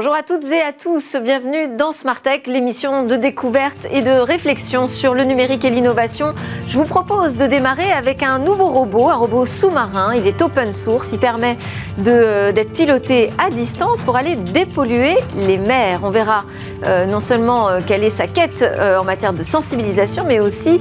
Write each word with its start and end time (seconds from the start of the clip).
Bonjour 0.00 0.14
à 0.14 0.22
toutes 0.22 0.44
et 0.52 0.60
à 0.60 0.72
tous, 0.72 1.16
bienvenue 1.20 1.76
dans 1.76 1.90
Smart 1.90 2.22
Tech, 2.22 2.42
l'émission 2.46 3.04
de 3.04 3.16
découverte 3.16 3.84
et 3.90 4.00
de 4.00 4.12
réflexion 4.12 4.86
sur 4.86 5.12
le 5.12 5.24
numérique 5.24 5.64
et 5.64 5.70
l'innovation. 5.70 6.34
Je 6.68 6.78
vous 6.78 6.84
propose 6.84 7.34
de 7.34 7.48
démarrer 7.48 7.90
avec 7.90 8.22
un 8.22 8.38
nouveau 8.38 8.68
robot, 8.68 9.08
un 9.08 9.16
robot 9.16 9.44
sous-marin. 9.44 10.14
Il 10.14 10.24
est 10.28 10.40
open 10.40 10.72
source, 10.72 11.10
il 11.12 11.18
permet 11.18 11.58
euh, 12.06 12.52
d'être 12.52 12.72
piloté 12.74 13.32
à 13.38 13.50
distance 13.50 14.00
pour 14.02 14.14
aller 14.14 14.36
dépolluer 14.36 15.16
les 15.36 15.58
mers. 15.58 16.00
On 16.04 16.10
verra 16.10 16.44
euh, 16.86 17.06
non 17.06 17.18
seulement 17.18 17.68
euh, 17.68 17.80
quelle 17.84 18.04
est 18.04 18.10
sa 18.10 18.28
quête 18.28 18.64
en 18.78 19.02
matière 19.02 19.32
de 19.32 19.42
sensibilisation, 19.42 20.24
mais 20.28 20.38
aussi 20.38 20.80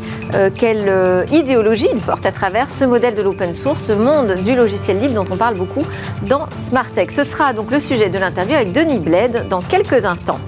quelle 0.53 1.25
idéologie 1.31 1.87
il 1.91 2.01
porte 2.01 2.25
à 2.25 2.31
travers 2.31 2.69
ce 2.69 2.85
modèle 2.85 3.15
de 3.15 3.23
l'open 3.23 3.51
source, 3.51 3.81
ce 3.81 3.93
monde 3.93 4.35
du 4.43 4.55
logiciel 4.55 4.99
libre 4.99 5.15
dont 5.15 5.25
on 5.31 5.37
parle 5.37 5.55
beaucoup 5.55 5.85
dans 6.27 6.47
Smart 6.53 6.89
Tech. 6.91 7.09
Ce 7.09 7.23
sera 7.23 7.53
donc 7.53 7.71
le 7.71 7.79
sujet 7.79 8.09
de 8.09 8.19
l'interview 8.19 8.55
avec 8.55 8.73
Denis 8.73 8.99
Bled 9.07 9.47
dans 9.47 9.61
quelques 9.61 10.05
instants. 10.05 10.39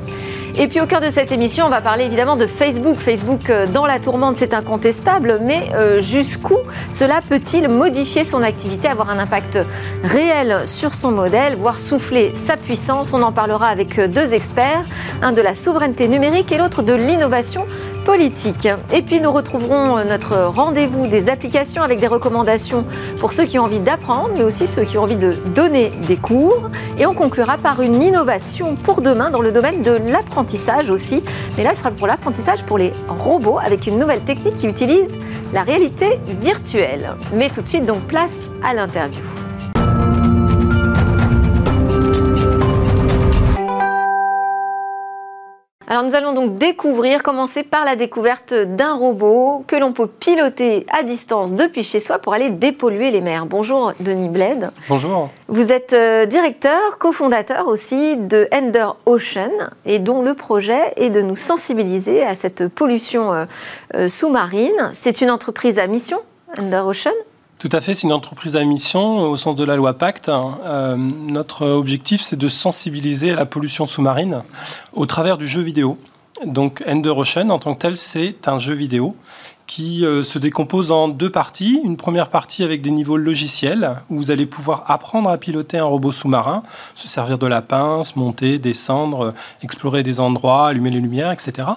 Et 0.58 0.68
puis 0.68 0.82
au 0.82 0.88
cœur 0.88 1.00
de 1.00 1.10
cette 1.10 1.32
émission, 1.32 1.66
on 1.68 1.70
va 1.70 1.80
parler 1.80 2.04
évidemment 2.04 2.36
de 2.36 2.46
Facebook. 2.46 2.98
Facebook 2.98 3.50
euh, 3.50 3.66
dans 3.66 3.86
la 3.86 4.00
tourmente, 4.00 4.36
c'est 4.36 4.54
incontestable, 4.54 5.40
mais 5.42 5.70
euh, 5.76 6.02
jusqu'où 6.02 6.58
cela 6.92 7.22
peut-il 7.28 7.70
modifier 7.70 8.26
son 8.26 8.42
activité, 8.42 8.90
avoir 8.90 9.10
un 9.10 9.20
impact 9.20 9.60
réel 10.04 10.68
sur 10.68 10.94
son 10.94 11.12
modèle, 11.12 11.56
voire 11.56 11.80
souffler 11.80 12.34
sa 12.36 12.58
puissance? 12.58 13.14
On 13.14 13.22
en 13.22 13.32
parlera 13.32 13.68
avec 13.68 14.00
euh, 14.00 14.08
deux 14.10 14.34
experts, 14.34 14.82
un 15.22 15.32
de 15.32 15.42
la 15.42 15.54
souveraineté 15.54 16.10
numérique 16.10 16.52
et 16.52 16.58
l'autre 16.58 16.84
de 16.84 16.94
l'innovation 16.94 17.66
Et 18.92 19.02
puis 19.02 19.22
nous 19.22 19.32
retrouverons 19.32 20.04
notre 20.04 20.36
rendez-vous 20.46 21.08
des 21.08 21.30
applications 21.30 21.82
avec 21.82 22.00
des 22.00 22.08
recommandations 22.08 22.86
pour 23.20 23.32
ceux 23.32 23.46
qui 23.46 23.58
ont 23.60 23.64
envie 23.64 23.80
d'apprendre, 23.80 24.32
mais 24.36 24.44
aussi 24.44 24.68
ceux 24.68 24.84
qui 24.84 24.98
ont 24.98 25.04
envie 25.04 25.16
de 25.16 25.34
donner 25.56 25.92
des 26.08 26.18
cours. 26.18 26.70
Et 26.98 27.06
on 27.06 27.14
conclura 27.14 27.58
par 27.58 27.82
une 27.82 28.02
innovation 28.02 28.76
pour 28.76 29.02
demain 29.02 29.30
dans 29.30 29.42
le 29.42 29.52
domaine 29.52 29.82
de 29.82 29.98
l'apprentissage 30.12 30.90
aussi. 30.90 31.24
Mais 31.56 31.64
là, 31.64 31.74
ce 31.74 31.80
sera 31.80 31.92
pour 31.92 32.08
l'apprentissage 32.08 32.64
pour 32.64 32.78
les 32.78 32.92
robots 33.08 33.60
avec 33.60 33.88
une 33.88 33.98
nouvelle 33.98 34.22
technique 34.22 34.56
qui 34.56 34.68
utilise 34.68 35.18
la 35.54 35.64
réalité 35.64 36.20
virtuelle. 36.42 37.16
Mais 37.34 37.50
tout 37.50 37.62
de 37.62 37.68
suite, 37.68 37.86
donc 37.86 38.02
place 38.02 38.50
à 38.64 38.74
l'interview. 38.74 39.24
Alors 45.92 46.04
nous 46.04 46.14
allons 46.14 46.34
donc 46.34 46.60
découvrir, 46.60 47.24
commencer 47.24 47.64
par 47.64 47.84
la 47.84 47.96
découverte 47.96 48.54
d'un 48.54 48.94
robot 48.94 49.64
que 49.66 49.76
l'on 49.76 49.92
peut 49.92 50.06
piloter 50.06 50.86
à 50.96 51.02
distance 51.02 51.56
depuis 51.56 51.82
chez 51.82 52.00
soi 52.00 52.20
pour 52.20 52.36
aller 52.36 52.52
dépolluer 52.52 53.10
les 53.10 53.22
mers. 53.22 53.48
Bonjour 53.48 53.94
Denis 54.00 54.30
Bled. 54.30 54.70
Bonjour. 54.88 55.32
Vous 55.48 55.72
êtes 55.72 55.94
euh, 55.94 56.28
directeur, 56.28 57.00
cofondateur 57.00 57.68
aussi 57.68 58.18
de 58.18 58.48
Ender 58.54 58.90
Ocean 59.08 59.72
et 59.88 59.98
dont 59.98 60.22
le 60.22 60.36
projet 60.36 60.94
est 60.96 61.10
de 61.10 61.24
nous 61.24 61.36
sensibiliser 61.36 62.22
à 62.22 62.36
cette 62.36 62.68
pollution 62.68 63.34
euh, 63.34 63.46
euh, 63.96 64.08
sous-marine. 64.08 64.92
C'est 64.94 65.22
une 65.22 65.32
entreprise 65.32 65.80
à 65.80 65.88
mission, 65.88 66.20
Ender 66.60 66.84
Ocean? 66.86 67.16
Tout 67.60 67.70
à 67.74 67.82
fait, 67.82 67.94
c'est 67.94 68.08
une 68.08 68.14
entreprise 68.14 68.56
à 68.56 68.64
mission 68.64 69.20
au 69.20 69.36
sens 69.36 69.54
de 69.54 69.66
la 69.66 69.76
loi 69.76 69.94
Pacte. 69.94 70.30
Euh, 70.30 70.96
notre 70.96 71.68
objectif, 71.68 72.22
c'est 72.22 72.38
de 72.38 72.48
sensibiliser 72.48 73.32
à 73.32 73.36
la 73.36 73.46
pollution 73.46 73.86
sous-marine 73.86 74.44
au 74.94 75.06
travers 75.06 75.38
du 75.38 75.46
jeu 75.46 75.62
vidéo. 75.62 75.98
Donc 76.46 76.82
Ender 76.88 77.10
Ocean, 77.10 77.50
en 77.50 77.60
tant 77.60 77.76
que 77.76 77.80
tel, 77.80 77.98
c'est 77.98 78.48
un 78.48 78.60
jeu 78.60 78.74
vidéo 78.74 79.14
qui 79.70 80.04
euh, 80.04 80.24
se 80.24 80.40
décompose 80.40 80.92
en 80.92 81.08
deux 81.10 81.30
parties. 81.30 81.80
Une 81.84 81.96
première 81.96 82.30
partie 82.30 82.64
avec 82.64 82.82
des 82.82 82.90
niveaux 82.90 83.18
logiciels, 83.18 83.98
où 84.10 84.18
vous 84.18 84.32
allez 84.32 84.48
pouvoir 84.48 84.84
apprendre 84.88 85.30
à 85.30 85.38
piloter 85.38 85.78
un 85.78 85.86
robot 85.86 86.12
sous-marin, 86.12 86.64
se 86.96 87.08
servir 87.08 87.38
de 87.38 87.46
la 87.46 87.62
pince, 87.62 88.16
monter, 88.16 88.58
descendre, 88.58 89.26
euh, 89.26 89.32
explorer 89.62 90.02
des 90.02 90.20
endroits, 90.20 90.70
allumer 90.70 90.90
les 90.90 91.00
lumières, 91.00 91.32
etc. 91.32 91.68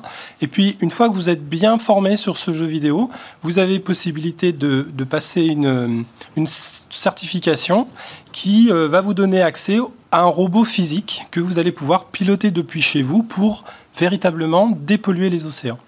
Et 0.40 0.46
puis, 0.46 0.78
une 0.80 0.90
fois 0.90 1.10
que 1.10 1.14
vous 1.14 1.28
êtes 1.28 1.46
bien 1.46 1.76
formé 1.76 2.16
sur 2.16 2.38
ce 2.38 2.54
jeu 2.54 2.64
vidéo, 2.64 3.10
vous 3.42 3.58
avez 3.58 3.78
possibilité 3.78 4.52
de, 4.52 4.86
passer 5.04 5.42
une, 5.42 6.04
une, 6.36 6.46
certification 6.46 7.86
qui 8.32 8.72
euh, 8.72 8.88
va 8.88 9.02
vous 9.02 9.12
donner 9.12 9.42
accès 9.42 9.78
à 10.12 10.22
un 10.22 10.26
robot 10.26 10.64
physique 10.64 11.26
que 11.30 11.40
vous 11.40 11.58
allez 11.58 11.72
pouvoir 11.72 12.06
piloter 12.06 12.50
depuis 12.50 12.80
chez 12.80 13.02
vous 13.02 13.22
pour 13.22 13.64
véritablement 13.94 14.70
dépolluer 14.80 15.28
les 15.28 15.44
océans. 15.44 15.78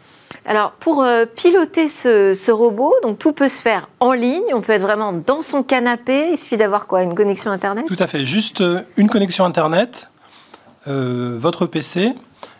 Alors, 0.47 0.72
pour 0.72 1.03
euh, 1.03 1.25
piloter 1.25 1.88
ce, 1.88 2.50
robot, 2.50 2.94
donc 3.03 3.19
tout 3.19 3.32
peut 3.32 3.49
se 3.49 3.59
faire 3.59 3.88
en 4.00 4.12
ligne. 4.12 4.44
On 4.53 4.60
peut 4.60 4.72
être 4.72 4.82
vraiment 4.82 5.12
dans 5.12 5.41
son 5.41 5.62
canapé. 5.62 6.28
Il 6.32 6.37
suffit 6.37 6.59
d'avoir 6.59 6.87
quoi 6.87 7.03
Une 7.03 7.15
connexion 7.15 7.50
Internet 7.50 7.87
Tout 7.87 7.97
à 7.99 8.06
fait. 8.06 8.25
Juste 8.25 8.60
euh, 8.60 8.82
une 8.97 9.09
connexion 9.09 9.47
Internet, 9.47 10.10
euh, 10.87 11.37
votre 11.38 11.66
PC, 11.66 12.12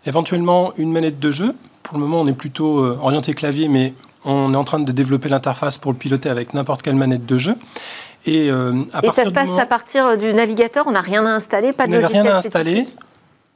éventuellement 0.07 0.73
une 0.79 0.93
manette 0.93 1.19
de 1.19 1.31
jeu. 1.31 1.55
Pour 1.83 1.99
le 1.99 2.05
moment, 2.05 2.23
on 2.23 2.27
est 2.27 2.33
plutôt 2.33 2.83
orienté 2.83 3.35
clavier, 3.35 3.69
mais 3.69 3.93
on 4.25 4.55
est 4.55 4.57
en 4.57 4.65
train 4.65 4.81
de 4.81 4.91
développer 4.91 5.29
l'interface 5.29 5.77
pour 5.77 5.93
le 5.93 5.99
piloter 5.99 6.31
avec 6.31 6.55
n'importe 6.55 6.81
quelle 6.81 6.97
manette 6.97 7.27
de 7.27 7.37
jeu. 7.37 7.57
Et, 8.25 8.51
ça 9.15 9.27
se 9.27 9.31
passe 9.31 9.59
à 9.59 9.67
partir 9.67 10.17
du 10.17 10.33
navigateur 10.33 10.87
On 10.87 10.93
n'a 10.93 11.03
rien 11.03 11.27
à 11.27 11.35
installer 11.35 11.75
Pas 11.75 11.87
de 11.87 11.97
logiciel 11.97 12.23
rien 12.23 12.33
à 12.33 12.39
installer. 12.39 12.87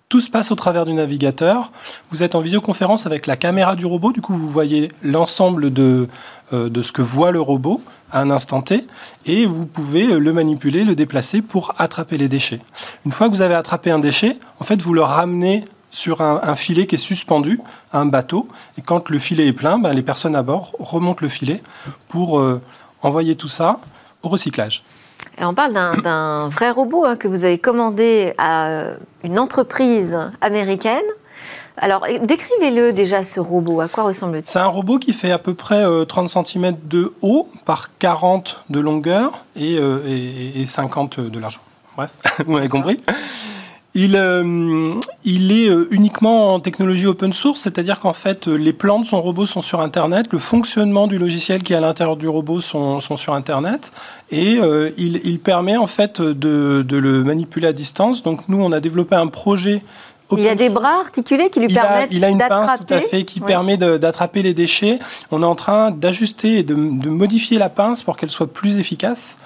Tout 0.09 0.23
se 0.23 0.31
passe 0.31 0.51
au 0.51 0.55
travers 0.55 0.87
du 0.87 0.95
navigateur. 0.95 1.71
Vous 2.09 2.23
êtes 2.23 2.35
en 2.35 2.41
visioconférence 2.41 3.05
avec 3.05 3.27
la 3.27 3.37
caméra 3.37 3.77
du 3.77 3.85
robot. 3.85 4.13
Du 4.13 4.23
coup, 4.23 4.33
vous 4.33 4.49
voyez 4.49 4.89
l'ensemble 5.03 5.71
de, 5.71 6.09
euh, 6.55 6.71
de 6.71 6.81
ce 6.81 6.93
que 6.93 7.03
voit 7.03 7.31
le 7.31 7.43
robot 7.43 7.83
à 8.11 8.21
un 8.23 8.31
instant 8.31 8.63
T. 8.63 8.87
Et 9.27 9.45
vous 9.45 9.67
pouvez 9.67 10.07
le 10.07 10.33
manipuler, 10.33 10.85
le 10.85 10.95
déplacer 10.95 11.43
pour 11.43 11.75
attraper 11.77 12.17
les 12.17 12.29
déchets. 12.29 12.61
Une 13.05 13.13
fois 13.13 13.29
que 13.29 13.35
vous 13.35 13.43
avez 13.43 13.55
attrapé 13.55 13.91
un 13.91 13.99
déchet, 13.99 14.39
en 14.61 14.65
fait, 14.65 14.81
vous 14.81 14.95
le 14.95 15.03
ramenez 15.03 15.67
sur 15.91 16.23
un, 16.23 16.57
filet 16.57 16.87
qui 16.87 16.95
est 16.95 16.99
suspendu 16.99 17.61
à 17.93 17.99
un 17.99 18.07
bateau. 18.07 18.49
Et 18.79 18.83
quand 18.83 19.11
le 19.11 19.19
filet 19.19 19.47
est 19.47 19.53
plein, 19.53 19.79
ben, 19.79 19.93
les 19.93 20.03
personnes 20.03 20.37
à 20.37 20.43
bord 20.43 20.73
remontent 20.79 21.21
le 21.21 21.29
filet 21.29 21.63
pour 22.09 22.39
euh, 22.39 22.63
envoyer 23.03 23.37
tout 23.37 23.49
ça 23.49 23.79
au 24.23 24.31
recyclage 24.31 24.83
on 25.47 25.55
parle 25.55 25.73
d'un 26.03 26.49
vrai 26.49 26.71
robot 26.71 27.05
hein, 27.05 27.17
que 27.17 27.29
vous 27.29 27.45
avez 27.45 27.59
commandé 27.59 28.35
à 28.39 28.85
une 29.25 29.39
entreprise 29.39 30.19
américaine. 30.41 31.05
Alors, 31.77 32.07
décrivez-le 32.23 32.93
déjà, 32.93 33.23
ce 33.23 33.39
robot. 33.39 33.81
À 33.81 33.89
quoi 33.89 34.05
ressemble-t-il? 34.05 34.47
C'est 34.47 34.59
un 34.59 34.67
robot 34.67 34.99
qui 34.99 35.13
fait 35.13 35.31
à 35.31 35.39
peu 35.39 35.55
près 35.55 35.85
30 36.07 36.37
euh, 36.37 36.45
cm 36.45 36.77
de 36.85 37.15
haut 37.23 37.51
par 37.65 37.97
40 37.99 38.65
de 38.69 38.81
longueur 38.81 39.45
et, 39.55 39.79
euh, 39.79 40.01
et 40.07 40.67
50 40.67 41.21
de 41.21 41.39
largeur. 41.39 41.63
Bref, 41.97 42.17
vous 42.47 42.53
m'avez 42.53 42.69
compris? 42.69 42.97
Il, 44.01 44.15
euh, 44.15 44.95
il, 45.25 45.51
est 45.51 45.69
euh, 45.69 45.89
uniquement 45.91 46.55
en 46.55 46.61
technologie 46.61 47.09
open 47.09 47.33
source, 47.33 47.63
c'est-à-dire 47.63 47.99
qu'en 47.99 48.13
fait, 48.13 48.47
euh, 48.47 48.55
les 48.55 48.73
plans 48.73 49.01
de 49.01 49.05
son 49.05 49.21
robot 49.21 49.45
sont 49.45 49.61
sur 49.61 49.81
Internet, 49.81 50.29
le 50.31 50.39
fonctionnement 50.39 51.09
du 51.09 51.19
logiciel 51.19 51.65
qui 51.65 51.73
est 51.73 51.77
à 51.77 51.81
l'intérieur 51.81 52.17
du 52.17 52.29
robot 52.29 52.61
sont, 52.61 53.01
sont, 53.01 53.17
sur 53.17 53.35
Internet, 53.35 53.91
et 54.31 54.61
il, 54.99 55.21
il, 55.25 55.41
permet 55.41 55.77
en 55.77 55.89
fait 55.89 56.23
de, 56.23 56.85
de, 56.87 56.97
le 56.97 57.25
manipuler 57.25 57.67
à 57.67 57.73
distance. 57.73 58.23
Donc 58.23 58.43
nous, 58.49 58.63
on 58.63 58.71
a 58.71 58.79
développé 58.79 59.17
un 59.17 59.27
projet 59.27 59.83
il 60.37 60.47
a 60.47 60.55
des 60.55 60.69
bras 60.69 61.01
articulés 61.01 61.49
qui 61.49 61.61
lui 61.61 61.69
permettent 61.69 62.11
d'attraper. 62.11 62.17
Il 62.17 62.25
a 62.25 62.29
une 62.29 62.39
pince 62.39 62.71
tout 62.87 62.95
à 62.95 63.01
fait 63.01 63.25
qui 63.25 63.41
permet 63.41 63.77
d'attraper 63.77 64.43
les 64.43 64.55
déchets. 64.55 64.99
On 65.31 65.43
est 65.43 65.47
en 65.47 65.55
train 65.55 65.91
d'ajuster 65.91 66.59
et 66.59 66.63
de, 66.63 66.75
de, 66.75 67.09
modifier 67.09 67.59
la 67.59 67.69
pince 67.69 68.03
pour 68.03 68.17
qu'elle 68.17 68.31
soit 68.31 68.53
plus 68.53 68.79
efficace. 68.79 69.39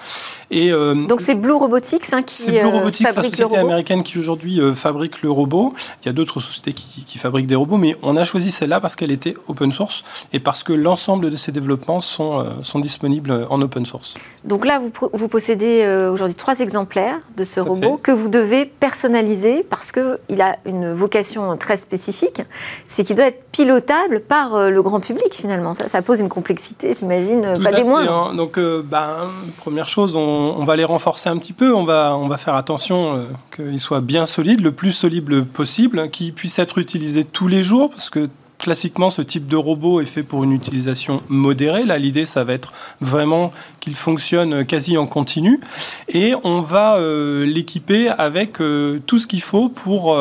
Et, 0.52 0.70
euh, 0.70 0.94
Donc 0.94 1.22
c'est 1.22 1.34
Blue 1.34 1.54
Robotics 1.54 2.12
hein, 2.12 2.22
qui 2.22 2.50
Blue 2.50 2.58
euh, 2.58 2.68
Robotics, 2.68 3.06
la 3.06 3.22
société 3.22 3.56
américaine 3.56 4.02
qui 4.02 4.18
aujourd'hui 4.18 4.60
euh, 4.60 4.74
fabrique 4.74 5.22
le 5.22 5.30
robot. 5.30 5.72
Il 6.02 6.06
y 6.06 6.08
a 6.10 6.12
d'autres 6.12 6.40
sociétés 6.40 6.74
qui, 6.74 7.04
qui, 7.06 7.18
fabriquent 7.18 7.46
des 7.46 7.54
robots, 7.54 7.78
mais 7.78 7.96
on 8.02 8.16
a 8.16 8.24
choisi 8.24 8.50
celle-là 8.50 8.78
parce 8.78 8.94
qu'elle 8.94 9.10
était 9.10 9.34
open 9.48 9.72
source 9.72 10.04
et 10.34 10.40
parce 10.40 10.62
que 10.62 10.74
l'ensemble 10.74 11.30
de 11.30 11.36
ces 11.36 11.52
développements 11.52 12.00
sont, 12.00 12.44
sont 12.62 12.80
disponibles 12.80 13.46
en 13.48 13.62
open 13.62 13.86
source. 13.86 14.14
Donc 14.44 14.66
là, 14.66 14.78
vous, 14.78 14.90
vous 15.14 15.28
possédez 15.28 15.86
aujourd'hui 16.12 16.34
trois 16.34 16.58
exemplaires 16.58 17.20
de 17.36 17.44
ce 17.44 17.60
robot 17.60 17.96
que 17.96 18.12
vous 18.12 18.28
devez 18.28 18.66
personnaliser 18.66 19.62
parce 19.62 19.92
qu'il 19.92 20.40
a 20.40 20.56
une 20.66 20.92
vocation 20.92 21.56
très 21.56 21.78
spécifique, 21.78 22.42
c'est 22.86 23.04
qu'il 23.04 23.16
doit 23.16 23.26
être 23.26 23.42
pilotable 23.52 24.20
par 24.20 24.70
le 24.70 24.82
grand 24.82 25.00
public 25.00 25.32
finalement. 25.32 25.72
Ça, 25.72 25.88
ça 25.88 26.02
pose 26.02 26.20
une 26.20 26.28
complexité, 26.28 26.92
j'imagine, 26.92 27.54
pas 27.62 27.72
des 27.72 27.84
moindres. 27.84 28.30
Hein. 28.30 28.34
Donc, 28.34 28.58
ben, 28.58 29.30
première 29.58 29.88
chose, 29.88 30.16
on 30.16 30.41
on, 30.42 30.64
va 30.64 30.76
les 30.76 30.84
renforcer 30.84 31.28
un 31.28 31.36
petit 31.38 31.52
peu. 31.52 31.74
On 31.74 31.84
va, 31.84 32.16
on 32.16 32.28
va 32.28 32.36
faire 32.36 32.54
attention 32.54 33.16
euh, 33.16 33.24
qu'ils 33.54 33.80
soient 33.80 34.00
bien 34.00 34.26
solides, 34.26 34.60
le 34.60 34.72
plus 34.72 34.92
solides 34.92 35.44
possible, 35.44 36.10
qu'ils 36.10 36.32
puissent 36.32 36.58
être 36.58 36.78
utilisés 36.78 37.24
tous 37.24 37.48
les 37.48 37.62
jours, 37.62 37.90
parce 37.90 38.10
que 38.10 38.28
classiquement, 38.58 39.10
ce 39.10 39.22
type 39.22 39.46
de 39.46 39.56
robot 39.56 40.00
est 40.00 40.06
fait 40.06 40.22
pour 40.22 40.44
une 40.44 40.52
utilisation 40.52 41.22
modérée. 41.28 41.84
Là, 41.84 41.98
l'idée, 41.98 42.26
ça 42.26 42.44
va 42.44 42.52
être 42.52 42.72
vraiment 43.00 43.52
qu'il 43.80 43.94
fonctionne 43.94 44.64
quasi 44.64 44.96
en 44.96 45.06
continu. 45.06 45.60
Et 46.08 46.34
on 46.44 46.60
va 46.60 46.96
euh, 46.96 47.44
l'équiper 47.44 48.08
avec 48.08 48.60
euh, 48.60 49.00
tout 49.06 49.18
ce 49.18 49.26
qu'il 49.26 49.42
faut 49.42 49.68
pour 49.68 50.16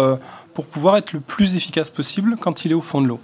pour 0.54 0.66
pouvoir 0.66 0.98
être 0.98 1.14
le 1.14 1.22
plus 1.22 1.56
efficace 1.56 1.90
possible 1.90 2.36
quand 2.38 2.66
il 2.66 2.72
est 2.72 2.76
au 2.76 2.82
fond 2.82 3.00
de 3.00 3.08
l'eau. 3.08 3.22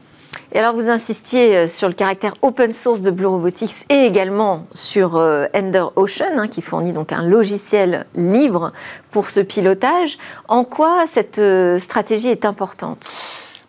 Et 0.52 0.60
alors, 0.60 0.74
vous 0.74 0.90
insistiez 0.90 1.56
euh, 1.56 1.68
sur 1.68 1.88
le 1.88 1.94
caractère 1.94 2.34
open 2.42 2.72
source 2.72 3.02
de 3.02 3.12
Blue 3.12 3.28
Robotics 3.28 3.86
et 3.90 4.06
également 4.06 4.66
sur 4.74 5.16
euh, 5.16 5.46
Ender 5.56 5.86
Ocean, 5.96 6.38
hein, 6.38 6.48
qui 6.48 6.62
fournit 6.62 6.94
donc 6.94 7.12
un 7.12 7.24
logiciel 7.24 8.06
libre 8.16 8.72
pour 9.12 9.30
ce 9.30 9.40
pilotage. 9.40 10.18
En 10.48 10.64
quoi 10.64 11.06
cette 11.08 11.40
euh, 11.40 11.78
stratégie 11.78 12.30
est 12.30 12.46
importante? 12.46 13.10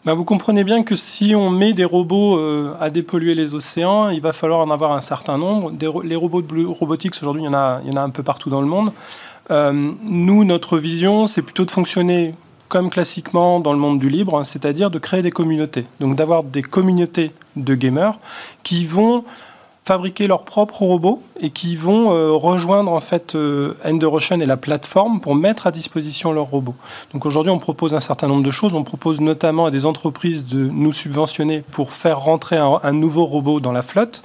Ben, 0.04 0.14
vous 0.14 0.24
comprenez 0.24 0.64
bien 0.64 0.84
que 0.84 0.94
si 0.94 1.34
on 1.34 1.50
met 1.50 1.72
des 1.72 1.84
robots 1.84 2.40
à 2.80 2.88
dépolluer 2.88 3.34
les 3.34 3.54
océans, 3.54 4.08
il 4.08 4.22
va 4.22 4.32
falloir 4.32 4.60
en 4.60 4.70
avoir 4.70 4.92
un 4.92 5.00
certain 5.00 5.36
nombre. 5.36 5.72
les 6.04 6.16
robots 6.16 6.40
de 6.40 6.46
Blue 6.46 6.66
Robotics, 6.66 7.14
aujourd'hui, 7.20 7.42
il, 7.42 7.46
y 7.46 7.48
en 7.48 7.52
a, 7.52 7.80
il 7.84 7.92
y 7.92 7.92
en 7.92 8.00
a 8.00 8.02
un 8.02 8.08
peu 8.08 8.22
partout 8.22 8.48
dans 8.48 8.62
le 8.62 8.68
monde. 8.68 8.92
nous, 9.50 10.44
notre 10.44 10.78
vision, 10.78 11.26
c'est 11.26 11.42
plutôt 11.42 11.66
de 11.66 11.70
fonctionner 11.70 12.34
comme 12.68 12.90
classiquement 12.90 13.60
dans 13.60 13.72
le 13.72 13.78
monde 13.78 13.98
du 13.98 14.08
libre, 14.08 14.44
c'est-à-dire 14.44 14.90
de 14.90 14.98
créer 14.98 15.22
des 15.22 15.30
communautés. 15.30 15.86
Donc 16.00 16.16
d'avoir 16.16 16.44
des 16.44 16.62
communautés 16.62 17.32
de 17.56 17.74
gamers 17.74 18.18
qui 18.62 18.84
vont 18.84 19.24
fabriquer 19.88 20.26
leurs 20.26 20.44
propres 20.44 20.82
robots 20.82 21.22
et 21.40 21.48
qui 21.48 21.74
vont 21.74 22.12
euh, 22.12 22.32
rejoindre 22.32 22.92
en 22.92 23.00
fait 23.00 23.34
euh, 23.34 23.72
et 23.86 24.44
la 24.44 24.58
plateforme 24.58 25.18
pour 25.18 25.34
mettre 25.34 25.66
à 25.66 25.70
disposition 25.70 26.30
leurs 26.30 26.50
robots. 26.50 26.74
Donc 27.14 27.24
aujourd'hui, 27.24 27.50
on 27.50 27.58
propose 27.58 27.94
un 27.94 28.00
certain 28.00 28.28
nombre 28.28 28.42
de 28.42 28.50
choses. 28.50 28.74
On 28.74 28.84
propose 28.84 29.22
notamment 29.22 29.64
à 29.64 29.70
des 29.70 29.86
entreprises 29.86 30.44
de 30.44 30.58
nous 30.58 30.92
subventionner 30.92 31.64
pour 31.70 31.94
faire 31.94 32.20
rentrer 32.20 32.58
un, 32.58 32.92
nouveau 32.92 33.24
robot 33.24 33.60
dans 33.60 33.72
la 33.72 33.80
flotte, 33.80 34.22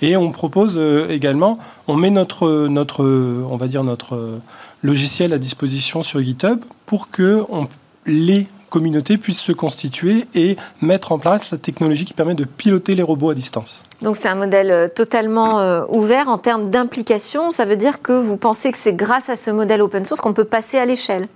et 0.00 0.16
on 0.16 0.30
propose 0.30 0.78
euh, 0.78 1.06
également, 1.10 1.58
on 1.88 1.96
met 1.96 2.10
notre 2.10 2.66
notre 2.68 3.04
on 3.04 3.58
va 3.58 3.68
dire 3.68 3.84
notre 3.84 4.40
logiciel 4.82 5.34
à 5.34 5.38
disposition 5.38 6.02
sur 6.02 6.22
GitHub 6.22 6.60
pour 6.92 7.08
que 7.08 7.42
on 7.48 7.68
les 8.04 8.46
communautés 8.68 9.16
puissent 9.16 9.40
se 9.40 9.52
constituer 9.52 10.26
et 10.34 10.58
mettre 10.82 11.12
en 11.12 11.18
place 11.18 11.50
la 11.50 11.56
technologie 11.56 12.04
qui 12.04 12.12
permet 12.12 12.34
de 12.34 12.44
piloter 12.44 12.94
les 12.94 13.02
robots 13.02 13.30
à 13.30 13.34
distance. 13.34 13.84
Donc 14.02 14.18
c'est 14.18 14.28
un 14.28 14.34
modèle 14.34 14.70
euh, 14.70 14.88
totalement 14.88 15.58
euh, 15.60 15.86
ouvert 15.88 16.28
en 16.28 16.36
termes 16.36 16.68
d'implication. 16.68 17.50
Ça 17.50 17.64
veut 17.64 17.78
dire 17.78 18.02
que 18.02 18.12
vous 18.12 18.36
pensez 18.36 18.70
que 18.72 18.76
c'est 18.76 18.92
grâce 18.92 19.30
à 19.30 19.36
ce 19.36 19.50
modèle 19.50 19.80
open 19.80 20.04
source 20.04 20.20
qu'on 20.20 20.34
peut 20.34 20.44
passer 20.44 20.76
à 20.76 20.84
l'échelle 20.84 21.28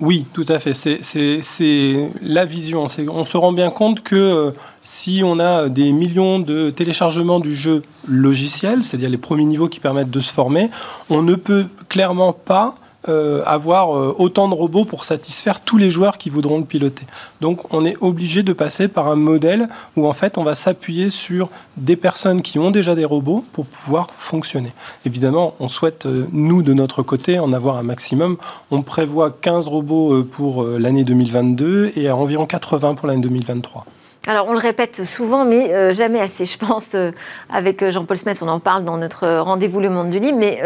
oui, 0.00 0.26
tout 0.32 0.44
à 0.48 0.58
fait. 0.58 0.74
C'est 0.74 2.10
la 2.22 2.44
vision. 2.44 2.86
On 3.08 3.24
se 3.24 3.36
rend 3.36 3.52
bien 3.52 3.70
compte 3.70 4.02
que 4.02 4.16
euh, 4.16 4.50
si 4.82 5.22
on 5.24 5.38
a 5.38 5.68
des 5.68 5.92
millions 5.92 6.40
de 6.40 6.70
téléchargements 6.70 7.38
du 7.38 7.54
jeu 7.54 7.84
logiciel, 8.08 8.82
c'est-à-dire 8.82 9.10
les 9.10 9.16
premiers 9.16 9.44
niveaux 9.44 9.68
qui 9.68 9.78
permettent 9.78 10.10
de 10.10 10.18
se 10.18 10.32
former, 10.32 10.70
on 11.08 11.22
ne 11.22 11.36
peut 11.36 11.66
clairement 11.88 12.32
pas 12.32 12.74
euh, 13.08 13.42
avoir 13.46 13.96
euh, 13.96 14.14
autant 14.16 14.48
de 14.48 14.54
robots 14.54 14.84
pour 14.84 15.04
satisfaire 15.04 15.58
tous 15.58 15.76
les 15.76 15.90
joueurs 15.90 16.18
qui 16.18 16.30
voudront 16.30 16.58
le 16.58 16.64
piloter. 16.64 17.04
Donc 17.40 17.74
on 17.74 17.84
est 17.84 17.96
obligé 18.00 18.44
de 18.44 18.52
passer 18.52 18.86
par 18.86 19.08
un 19.08 19.16
modèle 19.16 19.68
où 19.96 20.06
en 20.06 20.12
fait 20.12 20.38
on 20.38 20.44
va 20.44 20.54
s'appuyer 20.54 21.10
sur 21.10 21.48
des 21.76 21.96
personnes 21.96 22.42
qui 22.42 22.60
ont 22.60 22.70
déjà 22.70 22.94
des 22.94 23.04
robots 23.04 23.44
pour 23.52 23.66
pouvoir 23.66 24.06
fonctionner. 24.16 24.72
Évidemment, 25.04 25.56
on 25.58 25.66
souhaite, 25.66 26.06
euh, 26.06 26.28
nous 26.30 26.62
de 26.62 26.74
notre 26.74 27.02
côté, 27.02 27.40
en 27.40 27.52
avoir 27.52 27.76
un 27.76 27.82
maximum. 27.82 28.36
On 28.70 28.82
prévoit 28.82 29.32
15 29.32 29.66
robots 29.66 30.22
pour 30.22 30.62
l'année 30.62 31.02
2022 31.02 31.94
et 31.96 32.08
environ 32.08 32.46
80 32.46 32.94
pour 32.94 33.08
l'année 33.08 33.22
2023. 33.22 33.84
Alors, 34.28 34.46
on 34.46 34.52
le 34.52 34.60
répète 34.60 35.04
souvent, 35.04 35.44
mais 35.44 35.92
jamais 35.94 36.20
assez. 36.20 36.44
Je 36.44 36.56
pense, 36.56 36.94
avec 37.50 37.88
Jean-Paul 37.90 38.16
Smith, 38.16 38.38
on 38.42 38.48
en 38.48 38.60
parle 38.60 38.84
dans 38.84 38.96
notre 38.96 39.26
rendez-vous 39.38 39.80
Le 39.80 39.90
Monde 39.90 40.10
du 40.10 40.20
Livre, 40.20 40.38
mais 40.38 40.62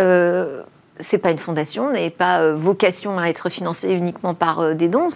c'est 1.00 1.18
pas 1.18 1.30
une 1.30 1.38
fondation, 1.38 1.90
n'est 1.90 2.10
pas 2.10 2.40
euh, 2.40 2.54
vocation 2.54 3.18
à 3.18 3.28
être 3.28 3.48
financée 3.48 3.90
uniquement 3.90 4.34
par 4.34 4.60
euh, 4.60 4.74
des 4.74 4.88
dons. 4.88 5.08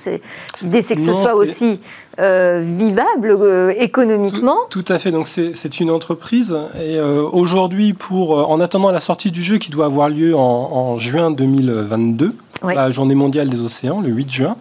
L'idée, 0.62 0.82
c'est 0.82 0.94
que 0.94 1.04
ce 1.04 1.12
soit 1.12 1.34
aussi 1.34 1.80
euh, 2.18 2.60
vivable 2.62 3.38
économiquement. 3.78 4.56
Tout, 4.68 4.84
à 4.88 4.98
fait. 4.98 5.10
Donc, 5.10 5.26
c'est 5.26 5.80
une 5.80 5.90
entreprise. 5.90 6.56
Et 6.80 7.00
aujourd'hui, 7.00 7.92
pour 7.92 8.50
en 8.50 8.60
attendant 8.60 8.90
la 8.90 9.00
sortie 9.00 9.30
du 9.30 9.42
jeu 9.42 9.58
qui 9.58 9.70
doit 9.70 9.86
avoir 9.86 10.08
lieu 10.08 10.34
en, 10.36 10.98
juin 10.98 11.30
2022, 11.30 12.34
la 12.62 12.90
journée 12.90 13.14
mondiale 13.14 13.48
des 13.48 13.60
océans, 13.60 14.00
le 14.00 14.10
8 14.10 14.30
juin, 14.30 14.56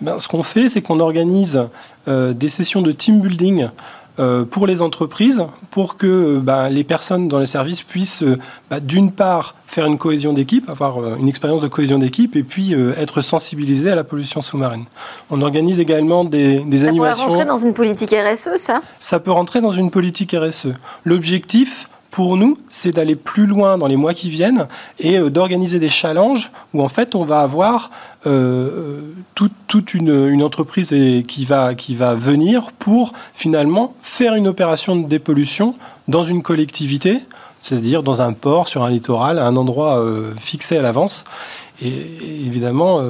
eh 0.00 0.04
ben, 0.04 0.18
ce 0.18 0.26
qu'on 0.26 0.42
fait, 0.42 0.68
c'est 0.68 0.82
qu'on 0.82 1.00
organise 1.00 1.60
des 2.06 2.48
sessions 2.48 2.82
de 2.82 2.92
team 2.92 3.20
building 3.20 3.68
pour 4.50 4.66
les 4.66 4.82
entreprises, 4.82 5.42
pour 5.70 5.96
que 5.96 6.06
euh, 6.06 6.40
bah, 6.40 6.70
les 6.70 6.84
personnes 6.84 7.28
dans 7.28 7.38
les 7.38 7.46
services 7.46 7.82
puissent, 7.82 8.22
euh, 8.22 8.38
bah, 8.70 8.80
d'une 8.80 9.12
part, 9.12 9.54
faire 9.66 9.86
une 9.86 9.98
cohésion 9.98 10.32
d'équipe, 10.32 10.70
avoir 10.70 11.16
une 11.16 11.28
expérience 11.28 11.62
de 11.62 11.68
cohésion 11.68 11.98
d'équipe, 11.98 12.36
et 12.36 12.42
puis 12.42 12.72
être 12.96 13.20
sensibilisés 13.20 13.90
à 13.90 13.94
la 13.94 14.04
pollution 14.04 14.40
sous-marine. 14.40 14.84
On 15.28 15.42
organise 15.42 15.80
également 15.80 16.24
des, 16.24 16.60
des 16.60 16.78
ça 16.78 16.88
animations. 16.88 17.16
Ça 17.18 17.26
peut 17.26 17.30
rentrer 17.32 17.44
dans 17.46 17.56
une 17.56 17.74
politique 17.74 18.14
RSE, 18.14 18.56
ça? 18.56 18.80
Ça 19.00 19.18
peut 19.18 19.32
rentrer 19.32 19.60
dans 19.60 19.72
une 19.72 19.90
politique 19.90 20.34
RSE. 20.38 20.68
L'objectif, 21.04 21.90
pour 22.16 22.38
nous, 22.38 22.56
c'est 22.70 22.92
d'aller 22.92 23.14
plus 23.14 23.44
loin 23.44 23.76
dans 23.76 23.86
les 23.86 23.96
mois 23.96 24.14
qui 24.14 24.30
viennent 24.30 24.68
et 24.98 25.18
euh, 25.18 25.28
d'organiser 25.28 25.78
des 25.78 25.90
challenges 25.90 26.50
où 26.72 26.82
en 26.82 26.88
fait 26.88 27.14
on 27.14 27.24
va 27.24 27.40
avoir 27.40 27.90
euh, 28.26 29.02
toute, 29.34 29.92
une, 29.92 30.42
entreprise 30.42 30.94
qui 31.28 31.44
va, 31.44 31.74
qui 31.74 31.94
va 31.94 32.14
venir 32.14 32.72
pour 32.78 33.12
finalement 33.34 33.92
faire 34.00 34.34
une 34.34 34.48
opération 34.48 34.96
de 34.96 35.06
dépollution 35.06 35.74
dans 36.08 36.22
une 36.22 36.40
collectivité, 36.42 37.20
c'est-à-dire 37.60 38.02
dans 38.02 38.22
un 38.22 38.32
port, 38.32 38.66
sur 38.66 38.82
un 38.82 38.88
littoral, 38.88 39.38
à 39.38 39.44
un 39.44 39.54
endroit 39.54 39.98
euh, 39.98 40.32
fixé 40.38 40.78
à 40.78 40.80
l'avance. 40.80 41.26
Et, 41.82 41.92
évidemment, 42.46 43.02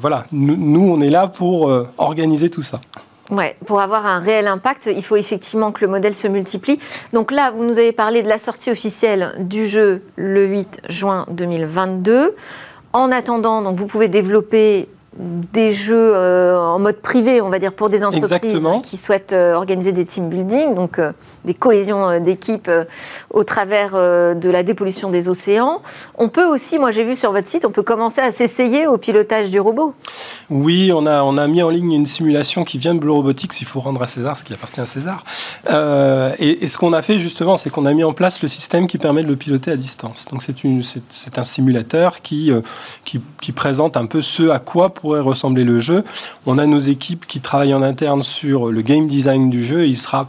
voilà, 0.00 0.24
nous, 0.32 0.90
on 0.90 1.02
est 1.02 1.10
là 1.10 1.26
pour 1.26 1.70
organiser 1.98 2.48
tout 2.48 2.62
ça. 2.62 2.80
Ouais, 3.30 3.56
pour 3.66 3.80
avoir 3.80 4.06
un 4.06 4.20
réel 4.20 4.46
impact, 4.46 4.86
il 4.86 5.02
faut 5.02 5.16
effectivement 5.16 5.70
que 5.70 5.84
le 5.84 5.90
modèle 5.90 6.14
se 6.14 6.28
multiplie. 6.28 6.80
Donc 7.12 7.30
là, 7.30 7.50
vous 7.50 7.62
nous 7.62 7.78
avez 7.78 7.92
parlé 7.92 8.22
de 8.22 8.28
la 8.28 8.38
sortie 8.38 8.70
officielle 8.70 9.34
du 9.38 9.66
jeu 9.66 10.02
le 10.16 10.46
8 10.46 10.80
juin 10.88 11.26
2022. 11.30 12.34
En 12.94 13.12
attendant, 13.12 13.60
donc 13.60 13.76
vous 13.76 13.86
pouvez 13.86 14.08
développer 14.08 14.88
des 15.16 15.72
jeux 15.72 16.12
euh, 16.14 16.58
en 16.58 16.78
mode 16.78 17.00
privé, 17.00 17.40
on 17.40 17.48
va 17.48 17.58
dire, 17.58 17.72
pour 17.72 17.88
des 17.88 18.04
entreprises 18.04 18.60
qui 18.84 18.96
souhaitent 18.96 19.32
euh, 19.32 19.54
organiser 19.54 19.92
des 19.92 20.04
team 20.04 20.28
building, 20.28 20.74
donc 20.74 20.98
euh, 20.98 21.12
des 21.44 21.54
cohésions 21.54 22.20
d'équipe 22.20 22.70
au 23.30 23.42
travers 23.42 23.92
de 23.92 24.50
la 24.50 24.62
dépollution 24.62 25.08
des 25.10 25.28
océans. 25.28 25.80
On 26.16 26.28
peut 26.28 26.44
aussi, 26.44 26.78
moi 26.78 26.90
j'ai 26.90 27.04
vu 27.04 27.14
sur 27.14 27.32
votre 27.32 27.46
site, 27.46 27.64
on 27.64 27.70
peut 27.70 27.82
commencer 27.82 28.20
à 28.20 28.30
s'essayer 28.30 28.86
au 28.86 28.98
pilotage 28.98 29.50
du 29.50 29.60
robot. 29.60 29.94
Oui, 30.50 30.92
on 30.94 31.06
a, 31.06 31.22
on 31.22 31.36
a 31.38 31.46
mis 31.46 31.62
en 31.62 31.70
ligne 31.70 31.92
une 31.92 32.06
simulation 32.06 32.64
qui 32.64 32.78
vient 32.78 32.94
de 32.94 33.00
Blue 33.00 33.10
Robotics, 33.10 33.60
il 33.60 33.66
faut 33.66 33.80
rendre 33.80 34.02
à 34.02 34.06
César 34.06 34.38
ce 34.38 34.44
qui 34.44 34.52
appartient 34.52 34.80
à 34.80 34.86
César. 34.86 35.24
Et, 36.38 36.68
ce 36.68 36.76
qu'on 36.76 36.92
a 36.92 37.00
fait 37.00 37.18
justement, 37.18 37.56
c'est 37.56 37.70
qu'on 37.70 37.86
a 37.86 37.94
mis 37.94 38.04
en 38.04 38.12
place 38.12 38.42
le 38.42 38.48
système 38.48 38.86
qui 38.86 38.98
permet 38.98 39.22
de 39.22 39.28
le 39.28 39.36
piloter 39.36 39.70
à 39.70 39.76
distance. 39.76 40.26
Donc 40.30 40.42
c'est 40.42 41.38
un 41.38 41.42
simulateur 41.42 42.20
qui, 42.20 42.52
qui, 43.04 43.20
qui 43.40 43.52
présente 43.52 43.96
un 43.96 44.06
peu 44.06 44.20
ce 44.20 44.50
à 44.50 44.58
quoi 44.58 44.90
pour 45.00 45.12
ressembler 45.12 45.64
le 45.64 45.78
jeu. 45.78 46.04
On 46.46 46.58
a 46.58 46.66
nos 46.66 46.78
équipes 46.78 47.26
qui 47.26 47.40
travaillent 47.40 47.74
en 47.74 47.82
interne 47.82 48.22
sur 48.22 48.70
le 48.70 48.82
game 48.82 49.06
design 49.06 49.50
du 49.50 49.62
jeu. 49.62 49.86
il 49.86 49.96
sera 49.96 50.28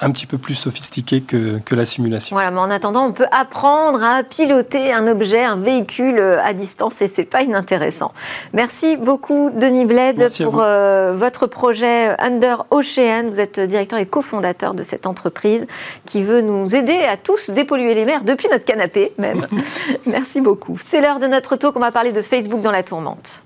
un 0.00 0.10
petit 0.10 0.26
peu 0.26 0.38
plus 0.38 0.54
sophistiqué 0.54 1.20
que, 1.20 1.58
que, 1.58 1.74
la 1.74 1.84
simulation. 1.84 2.36
Voilà, 2.36 2.50
mais 2.50 2.60
en 2.60 2.70
attendant, 2.70 3.06
on 3.06 3.12
peut 3.12 3.26
apprendre 3.32 4.02
à 4.02 4.22
piloter 4.22 4.92
un 4.92 5.06
objet, 5.08 5.42
un 5.42 5.56
véhicule 5.56 6.20
à 6.20 6.52
distance 6.52 7.02
et 7.02 7.08
c'est 7.08 7.24
pas 7.24 7.42
inintéressant. 7.42 8.12
Merci 8.52 8.96
beaucoup, 8.96 9.50
Denis 9.50 9.86
Bled, 9.86 10.28
pour 10.42 10.60
euh, 10.60 11.14
votre 11.16 11.46
projet 11.46 12.14
Under 12.20 12.64
Ocean. 12.70 13.30
Vous 13.32 13.40
êtes 13.40 13.58
directeur 13.58 13.98
et 13.98 14.06
cofondateur 14.06 14.74
de 14.74 14.82
cette 14.82 15.06
entreprise 15.06 15.66
qui 16.06 16.22
veut 16.22 16.42
nous 16.42 16.74
aider 16.74 16.98
à 16.98 17.16
tous 17.16 17.50
dépolluer 17.50 17.94
les 17.94 18.04
mers 18.04 18.22
depuis 18.22 18.48
notre 18.50 18.64
canapé, 18.64 19.12
même. 19.18 19.40
Merci 20.06 20.40
beaucoup. 20.40 20.76
C'est 20.80 21.00
l'heure 21.00 21.18
de 21.18 21.26
notre 21.26 21.56
talk. 21.56 21.74
On 21.74 21.80
va 21.80 21.90
parler 21.90 22.12
de 22.12 22.22
Facebook 22.22 22.62
dans 22.62 22.72
la 22.72 22.84
tourmente. 22.84 23.42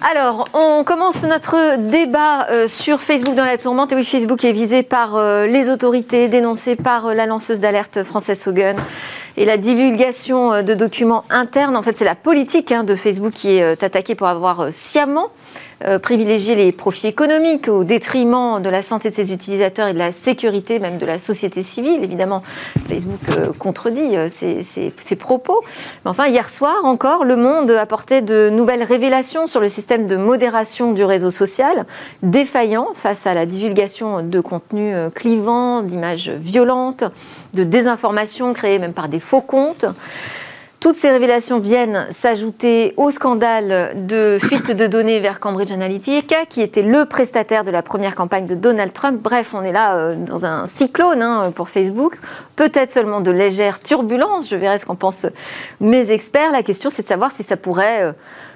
Alors, 0.00 0.48
on 0.54 0.84
commence 0.84 1.24
notre 1.24 1.76
débat 1.76 2.46
euh, 2.50 2.68
sur 2.68 3.00
Facebook 3.00 3.34
dans 3.34 3.44
la 3.44 3.58
tourmente. 3.58 3.92
Et 3.92 3.94
oui, 3.96 4.04
Facebook 4.04 4.44
est 4.44 4.52
visé 4.52 4.82
par 4.82 5.16
euh, 5.16 5.46
les 5.46 5.70
autorités, 5.70 6.28
dénoncé 6.28 6.76
par 6.76 7.06
euh, 7.06 7.14
la 7.14 7.26
lanceuse 7.26 7.60
d'alerte 7.60 8.04
Française 8.04 8.46
Hogan. 8.46 8.76
Et 9.40 9.44
la 9.44 9.56
divulgation 9.56 10.64
de 10.64 10.74
documents 10.74 11.22
internes, 11.30 11.76
en 11.76 11.82
fait, 11.82 11.96
c'est 11.96 12.04
la 12.04 12.16
politique 12.16 12.72
hein, 12.72 12.82
de 12.82 12.96
Facebook 12.96 13.32
qui 13.32 13.52
est 13.52 13.84
attaquée 13.84 14.16
pour 14.16 14.26
avoir 14.26 14.72
sciemment 14.72 15.30
euh, 15.84 16.00
privilégier 16.00 16.56
les 16.56 16.72
profits 16.72 17.06
économiques 17.06 17.68
au 17.68 17.84
détriment 17.84 18.60
de 18.60 18.68
la 18.68 18.82
santé 18.82 19.10
de 19.10 19.14
ses 19.14 19.32
utilisateurs 19.32 19.86
et 19.86 19.92
de 19.92 19.98
la 19.98 20.10
sécurité 20.10 20.80
même 20.80 20.98
de 20.98 21.06
la 21.06 21.20
société 21.20 21.62
civile. 21.62 22.02
Évidemment, 22.02 22.42
Facebook 22.88 23.20
euh, 23.30 23.52
contredit 23.56 24.16
euh, 24.16 24.28
ces, 24.28 25.16
propos. 25.16 25.60
Mais 26.04 26.10
enfin, 26.10 26.26
hier 26.26 26.50
soir 26.50 26.84
encore, 26.84 27.24
Le 27.24 27.36
Monde 27.36 27.70
apportait 27.70 28.22
de 28.22 28.50
nouvelles 28.50 28.82
révélations 28.82 29.46
sur 29.46 29.60
le 29.60 29.68
système 29.68 30.08
de 30.08 30.16
modération 30.16 30.92
du 30.92 31.04
réseau 31.04 31.30
social, 31.30 31.86
défaillant 32.24 32.88
face 32.94 33.28
à 33.28 33.34
la 33.34 33.46
divulgation 33.46 34.22
de 34.22 34.40
contenus 34.40 34.96
clivants, 35.14 35.82
d'images 35.82 36.30
violentes, 36.30 37.04
de 37.54 37.64
désinformation 37.64 38.52
créées 38.52 38.78
même 38.78 38.92
par 38.92 39.08
des 39.08 39.20
faux 39.20 39.40
comptes. 39.40 39.86
Toutes 40.80 40.94
ces 40.94 41.10
révélations 41.10 41.58
viennent 41.58 42.06
s'ajouter 42.12 42.94
au 42.96 43.10
scandale 43.10 44.06
de 44.06 44.38
fuite 44.40 44.70
de 44.70 44.86
données 44.86 45.18
vers 45.18 45.40
Cambridge 45.40 45.72
Analytica, 45.72 46.46
qui 46.48 46.60
était 46.62 46.82
le 46.82 47.04
prestataire 47.04 47.64
de 47.64 47.72
la 47.72 47.82
première 47.82 48.14
campagne 48.14 48.46
de 48.46 48.54
Donald 48.54 48.92
Trump. 48.92 49.20
Bref, 49.20 49.54
on 49.54 49.62
est 49.62 49.72
là 49.72 49.96
euh, 49.96 50.12
dans 50.14 50.46
un 50.46 50.68
cyclone 50.68 51.20
hein, 51.20 51.50
pour 51.52 51.68
Facebook. 51.68 52.20
Peut-être 52.54 52.92
seulement 52.92 53.20
de 53.20 53.32
légères 53.32 53.80
turbulences, 53.80 54.48
je 54.50 54.54
verrai 54.54 54.78
ce 54.78 54.86
qu'en 54.86 54.94
pensent 54.94 55.26
mes 55.80 56.12
experts. 56.12 56.52
La 56.52 56.62
question, 56.62 56.90
c'est 56.90 57.02
de 57.02 57.08
savoir 57.08 57.32
si 57.32 57.42
ça 57.42 57.56
pourrait 57.56 58.14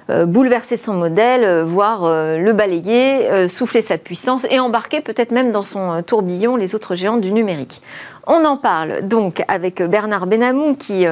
euh, 0.09 0.23
euh, 0.23 0.25
bouleverser 0.25 0.77
son 0.77 0.93
modèle, 0.93 1.63
voire 1.63 2.03
le 2.03 2.51
balayer, 2.53 3.47
souffler 3.47 3.81
sa 3.81 3.97
puissance 3.97 4.45
et 4.49 4.59
embarquer 4.59 5.01
peut-être 5.01 5.31
même 5.31 5.51
dans 5.51 5.63
son 5.63 6.01
tourbillon 6.03 6.55
les 6.55 6.75
autres 6.75 6.95
géants 6.95 7.17
du 7.17 7.31
numérique. 7.31 7.81
On 8.27 8.45
en 8.45 8.57
parle 8.57 9.07
donc 9.07 9.43
avec 9.47 9.81
Bernard 9.81 10.27
Benamou 10.27 10.75
qui 10.75 11.05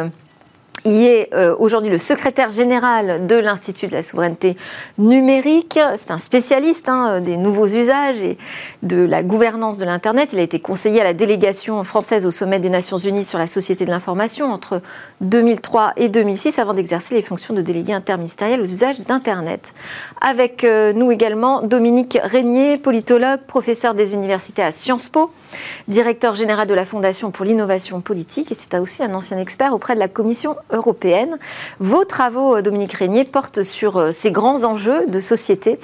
il 0.86 1.04
est 1.04 1.34
euh, 1.34 1.56
aujourd'hui 1.60 1.90
le 1.90 1.98
secrétaire 1.98 2.50
général 2.50 3.28
de 3.28 3.36
l'Institut 3.36 3.88
de 3.88 3.94
la 3.94 4.02
souveraineté 4.02 4.58
numérique. 4.98 5.80
C'est 5.96 6.12
un 6.12 6.20
spécialiste 6.20 6.90
hein, 6.90 7.22
des 7.22 7.38
nouveaux 7.38 7.68
usages 7.68 8.22
et 8.22 8.38
de 8.82 8.98
la 8.98 9.24
gouvernance 9.24 9.78
de 9.78 9.86
l'Internet. 9.86 10.30
Il 10.34 10.40
a 10.40 10.42
été 10.42 10.60
conseiller 10.60 11.02
à 11.02 11.04
la 11.04 11.14
délégation 11.14 11.84
française 11.84 12.26
au 12.26 12.32
sommet 12.32 12.60
des 12.60 12.70
Nations 12.70 12.98
Unies 12.98 13.26
sur 13.26 13.38
la 13.38 13.48
société 13.48 13.86
de 13.86 13.92
l'information 13.92 14.52
entre 14.52 14.82
2003 15.22 15.94
et 15.98 16.10
2006 16.10 16.58
avant 16.60 16.74
d'exercer 16.74 17.16
les 17.16 17.22
fonctions 17.22 17.54
de 17.54 17.62
délégué 17.62 17.94
interministériel 17.94 18.62
aux 18.62 18.66
usages 18.66 19.02
d'Internet. 19.02 19.74
Avec 20.20 20.64
euh, 20.64 20.94
nous 20.94 21.12
également 21.12 21.62
Dominique 21.62 22.18
Régnier, 22.24 22.78
politologue, 22.78 23.42
professeur 23.48 23.94
des 23.94 24.14
universités 24.14 24.64
à 24.64 24.72
Sciences 24.72 25.10
Po, 25.10 25.32
directeur 25.88 26.36
général 26.36 26.68
de 26.68 26.74
la 26.74 26.86
Fondation 26.86 27.32
pour 27.32 27.46
l'innovation 27.46 28.02
politique 28.02 28.52
et 28.52 28.56
c'est 28.56 28.78
aussi 28.80 29.04
un 29.04 29.14
ancien 29.14 29.38
expert 29.38 29.74
auprès 29.74 29.96
de 29.96 30.00
la 30.00 30.08
Commission 30.08 30.56
européenne. 30.72 31.38
Vos 31.80 32.06
travaux, 32.06 32.58
euh, 32.58 32.62
Dominique 32.62 32.94
Régnier, 32.94 33.24
portent 33.24 33.64
sur 33.64 33.98
euh, 33.98 34.12
ces 34.12 34.32
grands 34.32 34.64
enjeux 34.64 35.06
de 35.08 35.20
société, 35.20 35.80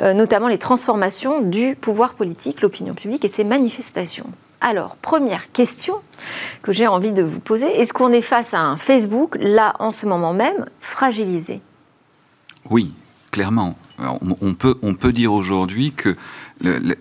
euh, 0.00 0.14
notamment 0.14 0.48
les 0.48 0.58
transformations 0.58 1.40
du 1.40 1.76
pouvoir 1.76 2.14
politique, 2.14 2.62
l'opinion 2.62 2.94
publique 2.94 3.24
et 3.24 3.28
ses 3.28 3.44
manifestations. 3.44 4.26
Alors, 4.60 4.96
première 4.96 5.52
question 5.52 5.96
que 6.62 6.72
j'ai 6.72 6.86
envie 6.86 7.12
de 7.12 7.22
vous 7.22 7.38
poser, 7.38 7.66
est-ce 7.80 7.92
qu'on 7.92 8.12
est 8.12 8.22
face 8.22 8.54
à 8.54 8.60
un 8.60 8.76
Facebook, 8.76 9.36
là, 9.40 9.74
en 9.78 9.92
ce 9.92 10.06
moment 10.06 10.32
même, 10.32 10.66
fragilisé? 10.80 11.60
Oui, 12.68 12.92
clairement. 13.30 13.76
On 13.98 14.54
peut, 14.54 14.76
on 14.82 14.94
peut 14.94 15.12
dire 15.12 15.32
aujourd'hui 15.32 15.92
que 15.92 16.16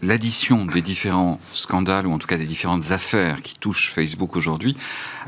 l'addition 0.02 0.66
des 0.66 0.82
différents 0.82 1.40
scandales, 1.54 2.08
ou 2.08 2.12
en 2.12 2.18
tout 2.18 2.28
cas 2.28 2.38
des 2.38 2.46
différentes 2.46 2.92
affaires 2.92 3.42
qui 3.42 3.56
touchent 3.56 3.92
Facebook 3.94 4.36
aujourd'hui, 4.36 4.76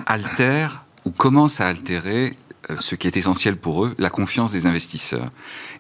altère 0.06 0.86
commence 1.12 1.62
à 1.62 1.68
altérer 1.68 2.36
euh, 2.70 2.76
ce 2.80 2.96
qui 2.96 3.08
est 3.08 3.18
essentiel 3.18 3.56
pour 3.56 3.86
eux, 3.86 3.96
la 3.98 4.10
confiance 4.10 4.52
des 4.52 4.66
investisseurs. 4.66 5.32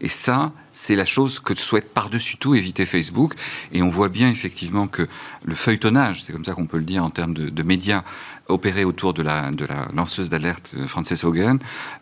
Et 0.02 0.10
ça, 0.10 0.54
c'est 0.74 0.96
la 0.96 1.06
chose 1.06 1.40
que 1.40 1.54
souhaite 1.56 1.94
par-dessus 1.94 2.38
tout 2.38 2.56
éviter 2.56 2.86
Facebook. 2.86 3.34
Et 3.74 3.84
on 3.84 3.90
voit 3.90 4.10
bien 4.10 4.30
effectivement 4.30 4.88
que 4.88 5.08
le 5.44 5.56
feuilletonnage, 5.56 6.24
c'est 6.24 6.32
comme 6.32 6.46
ça 6.46 6.54
qu'on 6.54 6.68
peut 6.68 6.78
le 6.78 6.86
dire 6.86 7.04
en 7.04 7.10
termes 7.10 7.34
de, 7.34 7.64
médias 7.64 8.04
opérés 8.48 8.86
autour 8.86 9.14
de 9.14 9.22
la, 9.22 9.52
lanceuse 9.94 10.30
d'alerte 10.30 10.72
euh, 10.78 10.88
Frances 10.88 11.24
Hogan, 11.24 11.60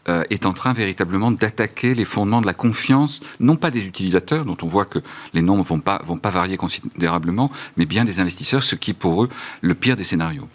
euh, 0.08 0.24
est 0.30 0.46
en 0.46 0.54
train 0.54 0.74
véritablement 0.74 1.32
d'attaquer 1.32 1.96
les 1.96 2.06
fondements 2.06 2.40
de 2.40 2.46
la 2.46 2.54
confiance, 2.54 3.22
non 3.40 3.56
pas 3.56 3.72
des 3.72 3.86
utilisateurs, 3.86 4.46
dont 4.46 4.58
on 4.62 4.68
voit 4.68 4.86
que 4.86 5.00
les 5.34 5.42
nombres 5.42 5.78
pas, 5.80 6.02
vont 6.06 6.18
pas 6.18 6.30
varier 6.30 6.56
considérablement, 6.56 7.52
mais 7.76 7.86
bien 7.86 8.06
des 8.06 8.20
investisseurs, 8.20 8.64
ce 8.64 8.76
qui 8.76 8.92
est 8.92 8.94
pour 8.94 9.24
eux 9.24 9.30
le 9.62 9.74
pire 9.74 9.98
des 9.98 10.06
scénarios. 10.06 10.48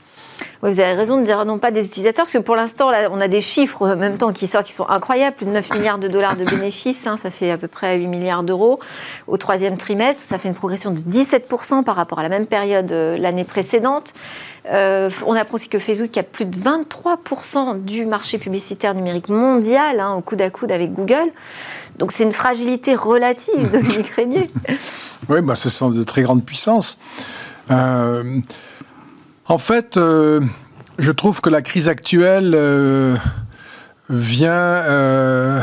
Oui, 0.62 0.70
vous 0.70 0.80
avez 0.80 0.94
raison 0.94 1.18
de 1.18 1.24
dire 1.24 1.44
non 1.44 1.58
pas 1.58 1.70
des 1.70 1.86
utilisateurs, 1.86 2.24
parce 2.24 2.32
que 2.32 2.38
pour 2.38 2.56
l'instant, 2.56 2.90
on 3.10 3.20
a 3.20 3.28
des 3.28 3.40
chiffres 3.40 3.86
en 3.86 3.96
même 3.96 4.16
temps 4.16 4.32
qui 4.32 4.46
sortent 4.46 4.66
qui 4.66 4.72
sont 4.72 4.88
incroyables. 4.88 5.36
Plus 5.36 5.46
de 5.46 5.50
9 5.50 5.74
milliards 5.74 5.98
de 5.98 6.08
dollars 6.08 6.36
de 6.36 6.44
bénéfices, 6.44 7.06
hein, 7.06 7.16
ça 7.16 7.30
fait 7.30 7.50
à 7.50 7.58
peu 7.58 7.68
près 7.68 7.98
8 7.98 8.06
milliards 8.06 8.42
d'euros 8.42 8.80
au 9.26 9.36
troisième 9.36 9.76
trimestre. 9.76 10.22
Ça 10.24 10.38
fait 10.38 10.48
une 10.48 10.54
progression 10.54 10.90
de 10.90 11.00
17% 11.00 11.84
par 11.84 11.96
rapport 11.96 12.18
à 12.18 12.22
la 12.22 12.28
même 12.28 12.46
période 12.46 12.92
euh, 12.92 13.16
l'année 13.16 13.44
précédente. 13.44 14.14
Euh, 14.70 15.10
on 15.26 15.34
apprend 15.34 15.56
aussi 15.56 15.68
que 15.68 15.78
Facebook 15.78 16.16
a 16.16 16.22
plus 16.22 16.44
de 16.44 16.56
23% 16.56 17.82
du 17.82 18.06
marché 18.06 18.38
publicitaire 18.38 18.94
numérique 18.94 19.28
mondial, 19.28 19.98
hein, 19.98 20.14
au 20.14 20.20
coude 20.20 20.40
à 20.40 20.50
coude 20.50 20.70
avec 20.70 20.92
Google. 20.92 21.32
Donc 21.98 22.12
c'est 22.12 22.24
une 22.24 22.32
fragilité 22.32 22.94
relative, 22.94 23.70
Dominique 23.72 24.10
Régnier. 24.10 24.50
Oui, 25.28 25.40
bah, 25.42 25.56
ce 25.56 25.68
sont 25.68 25.90
de 25.90 26.02
très 26.04 26.22
grandes 26.22 26.44
puissances. 26.44 26.98
Euh, 27.70 28.40
en 29.52 29.58
fait, 29.58 29.98
euh, 29.98 30.40
je 30.98 31.12
trouve 31.12 31.42
que 31.42 31.50
la 31.50 31.60
crise 31.60 31.90
actuelle 31.90 32.54
euh, 32.56 33.16
vient 34.08 34.50
euh, 34.50 35.60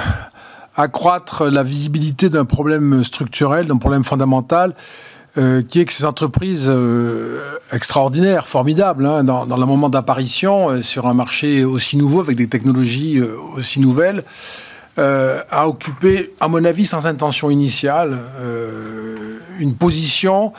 accroître 0.77 1.46
la 1.46 1.63
visibilité 1.63 2.29
d'un 2.29 2.46
problème 2.46 3.03
structurel, 3.03 3.65
d'un 3.65 3.77
problème 3.77 4.03
fondamental, 4.03 4.75
qui 5.69 5.79
est 5.79 5.86
que 5.86 5.93
ces 5.93 6.03
entreprises 6.03 6.69
extraordinaires, 7.72 8.46
formidables, 8.46 9.05
hein, 9.05 9.24
dans, 9.24 9.46
dans, 9.46 9.55
le 9.55 9.65
moment 9.65 9.88
d'apparition 9.88 10.81
sur 10.81 11.08
un 11.08 11.13
marché 11.13 11.63
aussi 11.63 11.96
nouveau, 11.96 12.19
avec 12.19 12.36
des 12.36 12.50
technologies 12.50 13.22
aussi 13.55 13.79
nouvelles, 13.79 14.25
a 14.98 15.69
occupé, 15.69 16.34
à 16.41 16.50
mon 16.50 16.65
avis, 16.65 16.86
sans 16.86 17.08
intention 17.08 17.50
initiale, 17.50 18.19
une 19.60 19.75
position 19.75 20.51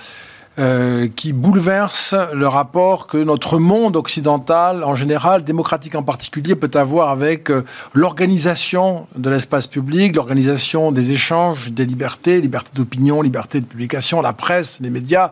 euh, 0.58 1.06
qui 1.14 1.32
bouleverse 1.32 2.14
le 2.34 2.48
rapport 2.48 3.06
que 3.06 3.16
notre 3.16 3.58
monde 3.58 3.94
occidental, 3.94 4.82
en 4.82 4.96
général, 4.96 5.44
démocratique 5.44 5.94
en 5.94 6.02
particulier, 6.02 6.56
peut 6.56 6.76
avoir 6.76 7.10
avec 7.10 7.50
euh, 7.50 7.64
l'organisation 7.94 9.06
de 9.14 9.30
l'espace 9.30 9.68
public, 9.68 10.16
l'organisation 10.16 10.90
des 10.90 11.12
échanges, 11.12 11.70
des 11.70 11.86
libertés, 11.86 12.40
liberté 12.40 12.72
d'opinion, 12.74 13.22
liberté 13.22 13.60
de 13.60 13.66
publication, 13.66 14.20
la 14.20 14.32
presse, 14.32 14.80
les 14.80 14.90
médias. 14.90 15.30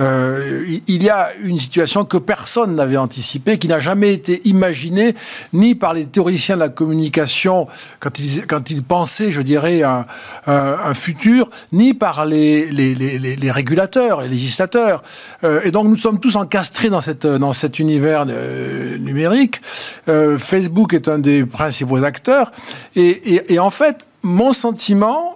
Euh, 0.00 0.64
il 0.86 1.02
y 1.02 1.08
a 1.08 1.30
une 1.42 1.58
situation 1.58 2.04
que 2.04 2.16
personne 2.16 2.76
n'avait 2.76 2.96
anticipée, 2.96 3.58
qui 3.58 3.68
n'a 3.68 3.80
jamais 3.80 4.12
été 4.12 4.42
imaginée, 4.44 5.14
ni 5.52 5.74
par 5.74 5.94
les 5.94 6.06
théoriciens 6.06 6.56
de 6.56 6.60
la 6.60 6.68
communication 6.68 7.64
quand 8.00 8.18
ils, 8.18 8.46
quand 8.46 8.70
ils 8.70 8.82
pensaient, 8.82 9.30
je 9.30 9.40
dirais, 9.40 9.82
un, 9.82 10.06
un, 10.46 10.94
futur, 10.94 11.50
ni 11.72 11.94
par 11.94 12.26
les, 12.26 12.70
les, 12.70 12.94
les, 12.94 13.18
les 13.18 13.50
régulateurs, 13.50 14.20
les 14.20 14.28
législateurs 14.28 15.02
euh, 15.44 15.60
et 15.64 15.70
donc 15.70 15.86
nous 15.86 15.96
sommes 15.96 16.20
tous 16.20 16.36
encastrés 16.36 16.88
dans, 16.88 17.00
cette, 17.00 17.26
dans 17.26 17.52
cet 17.52 17.78
univers 17.78 18.26
euh, 18.28 18.98
numérique. 18.98 19.60
Euh, 20.08 20.38
Facebook 20.38 20.94
est 20.94 21.08
un 21.08 21.18
des 21.18 21.44
principaux 21.44 22.04
acteurs. 22.04 22.52
Et, 22.94 23.58
en 23.58 23.70
fait, 23.70 24.06
mon 24.22 24.52
sentiment, 24.52 25.35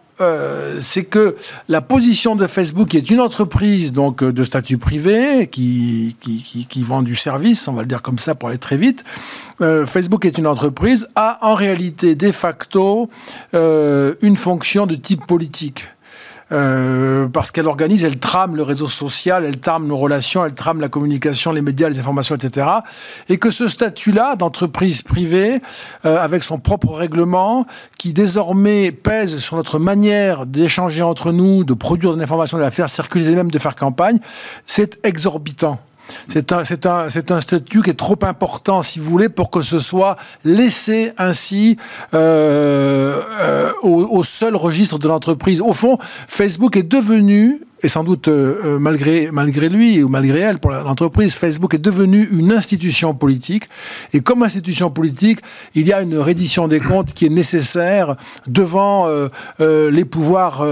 c'est 0.81 1.05
que 1.05 1.37
la 1.69 1.81
position 1.81 2.37
de 2.37 2.47
Facebook, 2.47 2.89
qui 2.89 2.97
est 2.97 3.11
une 3.11 3.21
entreprise 3.21 3.93
donc 3.93 4.23
de 4.23 4.45
statut 4.45 4.79
privé, 4.79 5.49
qui, 5.51 6.17
qui, 6.21 6.67
qui, 6.69 6.83
vend 6.83 7.03
du 7.03 7.17
service, 7.17 7.69
on 7.69 7.73
va 7.73 7.83
le 7.83 7.89
dire 7.89 8.03
comme 8.03 8.19
ça 8.19 8.35
pour 8.35 8.49
aller 8.49 8.59
très 8.59 8.77
vite, 8.77 9.05
Facebook 9.61 10.25
est 10.25 10.39
une 10.39 10.47
entreprise, 10.47 11.09
a 11.17 11.39
en 11.43 11.55
réalité 11.55 12.15
de 12.15 12.33
facto 12.33 13.11
une 13.53 14.37
fonction 14.37 14.87
de 14.87 14.95
type 14.95 15.27
politique. 15.27 15.87
Euh, 16.53 17.29
parce 17.29 17.51
qu'elle 17.51 17.67
organise, 17.67 18.05
elle 18.05 18.19
trame 18.19 18.57
le 18.57 18.63
réseau 18.63 18.89
social, 18.89 19.45
elle 19.45 19.59
trame 19.59 19.87
nos 19.87 19.97
relations, 19.97 20.45
elle 20.45 20.55
trame 20.55 20.81
la 20.81 20.89
communication, 20.89 21.53
les 21.53 21.63
médias, 21.63 21.89
les 21.89 21.99
informations, 21.99 22.35
etc. 22.35 22.67
Et 23.29 23.39
que 23.39 23.51
ce 23.51 23.69
statut-là 23.69 24.37
d'entreprise 24.37 25.03
privée, 25.03 25.61
euh, 26.05 26.19
avec 26.19 26.43
son 26.43 26.59
propre 26.59 26.93
règlement, 26.93 27.67
qui 27.99 28.13
désormais 28.13 28.91
pèse 28.91 29.39
sur 29.39 29.57
notre 29.57 29.79
manière 29.79 30.47
d'échanger 30.47 31.03
entre 31.03 31.31
nous, 31.31 31.65
de 31.65 31.75
produire 31.75 32.15
de 32.15 32.21
l'information, 32.21 32.59
de 32.59 32.63
la 32.63 32.71
faire 32.71 32.89
circuler, 32.89 33.35
même 33.35 33.51
de 33.51 33.59
faire 33.59 33.77
campagne, 33.77 34.19
c'est 34.67 34.99
exorbitant. 35.05 35.79
C'est 36.29 36.53
un, 36.53 37.41
statut 37.41 37.83
qui 37.83 37.91
est 37.91 37.95
trop 37.95 38.19
important, 38.23 38.83
si 38.83 38.99
vous 38.99 39.11
voulez, 39.11 39.29
pour 39.29 39.51
que 39.51 39.63
ce 39.63 39.79
soit 39.79 40.17
laissé 40.45 41.13
ainsi 41.19 41.77
euh, 42.15 43.21
euh, 43.41 43.73
au, 43.83 44.23
seul 44.23 44.57
registre 44.57 44.99
de 44.99 45.09
l'entreprise. 45.09 45.61
Au 45.61 45.73
fond, 45.73 45.99
Facebook 46.29 46.77
est 46.77 46.83
devenu 46.83 47.63
et 47.83 47.89
sans 47.89 48.05
doute 48.05 48.29
euh, 48.29 48.61
euh, 48.65 48.79
malgré, 48.79 49.69
lui 49.69 50.03
ou 50.03 50.09
malgré 50.09 50.41
elle, 50.41 50.59
pour 50.59 50.71
l'entreprise, 50.71 51.35
Facebook 51.35 51.75
est 51.75 51.79
devenu 51.79 52.29
une 52.31 52.53
institution 52.53 53.15
politique. 53.15 53.69
Et 54.13 54.21
comme 54.21 54.43
institution 54.43 54.91
politique, 54.91 55.41
il 55.75 55.87
y 55.87 55.93
a 55.93 56.01
une 56.01 56.19
reddition 56.19 56.69
des 56.69 56.81
comptes 56.81 57.13
qui 57.15 57.27
est 57.27 57.31
nécessaire 57.31 58.17
devant 58.47 59.07
euh, 59.09 59.29
les 59.91 60.05
pouvoirs 60.05 60.63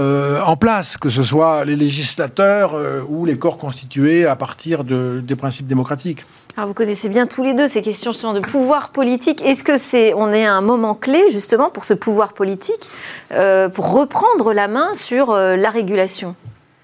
en 0.45 0.57
place, 0.57 0.97
que 0.97 1.09
ce 1.09 1.23
soit 1.23 1.65
les 1.65 1.75
législateurs 1.75 2.75
ou 3.09 3.25
les 3.25 3.37
corps 3.37 3.57
constitués 3.57 4.25
à 4.25 4.35
partir 4.35 4.83
de, 4.83 5.21
des 5.25 5.35
principes 5.35 5.67
démocratiques. 5.67 6.25
Alors 6.57 6.67
vous 6.67 6.73
connaissez 6.73 7.09
bien 7.09 7.25
tous 7.25 7.43
les 7.43 7.53
deux 7.53 7.67
ces 7.67 7.81
questions 7.81 8.11
de 8.33 8.39
pouvoir 8.39 8.89
politique. 8.89 9.41
Est-ce 9.41 9.63
que 9.63 9.77
c'est, 9.77 10.13
on 10.13 10.31
est 10.31 10.45
à 10.45 10.53
un 10.53 10.61
moment 10.61 10.95
clé 10.95 11.29
justement 11.31 11.69
pour 11.69 11.85
ce 11.85 11.93
pouvoir 11.93 12.33
politique, 12.33 12.89
pour 13.29 13.91
reprendre 13.91 14.53
la 14.53 14.67
main 14.67 14.95
sur 14.95 15.33
la 15.33 15.69
régulation? 15.69 16.35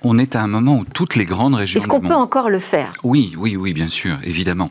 On 0.05 0.19
est 0.19 0.35
à 0.35 0.43
un 0.43 0.47
moment 0.47 0.77
où 0.77 0.85
toutes 0.85 1.15
les 1.15 1.25
grandes 1.25 1.55
régions. 1.55 1.79
Est-ce 1.79 1.88
qu'on 1.88 2.00
peut 2.00 2.13
encore 2.13 2.50
le 2.50 2.59
faire? 2.59 2.91
Oui, 3.03 3.33
oui, 3.38 3.55
oui, 3.55 3.74
bien 3.74 3.89
sûr, 3.89 4.17
évidemment. 4.24 4.69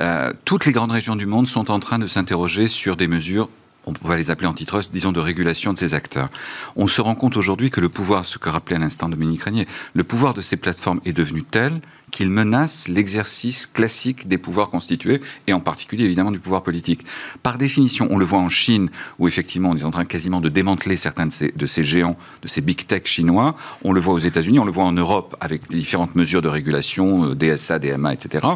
Euh, 0.00 0.32
toutes 0.46 0.64
les 0.64 0.72
grandes 0.72 0.92
régions 0.92 1.16
du 1.16 1.26
monde 1.26 1.46
sont 1.46 1.70
en 1.70 1.78
train 1.80 1.98
de 1.98 2.06
s'interroger 2.06 2.66
sur 2.66 2.96
des 2.96 3.06
mesures 3.06 3.48
on 3.86 3.92
va 4.06 4.16
les 4.16 4.30
appeler 4.30 4.46
antitrust, 4.46 4.90
disons 4.92 5.10
de 5.10 5.20
régulation 5.20 5.72
de 5.72 5.78
ces 5.78 5.94
acteurs. 5.94 6.28
On 6.76 6.86
se 6.86 7.00
rend 7.00 7.14
compte 7.14 7.36
aujourd'hui 7.36 7.70
que 7.70 7.80
le 7.80 7.88
pouvoir, 7.88 8.26
ce 8.26 8.38
que 8.38 8.48
rappelait 8.48 8.76
à 8.76 8.78
l'instant 8.78 9.08
Dominique 9.08 9.42
Régnier, 9.42 9.66
le 9.94 10.04
pouvoir 10.04 10.34
de 10.34 10.42
ces 10.42 10.56
plateformes 10.56 11.00
est 11.06 11.14
devenu 11.14 11.42
tel 11.42 11.80
qu'il 12.10 12.30
menace 12.30 12.88
l'exercice 12.88 13.66
classique 13.66 14.28
des 14.28 14.38
pouvoirs 14.38 14.70
constitués, 14.70 15.20
et 15.46 15.52
en 15.52 15.60
particulier 15.60 16.04
évidemment 16.04 16.30
du 16.30 16.38
pouvoir 16.38 16.62
politique. 16.62 17.04
Par 17.42 17.58
définition, 17.58 18.08
on 18.10 18.18
le 18.18 18.24
voit 18.24 18.38
en 18.38 18.48
Chine, 18.48 18.90
où 19.18 19.28
effectivement 19.28 19.70
on 19.70 19.76
est 19.76 19.84
en 19.84 19.90
train 19.90 20.04
quasiment 20.04 20.40
de 20.40 20.48
démanteler 20.48 20.96
certains 20.96 21.26
de 21.26 21.66
ces, 21.66 21.84
géants, 21.84 22.16
de 22.42 22.48
ces 22.48 22.60
big 22.60 22.86
tech 22.86 23.02
chinois. 23.06 23.56
On 23.84 23.92
le 23.92 24.00
voit 24.00 24.14
aux 24.14 24.18
États-Unis, 24.18 24.58
on 24.58 24.64
le 24.64 24.72
voit 24.72 24.84
en 24.84 24.92
Europe 24.92 25.36
avec 25.40 25.62
les 25.70 25.78
différentes 25.78 26.14
mesures 26.14 26.42
de 26.42 26.48
régulation, 26.48 27.30
euh, 27.30 27.34
DSA, 27.34 27.78
DMA, 27.78 28.12
etc. 28.12 28.46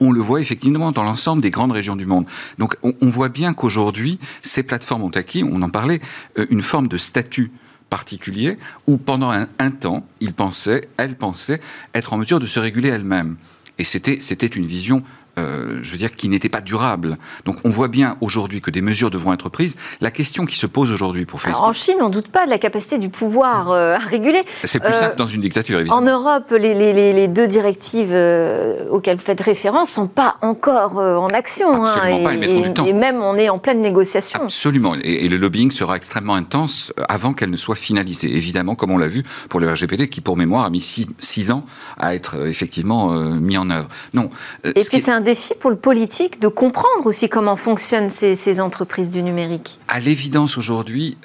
On 0.00 0.12
le 0.12 0.20
voit 0.20 0.40
effectivement 0.40 0.92
dans 0.92 1.02
l'ensemble 1.02 1.42
des 1.42 1.50
grandes 1.50 1.72
régions 1.72 1.96
du 1.96 2.06
monde. 2.06 2.26
Donc 2.58 2.76
on, 2.82 2.94
on 3.00 3.08
voit 3.10 3.28
bien 3.28 3.54
qu'aujourd'hui, 3.54 4.18
ces 4.42 4.62
plateformes 4.62 5.02
ont 5.02 5.10
acquis, 5.10 5.44
on 5.44 5.62
en 5.62 5.70
parlait, 5.70 6.00
euh, 6.38 6.46
une 6.50 6.62
forme 6.62 6.88
de 6.88 6.98
statut 6.98 7.50
particulier 7.94 8.58
où 8.88 8.96
pendant 8.96 9.30
un, 9.30 9.70
temps, 9.70 10.04
ils 10.18 10.32
pensaient, 10.32 10.88
elles 10.96 11.14
pensaient 11.14 11.60
être 11.94 12.12
en 12.12 12.18
mesure 12.18 12.40
de 12.40 12.46
se 12.46 12.58
réguler 12.58 12.88
elles-mêmes. 12.88 13.36
Et 13.78 13.84
c'était 13.84 14.46
une 14.46 14.66
vision 14.66 15.04
euh, 15.38 15.78
je 15.82 15.90
veux 15.92 15.98
dire, 15.98 16.10
qui 16.12 16.28
n'était 16.28 16.48
pas 16.48 16.60
durable. 16.60 17.16
Donc 17.44 17.56
on 17.64 17.68
voit 17.70 17.88
bien 17.88 18.16
aujourd'hui 18.20 18.60
que 18.60 18.70
des 18.70 18.80
mesures 18.82 19.10
devront 19.10 19.32
être 19.32 19.48
prises. 19.48 19.76
La 20.00 20.10
question 20.10 20.44
qui 20.46 20.56
se 20.56 20.66
pose 20.66 20.92
aujourd'hui 20.92 21.26
pour 21.26 21.40
Facebook... 21.40 21.56
Alors, 21.58 21.68
en 21.70 21.72
Chine, 21.72 21.96
on 22.00 22.08
ne 22.08 22.12
doute 22.12 22.28
pas 22.28 22.44
de 22.46 22.50
la 22.50 22.58
capacité 22.58 22.98
du 22.98 23.08
pouvoir 23.08 23.70
euh, 23.70 23.94
à 23.96 23.98
réguler. 23.98 24.44
C'est 24.64 24.80
plus 24.80 24.92
Euh, 24.92 25.00
simple 25.00 25.16
dans 25.16 25.26
une 25.26 25.40
dictature, 25.40 25.78
évidemment. 25.80 26.00
En 26.00 26.02
Europe, 26.04 26.50
les, 26.52 26.74
les- 26.74 26.92
les- 26.92 27.12
les 27.12 27.28
deux 27.28 27.48
directives 27.48 28.12
euh, 28.12 28.88
auxquelles 28.90 29.16
vous 29.16 29.22
faites 29.24 29.40
référence 29.40 29.90
sont 29.90 30.06
pas 30.06 30.36
encore 30.42 30.96
en 30.98 31.28
action. 31.28 31.82
hein, 31.84 31.86
Absolument 31.86 32.22
pas, 32.24 32.30
et, 32.30 32.34
elles 32.34 32.40
mettront 32.40 32.60
du 32.62 32.68
et- 32.68 32.72
temps. 32.74 32.84
et 32.86 32.92
même, 32.92 33.22
on 33.22 33.36
est 33.36 33.48
en 33.48 33.58
pleine 33.58 33.80
négociation. 33.80 34.40
Absolument. 34.42 34.94
Et, 35.02 35.24
et 35.24 35.28
le 35.28 35.36
lobbying 35.36 35.70
sera 35.70 35.96
extrêmement 35.96 36.34
intense 36.34 36.92
avant 37.08 37.32
qu'elle 37.32 37.50
ne 37.50 37.56
soit 37.56 37.76
finalisée. 37.76 38.34
Évidemment, 38.36 38.74
comme 38.74 38.90
on 38.90 38.98
l'a 38.98 39.08
vu 39.08 39.22
pour 39.48 39.60
le 39.60 39.70
RGPD, 39.72 40.08
qui, 40.08 40.20
pour 40.20 40.36
mémoire, 40.36 40.64
a 40.64 40.70
mis 40.70 40.80
six, 40.80 41.06
six 41.18 41.50
ans 41.50 41.64
à 41.98 42.14
être 42.14 42.46
effectivement 42.46 43.08
mis 43.12 43.56
en 43.58 43.70
œuvre. 43.70 43.88
Non. 44.12 44.30
Est-ce 44.64 44.86
ce 44.86 44.90
que 44.90 44.98
c'est 44.98 45.10
un 45.10 45.20
défi 45.24 45.54
pour 45.58 45.70
le 45.70 45.76
politique 45.76 46.40
de 46.40 46.48
comprendre 46.48 47.06
aussi 47.06 47.28
comment 47.28 47.56
fonctionnent 47.56 48.10
ces, 48.10 48.36
ces 48.36 48.60
entreprises 48.60 49.10
du 49.10 49.22
numérique. 49.22 49.78
À 49.88 49.98
l'évidence 49.98 50.56
aujourd'hui, 50.56 51.16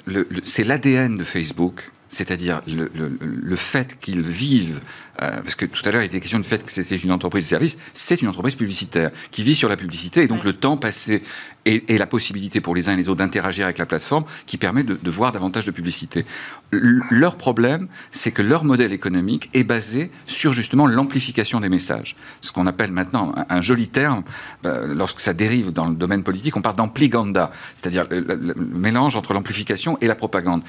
c'est 0.42 0.64
l'ADN 0.64 1.16
de 1.16 1.24
Facebook, 1.24 1.90
c'est-à-dire 2.10 2.60
le, 2.66 2.90
le- 2.94 3.16
le 3.20 3.56
fait 3.56 3.98
qu'ils 4.00 4.22
vivent, 4.22 4.80
euh, 5.22 5.40
parce 5.42 5.54
que 5.54 5.64
tout 5.64 5.82
à 5.88 5.90
l'heure 5.92 6.02
il 6.02 6.06
était 6.06 6.20
question 6.20 6.38
du 6.40 6.48
fait 6.48 6.64
que 6.64 6.70
c'était 6.70 6.96
une 6.96 7.12
entreprise 7.12 7.44
de 7.44 7.48
service, 7.48 7.76
c'est 7.94 8.20
une 8.20 8.28
entreprise 8.28 8.56
publicitaire 8.56 9.10
qui 9.30 9.42
vit 9.42 9.54
sur 9.54 9.68
la 9.68 9.76
publicité 9.76 10.22
et 10.22 10.26
donc 10.26 10.44
le 10.44 10.52
temps 10.52 10.76
passé 10.76 11.22
et, 11.66 11.84
et 11.94 11.98
la 11.98 12.06
possibilité 12.06 12.60
pour 12.60 12.74
les 12.74 12.88
uns 12.88 12.94
et 12.94 12.96
les 12.96 13.08
autres 13.08 13.18
d'interagir 13.18 13.64
avec 13.64 13.78
la 13.78 13.86
plateforme 13.86 14.24
qui 14.46 14.56
permet 14.56 14.82
de, 14.82 14.98
de 15.00 15.10
voir 15.10 15.30
davantage 15.32 15.64
de 15.64 15.70
publicité. 15.70 16.24
Leur 16.72 17.36
problème, 17.36 17.86
c'est 18.12 18.30
que 18.32 18.42
leur 18.42 18.64
modèle 18.64 18.92
économique 18.92 19.50
est 19.54 19.64
basé 19.64 20.10
sur 20.26 20.52
justement 20.52 20.86
l'amplification 20.86 21.60
des 21.60 21.68
messages. 21.68 22.16
Ce 22.40 22.50
qu'on 22.50 22.66
appelle 22.66 22.92
maintenant 22.92 23.32
un, 23.36 23.56
un 23.58 23.62
joli 23.62 23.88
terme, 23.88 24.24
euh, 24.64 24.94
lorsque 24.94 25.20
ça 25.20 25.34
dérive 25.34 25.70
dans 25.72 25.86
le 25.86 25.94
domaine 25.94 26.22
politique, 26.22 26.56
on 26.56 26.62
parle 26.62 26.76
d'ampliganda, 26.76 27.50
c'est-à-dire 27.76 28.06
le 28.10 28.54
mélange 28.56 29.14
entre 29.16 29.34
l'amplification 29.34 29.98
et 30.00 30.06
la 30.06 30.14
propagande. 30.14 30.62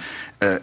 Euh, 0.44 0.60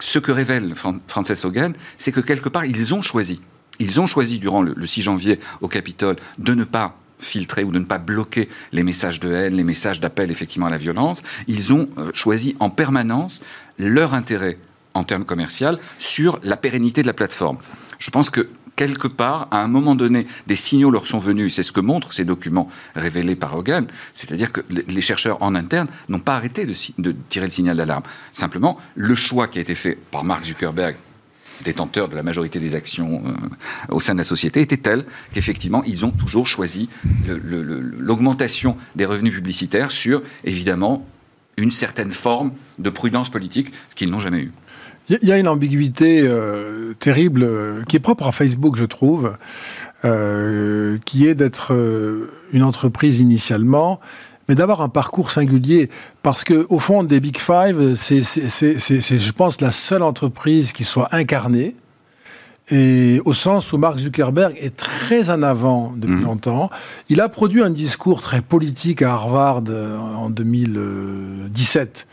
ce 0.00 0.18
que 0.18 0.32
révèle 0.32 0.74
Fran- 0.74 0.98
Frances 1.06 1.44
Hogan, 1.44 1.72
c'est 1.98 2.12
que 2.12 2.20
quelque 2.20 2.48
part, 2.48 2.64
ils 2.64 2.94
ont 2.94 3.02
choisi. 3.02 3.40
Ils 3.78 4.00
ont 4.00 4.06
choisi 4.06 4.38
durant 4.38 4.60
le, 4.62 4.74
le 4.76 4.86
6 4.86 5.02
janvier 5.02 5.38
au 5.60 5.68
Capitole 5.68 6.16
de 6.38 6.54
ne 6.54 6.64
pas 6.64 6.96
filtrer 7.18 7.64
ou 7.64 7.70
de 7.70 7.78
ne 7.78 7.84
pas 7.84 7.98
bloquer 7.98 8.48
les 8.72 8.82
messages 8.82 9.20
de 9.20 9.30
haine, 9.32 9.54
les 9.54 9.64
messages 9.64 10.00
d'appel 10.00 10.30
effectivement 10.30 10.66
à 10.66 10.70
la 10.70 10.78
violence. 10.78 11.22
Ils 11.48 11.72
ont 11.72 11.88
euh, 11.98 12.10
choisi 12.14 12.56
en 12.60 12.70
permanence 12.70 13.42
leur 13.78 14.14
intérêt 14.14 14.58
en 14.94 15.04
termes 15.04 15.24
commerciaux 15.24 15.76
sur 15.98 16.40
la 16.42 16.56
pérennité 16.56 17.02
de 17.02 17.06
la 17.06 17.12
plateforme. 17.12 17.58
Je 17.98 18.10
pense 18.10 18.30
que 18.30 18.48
quelque 18.76 19.08
part, 19.08 19.48
à 19.50 19.58
un 19.62 19.68
moment 19.68 19.94
donné, 19.94 20.26
des 20.46 20.56
signaux 20.56 20.90
leur 20.90 21.06
sont 21.06 21.18
venus. 21.18 21.54
C'est 21.54 21.62
ce 21.62 21.72
que 21.72 21.80
montrent 21.80 22.12
ces 22.12 22.24
documents 22.24 22.68
révélés 22.94 23.36
par 23.36 23.56
Hogan. 23.56 23.86
C'est-à-dire 24.14 24.52
que 24.52 24.60
les- 24.70 25.00
chercheurs 25.00 25.42
en 25.42 25.54
interne 25.54 25.88
n'ont 26.08 26.20
pas 26.20 26.36
arrêté 26.36 26.66
de, 26.66 27.16
tirer 27.28 27.46
le 27.46 27.50
signal 27.50 27.76
d'alarme. 27.76 28.02
Simplement, 28.32 28.78
le 28.94 29.14
choix 29.14 29.48
qui 29.48 29.58
a 29.58 29.62
été 29.62 29.74
fait 29.74 29.98
par 30.10 30.24
Mark 30.24 30.44
Zuckerberg 30.44 30.96
détenteur 31.64 32.08
de 32.08 32.16
la 32.16 32.22
majorité 32.22 32.58
des 32.58 32.74
actions 32.74 33.22
euh, 33.26 33.94
au 33.94 34.00
sein 34.00 34.14
de 34.14 34.18
la 34.18 34.24
société, 34.24 34.62
était 34.62 34.78
tel 34.78 35.04
qu'effectivement, 35.30 35.82
ils 35.84 36.06
ont 36.06 36.10
toujours 36.10 36.46
choisi 36.46 36.88
l'augmentation 37.98 38.76
des 38.96 39.04
revenus 39.04 39.34
publicitaires 39.34 39.90
sur, 39.90 40.22
évidemment, 40.44 41.06
une 41.60 41.70
certaine 41.70 42.10
forme 42.12 42.52
de 42.78 42.90
prudence 42.90 43.28
politique, 43.30 43.72
ce 43.90 43.94
qu'ils 43.94 44.10
n'ont 44.10 44.20
jamais 44.20 44.38
eu. 44.40 44.50
Il 45.08 45.18
y 45.28 45.32
a- 45.32 45.38
une 45.38 45.48
ambiguïté 45.48 46.20
euh, 46.22 46.94
terrible 46.98 47.42
euh, 47.42 47.82
qui 47.88 47.96
est 47.96 48.00
propre 48.00 48.26
à 48.28 48.32
Facebook, 48.32 48.76
je 48.76 48.84
trouve, 48.84 49.32
euh, 50.04 50.98
qui 51.04 51.26
est 51.26 51.34
d'être 51.34 51.72
une 52.52 52.62
entreprise 52.62 53.18
initialement, 53.20 53.98
mais 54.48 54.54
d'avoir 54.54 54.80
un 54.82 54.88
parcours 54.88 55.30
singulier. 55.30 55.90
Parce 56.22 56.44
que 56.44 56.66
au 56.68 56.78
fond, 56.78 57.02
des 57.02 57.20
Big 57.20 57.38
Five, 57.38 57.94
c'est, 57.94 58.22
je 58.22 59.32
pense, 59.32 59.60
la 59.60 59.70
seule 59.70 60.02
entreprise 60.02 60.72
qui 60.72 60.84
soit 60.84 61.08
incarnée. 61.12 61.74
Et 62.70 63.20
au 63.24 63.32
sens 63.32 63.72
où 63.72 63.78
Mark 63.78 63.98
Zuckerberg 63.98 64.54
est 64.60 64.76
très 64.76 65.28
en 65.30 65.42
avant 65.42 65.92
depuis 65.96 66.14
Mhm. 66.16 66.24
longtemps. 66.24 66.70
Il 67.08 67.20
a 67.20 67.28
produit 67.28 67.62
un 67.62 67.70
discours 67.70 68.20
très 68.20 68.42
politique 68.42 69.02
à 69.02 69.12
Harvard 69.12 69.62
euh, 69.70 69.98
en 69.98 70.30
2017, 70.30 72.06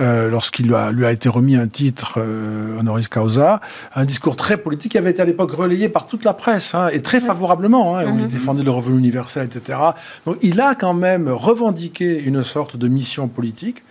euh, 0.00 0.28
lorsqu'il 0.30 0.66
lui 0.66 0.74
a, 0.74 0.90
lui 0.92 1.04
a 1.06 1.12
été 1.12 1.28
remis 1.28 1.56
un 1.56 1.68
titre 1.68 2.14
euh, 2.18 2.78
honoris 2.80 3.08
causa, 3.08 3.60
un 3.94 4.04
discours 4.04 4.34
très 4.36 4.56
politique 4.56 4.92
qui 4.92 4.98
avait 4.98 5.10
été 5.10 5.22
à 5.22 5.24
l'époque 5.24 5.52
relayé 5.52 5.88
par 5.88 6.06
toute 6.06 6.24
la 6.24 6.34
presse, 6.34 6.74
hein, 6.74 6.88
et 6.92 7.02
très 7.02 7.20
favorablement, 7.20 7.96
hein, 7.96 8.06
où 8.06 8.18
il 8.18 8.26
défendait 8.26 8.62
le 8.64 8.70
revenu 8.70 8.98
universel, 8.98 9.46
etc. 9.46 9.78
Donc 10.26 10.38
il 10.42 10.60
a 10.60 10.74
quand 10.74 10.94
même 10.94 11.28
revendiqué 11.28 12.18
une 12.20 12.42
sorte 12.42 12.76
de 12.76 12.88
mission 12.88 13.28
politique. 13.28 13.82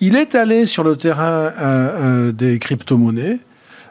Il 0.00 0.14
est 0.14 0.34
allé 0.34 0.66
sur 0.66 0.84
le 0.84 0.94
terrain 0.96 1.24
euh, 1.24 1.50
euh, 1.60 2.32
des 2.32 2.58
crypto-monnaies. 2.58 3.38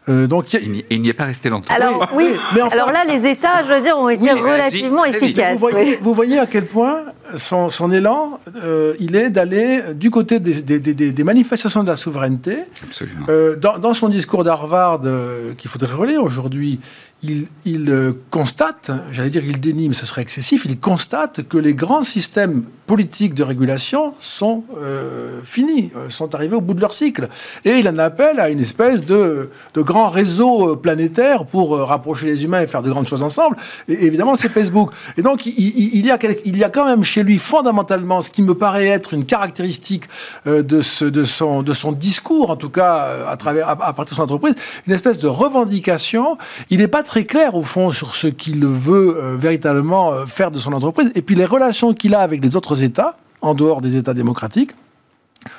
Euh, 0.07 0.27
donc 0.27 0.53
il 0.53 0.59
y 0.59 0.79
a- 0.79 0.83
Il 0.91 1.01
n'y- 1.01 1.09
est 1.09 1.13
pas 1.13 1.25
resté 1.25 1.49
longtemps. 1.49 1.73
Alors 1.73 2.09
oui, 2.13 2.27
mais 2.53 2.61
enfin- 2.61 2.75
alors 2.75 2.91
là, 2.91 3.03
les 3.05 3.25
États, 3.27 3.63
je 3.67 3.73
veux 3.73 3.81
dire, 3.81 3.97
ont 3.97 4.07
été 4.09 4.23
Oui, 4.23 4.39
relativement 4.39 5.03
efficaces. 5.03 5.53
vous, 5.53 5.59
voyez, 5.69 5.91
oui. 5.93 5.97
vous 6.01 6.13
voyez 6.13 6.37
à 6.37 6.45
quel 6.45 6.65
point 6.65 6.97
son, 7.35 7.69
son 7.71 7.91
élan, 7.91 8.39
euh, 8.63 8.93
il 8.99 9.15
est 9.15 9.31
d'aller 9.31 9.81
du 9.95 10.11
côté 10.11 10.39
des, 10.39 10.61
des- 10.61 10.79
des- 10.79 11.11
des 11.11 11.23
manifestations 11.23 11.81
de 11.81 11.87
la 11.87 11.95
souveraineté. 11.95 12.57
Absolument. 12.83 13.25
Euh, 13.29 13.55
dans, 13.55 13.79
dans 13.79 13.93
son 13.95 14.09
discours 14.09 14.43
d'Harvard, 14.43 15.01
euh, 15.05 15.53
qu'il 15.57 15.71
faudrait 15.71 15.93
relire 15.95 16.21
aujourd'hui, 16.23 16.79
il, 17.23 17.47
il, 17.65 18.13
constate, 18.29 18.91
j'allais 19.11 19.31
dire 19.31 19.43
il 19.43 19.59
dénie, 19.59 19.87
mais 19.87 19.95
ce 19.95 20.05
serait 20.05 20.21
excessif, 20.21 20.65
il 20.65 20.79
constate 20.79 21.47
que 21.47 21.57
les 21.57 21.73
grands 21.73 22.03
systèmes 22.03 22.63
politiques 22.85 23.33
de 23.33 23.43
régulation 23.43 24.13
sont 24.19 24.63
euh, 24.79 25.39
finis, 25.43 25.91
euh, 25.95 26.09
sont 26.09 26.35
arrivés 26.35 26.55
au 26.55 26.61
bout 26.61 26.73
de 26.73 26.81
leur 26.81 26.93
cycle. 26.93 27.29
Et 27.63 27.77
il 27.77 27.89
en 27.89 27.97
appelle 27.97 28.39
à 28.39 28.49
une 28.49 28.59
espèce 28.59 29.03
de, 29.03 29.49
de 29.73 29.81
grand 29.81 30.09
réseau 30.09 30.71
euh, 30.71 30.75
planétaire 30.75 31.45
pour 31.45 31.75
euh, 31.75 31.83
rapprocher 31.83 32.27
les 32.27 32.43
humains 32.43 32.61
et 32.61 32.67
faire 32.67 32.83
de 32.83 32.89
grandes 32.89 33.07
choses 33.07 33.23
ensemble. 33.23 33.57
Évidemment, 33.87 34.35
c'est 34.35 34.49
Facebook. 34.49 34.91
Et 35.17 35.23
donc, 35.23 35.45
il, 35.45 36.05
y 36.05 36.11
a 36.11 36.19
il 36.45 36.57
y 36.57 36.63
a 36.63 36.69
quand 36.69 36.85
même 36.85 37.03
chez 37.03 37.23
lui 37.23 37.39
fondamentalement 37.39 38.21
ce 38.21 38.29
qui 38.29 38.43
me 38.43 38.53
paraît 38.53 38.87
être 38.87 39.13
une 39.13 39.25
caractéristique 39.25 40.03
de, 40.45 40.81
ce, 40.81 41.05
de, 41.05 41.23
son, 41.23 41.63
de 41.63 41.73
son 41.73 41.91
discours, 41.91 42.49
en 42.49 42.55
tout 42.55 42.69
cas 42.69 43.07
à, 43.27 43.37
travers, 43.37 43.69
à, 43.69 43.75
partir 43.93 44.15
de 44.15 44.15
son 44.15 44.23
entreprise, 44.23 44.55
une 44.87 44.93
espèce 44.93 45.19
de 45.19 45.27
revendication. 45.27 46.37
Il 46.69 46.79
n'est 46.79 46.87
pas 46.87 47.03
très 47.03 47.25
clair, 47.25 47.55
au 47.55 47.63
fond, 47.63 47.91
sur 47.91 48.15
ce 48.15 48.27
qu'il 48.27 48.65
veut 48.65 49.35
véritablement 49.35 50.25
faire 50.25 50.51
de 50.51 50.59
son 50.59 50.73
entreprise. 50.73 51.11
Et 51.15 51.21
puis 51.21 51.35
les 51.35 51.45
relations 51.45 51.93
qu'il 51.93 52.15
a 52.15 52.21
avec 52.21 52.43
les 52.43 52.55
autres 52.55 52.74
États, 52.75 53.17
en 53.41 53.53
dehors 53.53 53.81
des 53.81 53.95
États 53.95 54.13
démocratiques, 54.13 54.71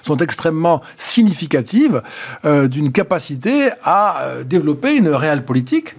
sont 0.02 0.16
extrêmement 0.16 0.82
significatives 0.96 2.02
euh, 2.44 2.68
d'une 2.68 2.92
capacité 2.92 3.70
à 3.82 4.22
euh, 4.22 4.44
développer 4.44 4.94
une 4.94 5.08
réelle 5.08 5.44
politique 5.44 5.94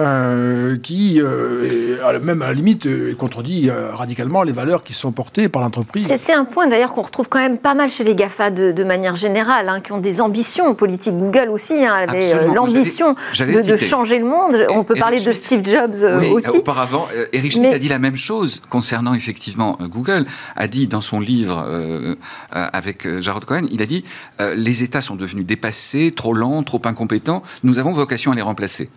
euh, 0.00 0.76
qui, 0.76 1.20
euh, 1.20 1.96
est- 1.98 2.02
à 2.02 2.12
la- 2.12 2.18
même 2.18 2.42
à 2.42 2.48
la 2.48 2.54
limite, 2.54 2.86
euh, 2.86 3.14
contredit 3.14 3.68
euh, 3.70 3.94
radicalement 3.94 4.42
les 4.42 4.52
valeurs 4.52 4.82
qui 4.82 4.92
sont 4.94 5.12
portées 5.12 5.48
par 5.48 5.62
l'entreprise. 5.62 6.06
C'est- 6.06 6.16
C'est 6.16 6.32
un 6.32 6.44
point 6.44 6.66
d'ailleurs 6.66 6.92
qu'on 6.92 7.02
retrouve 7.02 7.28
quand 7.28 7.38
même 7.40 7.58
pas 7.58 7.74
mal 7.74 7.90
chez 7.90 8.04
les 8.04 8.14
GAFA 8.14 8.50
de, 8.50 8.72
de 8.72 8.84
manière 8.84 9.16
générale, 9.16 9.68
hein, 9.68 9.80
qui 9.80 9.92
ont 9.92 9.98
des 9.98 10.20
ambitions 10.20 10.74
politiques. 10.74 11.16
Google 11.16 11.48
aussi 11.50 11.74
hein, 11.84 11.92
avait 11.94 12.32
euh, 12.34 12.52
l'ambition 12.54 13.14
J'allais- 13.32 13.52
de, 13.52 13.60
j'allais 13.60 13.72
de 13.72 13.76
citer. 13.76 13.90
changer 13.90 14.18
le 14.18 14.24
monde. 14.26 14.66
On 14.70 14.84
peut 14.84 14.94
Eric 14.94 15.00
parler 15.02 15.16
de 15.18 15.22
Schmidt. 15.32 15.38
Steve 15.38 15.64
Jobs 15.66 15.94
euh, 16.04 16.20
Oui, 16.20 16.28
aussi. 16.30 16.48
auparavant, 16.48 17.06
Eric 17.32 17.52
Schmidt 17.52 17.68
Mais- 17.70 17.74
a 17.74 17.78
dit 17.78 17.88
la 17.88 17.98
même 17.98 18.16
chose 18.16 18.60
concernant 18.68 19.14
effectivement 19.14 19.76
Google. 19.82 20.24
A 20.56 20.68
dit 20.68 20.86
dans 20.86 21.00
son 21.00 21.20
livre 21.20 21.64
avec 22.52 23.06
Jared 23.20 23.44
Cohen, 23.44 23.66
il 23.70 23.82
a 23.82 23.86
dit 23.86 24.04
euh, 24.40 24.54
les 24.54 24.82
États 24.82 25.00
sont 25.00 25.16
devenus 25.16 25.46
dépassés, 25.46 26.12
trop 26.14 26.32
lents, 26.34 26.62
trop 26.62 26.80
incompétents. 26.84 27.42
Nous 27.62 27.78
avons 27.78 27.92
vocation 27.92 28.32
à 28.32 28.34
les 28.34 28.42
remplacer. 28.42 28.88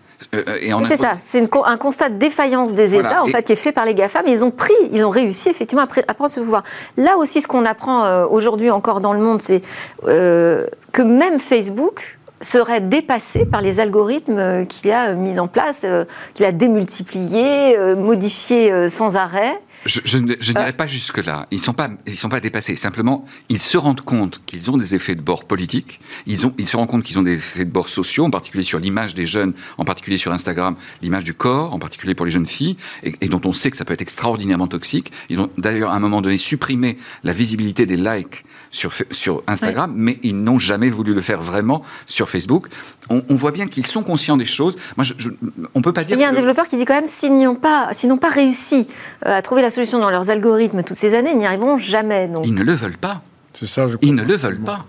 C'est 0.86 0.98
ça, 0.98 1.16
c'est 1.20 1.44
un 1.66 1.78
constat 1.78 2.10
de 2.10 2.18
défaillance 2.18 2.74
des 2.74 2.96
États 2.96 3.24
en 3.24 3.28
fait, 3.28 3.44
qui 3.44 3.54
est 3.54 3.58
fait 3.58 3.72
par 3.72 3.86
les 3.86 3.94
GAFA, 3.94 4.22
mais 4.24 4.32
ils 4.32 4.44
ont 4.44 4.52
pris, 4.52 4.74
ils 4.92 5.04
ont 5.04 5.10
réussi 5.10 5.50
effectivement 5.50 5.84
à, 5.84 6.14
prendre 6.14 6.32
ce 6.32 6.40
pouvoir. 6.40 6.64
Là 6.98 7.18
aussi, 7.18 7.42
ce 7.42 7.48
qu'on 7.48 7.66
apprend 7.66 8.26
aujourd'hui 8.26 8.72
encore 8.72 9.02
dans 9.02 9.14
le 9.14 9.20
monde, 9.20 9.42
c'est 9.42 9.62
que 10.04 11.02
même 11.02 11.40
Facebook 11.40 12.18
serait 12.42 12.82
dépassé 12.82 13.46
par 13.46 13.62
les 13.62 13.80
algorithmes 13.80 14.66
qu'il 14.68 14.92
a 14.92 15.14
mis 15.14 15.40
en 15.40 15.48
place, 15.48 15.86
qu'il 16.34 16.46
a 16.46 16.52
démultipliés, 16.52 17.78
modifiés 17.96 18.90
sans 18.90 19.16
arrêt. 19.16 19.60
Je, 19.86 20.00
je, 20.06 20.18
ne 20.18 20.34
dirais 20.36 20.74
pas 20.74 20.88
jusque-là. 20.88 21.48
Ils 21.52 21.58
ne 21.58 21.62
sont, 21.62 21.74
pas, 21.74 21.90
ils 22.08 22.18
sont 22.18 22.30
pas 22.30 22.40
dépassés. 22.40 22.76
Simplement, 22.76 23.26
ils 23.50 23.62
se 23.62 23.78
rendent 23.78 24.02
compte 24.02 24.42
qu'ils 24.46 24.72
ont 24.72 24.78
des 24.78 24.96
effets 24.96 25.16
de 25.16 25.22
bord 25.22 25.46
politiques. 25.46 26.00
Ils, 26.26 26.46
ont, 26.46 26.54
ils 26.58 26.68
se 26.68 26.78
rendent 26.78 26.88
compte 26.88 27.04
qu'ils 27.04 27.20
ont 27.20 27.24
des 27.24 27.34
effets 27.34 27.66
de 27.66 27.72
bord 27.72 27.90
sociaux, 27.90 28.26
en 28.26 28.30
particulier 28.30 28.64
sur 28.64 28.80
l'image 28.80 29.14
des 29.14 29.28
jeunes, 29.28 29.54
en 29.78 29.86
particulier 29.86 30.18
sur 30.18 30.32
Instagram, 30.32 30.76
l'image 31.02 31.24
du 31.24 31.34
corps, 31.34 31.74
en 31.74 31.80
particulier 31.80 32.16
pour 32.16 32.26
les 32.26 32.32
jeunes 32.32 32.48
filles, 32.48 32.78
et, 33.04 33.28
dont 33.28 33.42
on 33.46 33.54
sait 33.54 33.72
que 33.72 33.78
ça 33.78 33.86
peut 33.86 33.94
être 33.94 34.02
extraordinairement 34.02 34.68
toxique. 34.68 35.12
Ils 35.30 35.40
ont 35.40 35.50
d'ailleurs 35.58 35.92
à 35.92 35.96
un 35.96 36.00
moment 36.00 36.22
donné 36.22 36.38
supprimé 36.38 36.98
la 37.24 37.34
visibilité 37.34 37.86
des 37.86 37.98
likes 37.98 38.46
sur, 38.72 38.92
sur 39.12 39.44
Instagram, 39.48 39.94
mais 39.96 40.20
ils 40.24 40.36
n'ont 40.36 40.60
jamais 40.60 40.90
voulu 40.90 41.14
le 41.14 41.22
faire 41.22 41.42
vraiment 41.42 41.84
sur 42.08 42.30
Facebook. 42.30 42.68
On, 43.10 43.22
on 43.30 43.36
voit 43.36 43.52
bien 43.52 43.68
qu'ils 43.68 43.86
sont 43.86 44.04
conscients 44.04 44.38
des 44.38 44.46
choses. 44.46 44.78
Moi, 44.98 45.04
je, 45.04 45.30
on 45.76 45.82
peut 45.82 45.94
pas 45.94 46.04
dire. 46.04 46.18
Il 46.18 46.22
y 46.22 46.24
a 46.24 46.30
un 46.30 46.34
développeur 46.34 46.68
qui 46.68 46.78
dit 46.78 46.86
quand 46.86 46.96
même 46.96 47.08
s'ils 47.08 47.36
n'ont 47.36 47.56
pas, 47.56 47.92
pas 48.20 48.30
réussi 48.30 48.88
euh, 49.26 49.38
à 49.38 49.42
trouver 49.42 49.62
la 49.62 49.70
solution 49.74 50.00
dans 50.00 50.10
leurs 50.10 50.30
algorithmes 50.30 50.84
toutes 50.84 50.98
ces 50.98 51.16
années, 51.16 51.32
ils 51.32 51.38
n'y 51.38 51.46
arriveront 51.46 51.78
jamais. 51.78 52.28
Donc. 52.28 52.46
Ils 52.48 52.54
ne 52.54 52.64
le 52.64 52.74
veulent 52.74 52.98
pas. 52.98 53.22
C'est 53.54 53.68
ça, 53.68 53.88
je 53.88 53.98
Ils 54.02 54.16
ne 54.16 54.24
le 54.24 54.36
veulent 54.36 54.60
pas. 54.60 54.86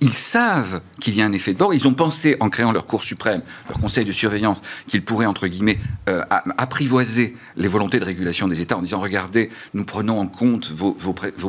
Ils, 0.00 0.12
savent 0.12 0.80
qu'il 1.00 1.16
y 1.16 1.22
a 1.22 1.24
un 1.24 1.32
effet 1.32 1.52
de 1.52 1.58
bord. 1.58 1.74
Ils 1.74 1.88
ont 1.88 1.94
pensé, 1.94 2.36
en 2.40 2.48
créant 2.48 2.72
leur 2.72 2.86
Cour 2.86 3.02
suprême, 3.02 3.42
leur 3.68 3.80
Conseil 3.80 4.04
de 4.04 4.12
surveillance, 4.12 4.62
qu'ils 4.86 5.04
pourraient, 5.04 5.26
entre 5.26 5.46
guillemets, 5.46 5.78
euh, 6.08 6.22
apprivoiser 6.56 7.34
les 7.56 7.68
volontés 7.68 7.98
de 7.98 8.04
régulation 8.04 8.48
des 8.48 8.60
États 8.60 8.76
en 8.76 8.82
disant 8.82 9.00
regardez, 9.00 9.50
nous 9.72 9.84
prenons 9.84 10.20
en 10.20 10.26
compte 10.26 10.70
vos, 10.70 10.94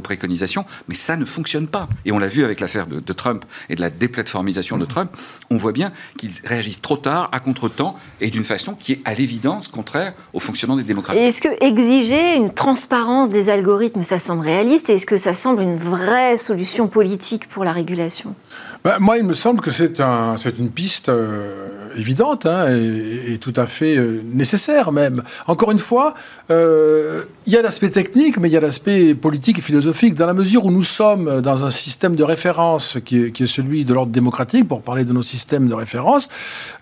préconisations, 0.01 0.65
mais 0.87 0.95
ça 0.95 1.17
ne 1.17 1.25
fonctionne 1.25 1.67
pas. 1.67 1.87
Et 2.05 2.11
on 2.11 2.19
l'a 2.19 2.27
vu 2.27 2.43
avec 2.43 2.59
l'affaire 2.59 2.87
de, 2.87 3.13
Trump 3.13 3.45
et 3.69 3.75
de 3.75 3.81
la 3.81 3.89
déplatformisation 3.89 4.77
de 4.77 4.85
Trump. 4.85 5.11
On 5.49 5.57
voit 5.57 5.71
bien 5.71 5.91
qu'ils 6.17 6.31
réagissent 6.43 6.81
trop 6.81 6.97
tard, 6.97 7.29
à 7.31 7.39
contre-temps, 7.39 7.95
et 8.21 8.29
d'une 8.29 8.43
façon 8.43 8.73
qui 8.73 8.93
est 8.93 9.01
à 9.05 9.13
l'évidence 9.13 9.67
contraire 9.67 10.13
au 10.33 10.39
fonctionnement 10.39 10.75
des 10.75 10.83
démocraties. 10.83 11.19
Est-ce 11.19 11.41
que 11.41 11.63
exiger 11.63 12.35
une 12.35 12.53
transparence 12.53 13.29
des 13.29 13.49
algorithmes, 13.49 14.03
ça 14.03 14.19
semble 14.19 14.43
réaliste? 14.43 14.89
Et 14.89 14.95
est-ce 14.95 15.05
que 15.05 15.17
ça 15.17 15.33
semble 15.33 15.61
une 15.61 15.77
vraie 15.77 16.37
solution 16.37 16.87
politique 16.87 17.47
pour 17.47 17.63
la 17.63 17.74
bah, 18.83 18.97
Moi, 18.99 19.17
il 19.17 19.23
me 19.23 19.33
semble 19.33 19.61
que 19.61 19.71
c'est 19.71 19.99
un, 19.99 20.35
une 20.57 20.71
piste 20.71 21.09
euh, 21.09 21.89
évidente 21.97 22.45
hein, 22.45 22.67
et, 22.69 23.37
tout 23.39 23.53
à 23.55 23.67
fait 23.67 23.97
euh, 23.97 24.21
nécessaire 24.23 24.91
même. 24.91 25.23
Encore 25.47 25.71
une 25.71 25.79
fois, 25.79 26.13
euh, 26.51 27.25
il 27.47 27.53
y 27.53 27.57
a 27.57 27.61
l'aspect 27.61 27.89
technique, 27.89 28.39
mais 28.39 28.49
il 28.49 28.53
y 28.53 28.57
a 28.57 28.61
l'aspect 28.61 29.13
politique 29.13 29.59
et 29.59 29.61
philosophique. 29.61 30.15
Dans 30.15 30.25
la 30.25 30.33
mesure 30.33 30.65
où 30.65 30.71
nous 30.71 30.83
sommes 30.83 31.41
dans 31.41 31.63
un 31.63 31.69
système 31.69 32.15
de 32.15 32.23
référence 32.23 32.97
qui 33.05 33.17
est, 33.17 33.45
celui 33.45 33.85
de 33.85 33.93
l'ordre 33.93 34.11
démocratique, 34.11 34.67
pour 34.67 34.81
parler 34.81 35.03
de 35.03 35.13
nos 35.13 35.21
systèmes 35.21 35.67
de 35.67 35.73
référence, 35.73 36.29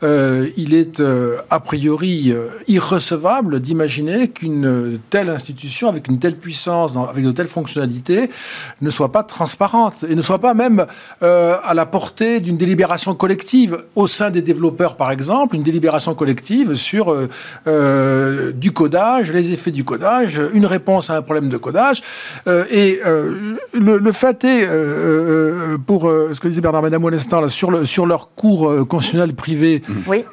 il 0.01 0.73
est 0.73 1.01
a 1.49 1.59
priori 1.59 2.33
irrecevable 2.67 3.59
d'imaginer 3.59 4.29
qu'une 4.29 4.99
telle 5.09 5.29
institution, 5.29 5.89
avec 5.89 6.07
une 6.07 6.19
telle 6.19 6.37
puissance, 6.37 6.95
avec 6.97 7.25
de 7.25 7.31
telles 7.31 7.47
fonctionnalités, 7.47 8.29
ne 8.81 8.89
soit 8.89 9.11
pas 9.11 9.23
transparente 9.23 10.05
et 10.07 10.15
ne 10.15 10.21
soit 10.21 10.39
pas 10.39 10.53
même 10.53 10.85
à 11.21 11.73
la 11.73 11.85
portée 11.85 12.39
d'une 12.39 12.57
délibération 12.57 13.15
collective 13.15 13.83
au 13.95 14.07
sein 14.07 14.29
des 14.29 14.41
développeurs, 14.41 14.95
par 14.95 15.11
exemple, 15.11 15.55
une 15.55 15.63
délibération 15.63 16.15
collective 16.15 16.75
sur 16.75 17.11
euh, 17.11 17.29
euh, 17.67 18.51
du 18.51 18.71
codage, 18.71 19.31
les 19.31 19.51
effets 19.51 19.71
du 19.71 19.83
codage, 19.83 20.41
une 20.53 20.65
réponse 20.65 21.09
à 21.09 21.15
un 21.15 21.21
problème 21.21 21.49
de 21.49 21.57
codage. 21.57 22.01
Euh, 22.47 22.65
et 22.71 23.01
le, 23.73 24.11
fait 24.11 24.43
est, 24.43 24.67
pour 25.85 26.03
ce 26.03 26.39
que 26.39 26.47
disait 26.47 26.61
Bernard 26.61 26.81
Madame 26.83 27.09
l'instant, 27.09 27.47
sur, 27.47 27.71
le, 27.71 27.85
sur 27.85 28.05
leur 28.05 28.29
cours 28.35 28.87
constitutionnel 28.87 29.35
privé, 29.35 29.83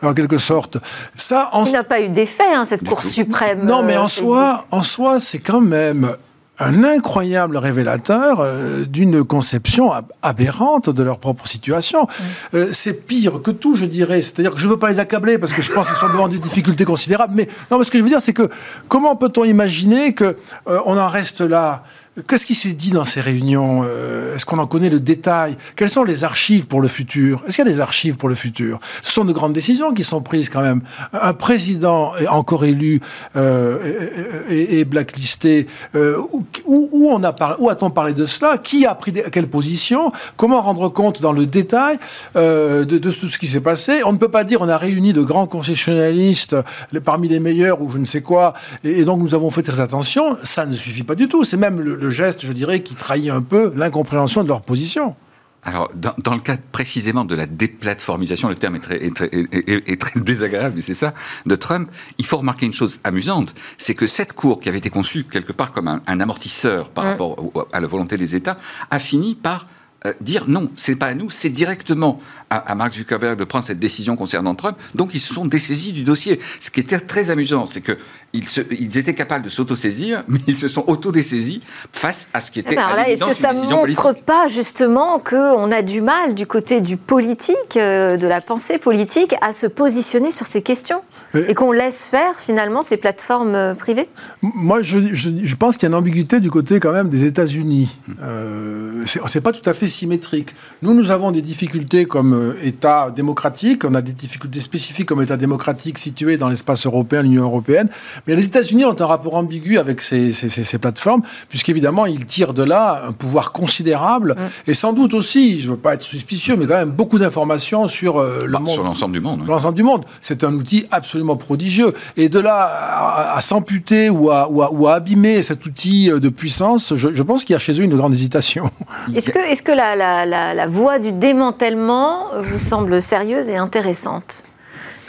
en 0.03 0.15
quelque 0.15 0.39
sorte, 0.39 0.79
ça... 1.17 1.49
En... 1.53 1.65
Il 1.65 1.73
n'a 1.73 1.85
pas 1.85 2.01
eu 2.01 2.09
d'effet, 2.09 2.55
hein, 2.55 2.65
cette 2.65 2.87
Cour 2.87 3.03
suprême. 3.03 3.65
Non, 3.65 3.83
mais 3.83 3.97
en 3.97 4.09
soi, 4.09 4.67
en 4.71 4.83
soi 4.83 5.21
c'est 5.21 5.39
quand 5.39 5.61
même 5.61 6.17
un 6.61 6.85
incroyable 6.85 7.57
révélateur 7.57 8.41
euh, 8.41 8.85
d'une 8.85 9.25
conception 9.25 9.93
aberrante 10.23 10.91
de 10.91 11.03
leur 11.03 11.19
propre 11.19 11.49
situation. 11.49 12.07
Euh, 12.55 12.69
c'est 12.73 13.07
pire 13.07 13.43
que 13.43 13.51
tout, 13.51 13.77
je 13.77 13.87
dirais. 13.87 14.21
C'est-à-dire 14.21 14.53
que 14.53 14.61
je 14.61 14.67
ne 14.67 14.73
veux 14.73 14.79
pas 14.79 14.91
les 14.91 15.01
accabler 15.01 15.39
parce 15.39 15.53
que 15.53 15.63
je 15.63 15.73
pense 15.73 15.89
qu'ils 15.89 15.97
sont 15.97 16.09
devant 16.09 16.29
des 16.29 16.39
difficultés 16.39 16.85
considérables. 16.85 17.35
Mais 17.35 17.49
non, 17.71 17.79
mais 17.79 17.85
ce 17.85 17.91
que 17.91 17.99
je 17.99 18.03
veux 18.03 18.11
dire, 18.11 18.23
c'est 18.23 18.35
que 18.35 18.51
comment 18.89 19.17
peut-on 19.17 19.45
imaginer 19.45 20.15
qu'on 20.15 20.35
euh, 20.69 20.81
on 20.87 20.99
en 20.99 21.09
reste 21.09 21.41
là 21.41 21.83
Qu'est-ce 22.27 22.45
qui 22.45 22.57
s'est 22.57 22.73
dit 22.73 22.91
dans 22.91 23.05
ces 23.05 23.21
réunions 23.21 23.83
euh, 23.85 24.35
Est-ce 24.35 24.45
qu'on 24.45 24.59
en 24.59 24.67
connaît 24.67 24.91
le 24.91 24.99
détail? 24.99 25.57
Quelles 25.77 25.91
sont 25.91 26.03
les 26.03 26.25
archives 26.25 26.67
pour 26.67 26.81
le 26.81 26.89
futur? 26.89 27.45
Est-ce 27.47 27.57
qu'il 27.57 27.65
y 27.65 27.69
a 27.69 27.73
des 27.73 27.79
archives 27.79 28.17
pour 28.17 28.29
le 28.29 28.35
futur? 28.35 28.81
Ce 29.03 29.13
sont 29.13 29.25
de 29.25 29.33
grandes 29.33 29.53
décisions 29.53 29.95
qui 29.95 30.03
sont 30.03 30.21
prises 30.21 30.49
quand 30.49 30.61
même. 30.61 30.83
Un 31.13 31.33
président 31.35 32.17
est 32.17 32.27
encore 32.27 32.65
élu 32.65 33.01
euh, 33.37 34.09
et, 34.49 34.85
blacklisté. 34.85 35.69
Euh, 35.95 36.21
où, 36.67 37.11
on 37.11 37.23
a 37.23 37.57
où 37.61 37.71
a-t-on 37.71 37.91
parlé 37.91 38.13
de 38.13 38.25
cela? 38.25 38.59
Qui 38.59 38.87
a 38.87 38.97
pris 38.97 39.13
quelle 39.31 39.47
position? 39.47 40.13
Comment 40.37 40.61
rendre 40.63 40.89
compte 40.89 41.23
dans 41.23 41.33
le 41.33 41.47
détail 41.47 41.99
de, 42.35 42.99
tout 42.99 43.29
ce 43.29 43.39
qui 43.39 43.47
s'est 43.47 43.61
passé? 43.61 44.03
On 44.05 44.13
ne 44.13 44.19
peut 44.19 44.29
pas 44.29 44.43
dire 44.43 44.63
on 44.63 44.69
a 44.69 44.77
réuni 44.77 45.13
de 45.13 45.23
grands 45.23 45.47
concessionalistes 45.47 46.57
parmi 47.05 47.29
les 47.29 47.39
meilleurs 47.39 47.81
ou 47.81 47.89
je 47.89 47.99
ne 47.99 48.05
sais 48.05 48.21
quoi, 48.21 48.55
et, 48.83 49.05
donc 49.05 49.21
nous 49.21 49.35
avons 49.35 49.51
fait 49.51 49.63
très 49.63 49.81
attention. 49.81 50.37
Ça 50.43 50.67
ne 50.67 50.75
suffit 50.75 51.05
pas 51.05 51.15
du 51.15 51.29
tout. 51.29 51.45
C'est 51.45 51.57
même 51.57 51.81
le, 51.81 52.00
le 52.01 52.11
geste, 52.11 52.45
je 52.45 52.53
dirais, 52.53 52.83
qui 52.83 52.95
trahit 52.95 53.31
un 53.31 53.43
peu 53.43 53.73
l'incompréhension 53.77 54.43
de 54.43 54.49
leur 54.49 54.63
position. 54.63 55.17
Alors, 55.63 55.91
dans, 55.95 56.35
le 56.35 56.41
cas 56.41 56.57
précisément 56.73 57.25
de 57.25 57.35
la 57.35 57.47
déplatformisation, 57.47 58.49
le 58.49 58.55
terme 58.55 58.77
est 58.77 58.81
très, 58.81 59.05
est 59.05 60.01
très, 60.01 60.21
désagréable, 60.21 60.77
mais 60.77 60.83
c'est 60.83 60.95
ça, 60.95 61.13
de 61.45 61.55
Trump, 61.55 61.91
il 62.17 62.25
faut 62.25 62.39
remarquer 62.39 62.65
une 62.65 62.73
chose 62.73 62.99
amusante, 63.05 63.55
c'est 63.77 63.95
que 63.95 64.07
cette 64.07 64.33
cour, 64.33 64.61
qui 64.61 64.71
avait 64.71 64.79
été 64.79 64.89
conçue 64.89 65.25
quelque 65.25 65.53
part 65.53 65.71
comme 65.71 65.89
un, 65.89 66.21
amortisseur 66.21 66.89
par 66.89 67.05
rapport 67.05 67.53
à 67.73 67.81
la 67.81 67.87
volonté 67.87 68.17
des 68.17 68.35
États, 68.35 68.57
a 68.91 68.99
fini 68.99 69.35
par 69.35 69.67
euh, 70.07 70.15
dire 70.23 70.45
non, 70.49 70.71
c'est 70.77 70.97
pas 70.97 71.09
à 71.09 71.15
nous, 71.15 71.29
c'est 71.29 71.51
directement 71.51 72.21
à, 72.51 72.75
Mark 72.75 72.93
Zuckerberg 72.93 73.39
de 73.39 73.45
prendre 73.45 73.65
cette 73.65 73.79
décision 73.79 74.17
concernant 74.17 74.55
Trump. 74.55 74.77
Donc 74.95 75.11
ils 75.15 75.21
se 75.21 75.33
sont 75.33 75.47
dessaisis 75.47 75.93
du 75.93 76.03
dossier. 76.03 76.41
Ce 76.59 76.71
qui 76.71 76.81
était 76.81 76.99
très 76.99 77.31
amusant, 77.31 77.65
c'est 77.67 77.81
que 77.81 77.97
ils, 78.33 78.45
ils, 78.73 78.99
étaient 78.99 79.15
capables 79.15 79.45
de 79.45 79.49
s'auto-saisir, 79.49 80.25
mais 80.29 80.41
ils 80.47 80.57
se 80.57 80.69
sont 80.69 80.85
auto-dessaisis 80.87 81.63
face 81.93 82.29
à 82.35 82.41
ce 82.41 82.51
qui 82.51 82.61
était. 82.61 82.77
Alors 82.77 82.97
là, 82.97 83.09
est-ce 83.09 83.25
que 83.25 83.35
ça 83.35 83.53
ne 83.53 83.63
montre 83.63 84.15
pas 84.25 84.49
justement 84.49 85.19
qu'on 85.21 85.71
a 85.71 85.83
du 85.83 86.01
mal 86.01 86.35
du 86.35 86.47
côté 86.47 86.81
du 86.81 86.97
politique, 86.97 87.77
euh, 87.77 88.17
de 88.17 88.27
la 88.27 88.41
pensée 88.41 88.79
politique, 88.79 89.35
à 89.41 89.53
se 89.53 89.67
positionner 89.67 90.31
sur 90.31 90.47
ces 90.47 90.63
questions 90.63 91.03
et 91.35 91.55
qu'on 91.55 91.71
laisse 91.71 92.07
faire 92.07 92.41
finalement 92.41 92.83
ces 92.83 92.97
plateformes 92.97 93.55
euh, 93.55 93.75
privées? 93.75 94.09
Moi, 94.43 94.83
je, 94.83 95.13
je, 95.13 95.55
pense 95.55 95.77
qu'il 95.77 95.85
y 95.85 95.87
a 95.87 95.91
une 95.91 95.95
ambiguïté 95.95 96.41
du 96.41 96.51
côté 96.51 96.81
quand 96.81 96.93
même 96.93 97.09
des 97.09 97.25
États-Unis. 97.25 97.97
Euh, 98.23 99.05
c'est 99.05 99.41
pas 99.41 99.53
tout 99.53 99.69
à 99.69 99.75
fait 99.75 99.87
symétrique. 99.87 100.55
Nous, 100.83 100.95
nous 100.95 101.13
avons 101.13 101.31
des 101.31 101.43
difficultés 101.43 102.07
comme 102.07 102.40
euh, 102.41 102.55
État 102.63 103.11
démocratique, 103.11 103.85
on 103.85 103.95
a 103.95 104.03
des 104.03 104.13
difficultés 104.13 104.61
spécifiques 104.61 105.07
comme 105.07 105.23
État 105.23 105.37
démocratique 105.37 105.99
situé 105.99 106.37
dans 106.37 106.49
l'espace 106.49 106.87
européen, 106.87 107.23
l'Union 107.23 107.45
européenne. 107.45 107.89
Mais 108.27 108.35
les 108.35 108.47
États-Unis 108.47 108.85
ont 108.85 108.97
un 108.99 109.07
rapport 109.07 109.35
ambigu 109.35 109.79
avec 109.79 110.03
ces, 110.03 110.33
ces, 110.33 110.49
ces, 110.49 110.79
plateformes, 110.79 111.23
puisqu'évidemment, 111.49 112.07
ils 112.07 112.27
tirent 112.27 112.55
de 112.55 112.63
là 112.63 113.05
un 113.09 113.13
pouvoir 113.13 113.53
considérable 113.53 114.35
mm. 114.37 114.71
et 114.71 114.75
sans 114.75 114.93
doute 114.93 115.15
aussi, 115.15 115.61
je 115.61 115.67
ne 115.67 115.73
veux 115.73 115.79
pas 115.79 115.95
être 115.95 116.03
suspicieux, 116.03 116.57
mais 116.57 116.67
quand 116.67 116.75
même 116.75 116.91
beaucoup 116.91 117.19
d'informations 117.19 117.89
sur 117.89 118.19
euh, 118.19 118.39
le 118.45 118.53
bah, 118.53 118.59
monde. 118.61 118.69
Sur 118.69 118.83
l'ensemble 118.83 119.15
du 119.15 119.21
monde. 119.21 119.47
L'ensemble 119.47 119.77
du 119.77 119.83
monde. 119.83 120.05
C'est 120.21 120.45
un 120.45 120.55
outil 120.55 120.87
absolument 120.91 121.37
prodigieux. 121.37 121.93
Et 122.17 122.29
de 122.29 122.39
là 122.39 123.35
à, 123.35 123.41
s'amputer 123.41 124.11
ou 124.11 124.31
à, 124.31 124.51
ou, 124.51 124.87
à, 124.87 124.95
abîmer 124.95 125.43
cet 125.43 125.67
outil 125.67 126.11
de 126.11 126.29
puissance, 126.29 126.95
je, 126.95 127.23
pense 127.23 127.45
qu'il 127.45 127.55
y 127.55 127.57
a 127.57 127.59
chez 127.59 127.73
eux 127.81 127.85
une 127.85 127.97
grande 127.97 128.15
hésitation. 128.15 128.71
Est-ce 129.15 129.31
que, 129.31 129.39
est 129.39 129.63
que 129.63 129.73
la, 129.73 129.95
la, 129.97 130.27
la, 130.27 130.55
la 130.55 130.67
voie 130.67 130.99
du 130.99 131.13
démantèlement 131.13 132.30
vous 132.39 132.59
semble 132.59 133.03
sérieuse 133.03 133.49
et 133.51 133.57
intéressante 133.57 134.45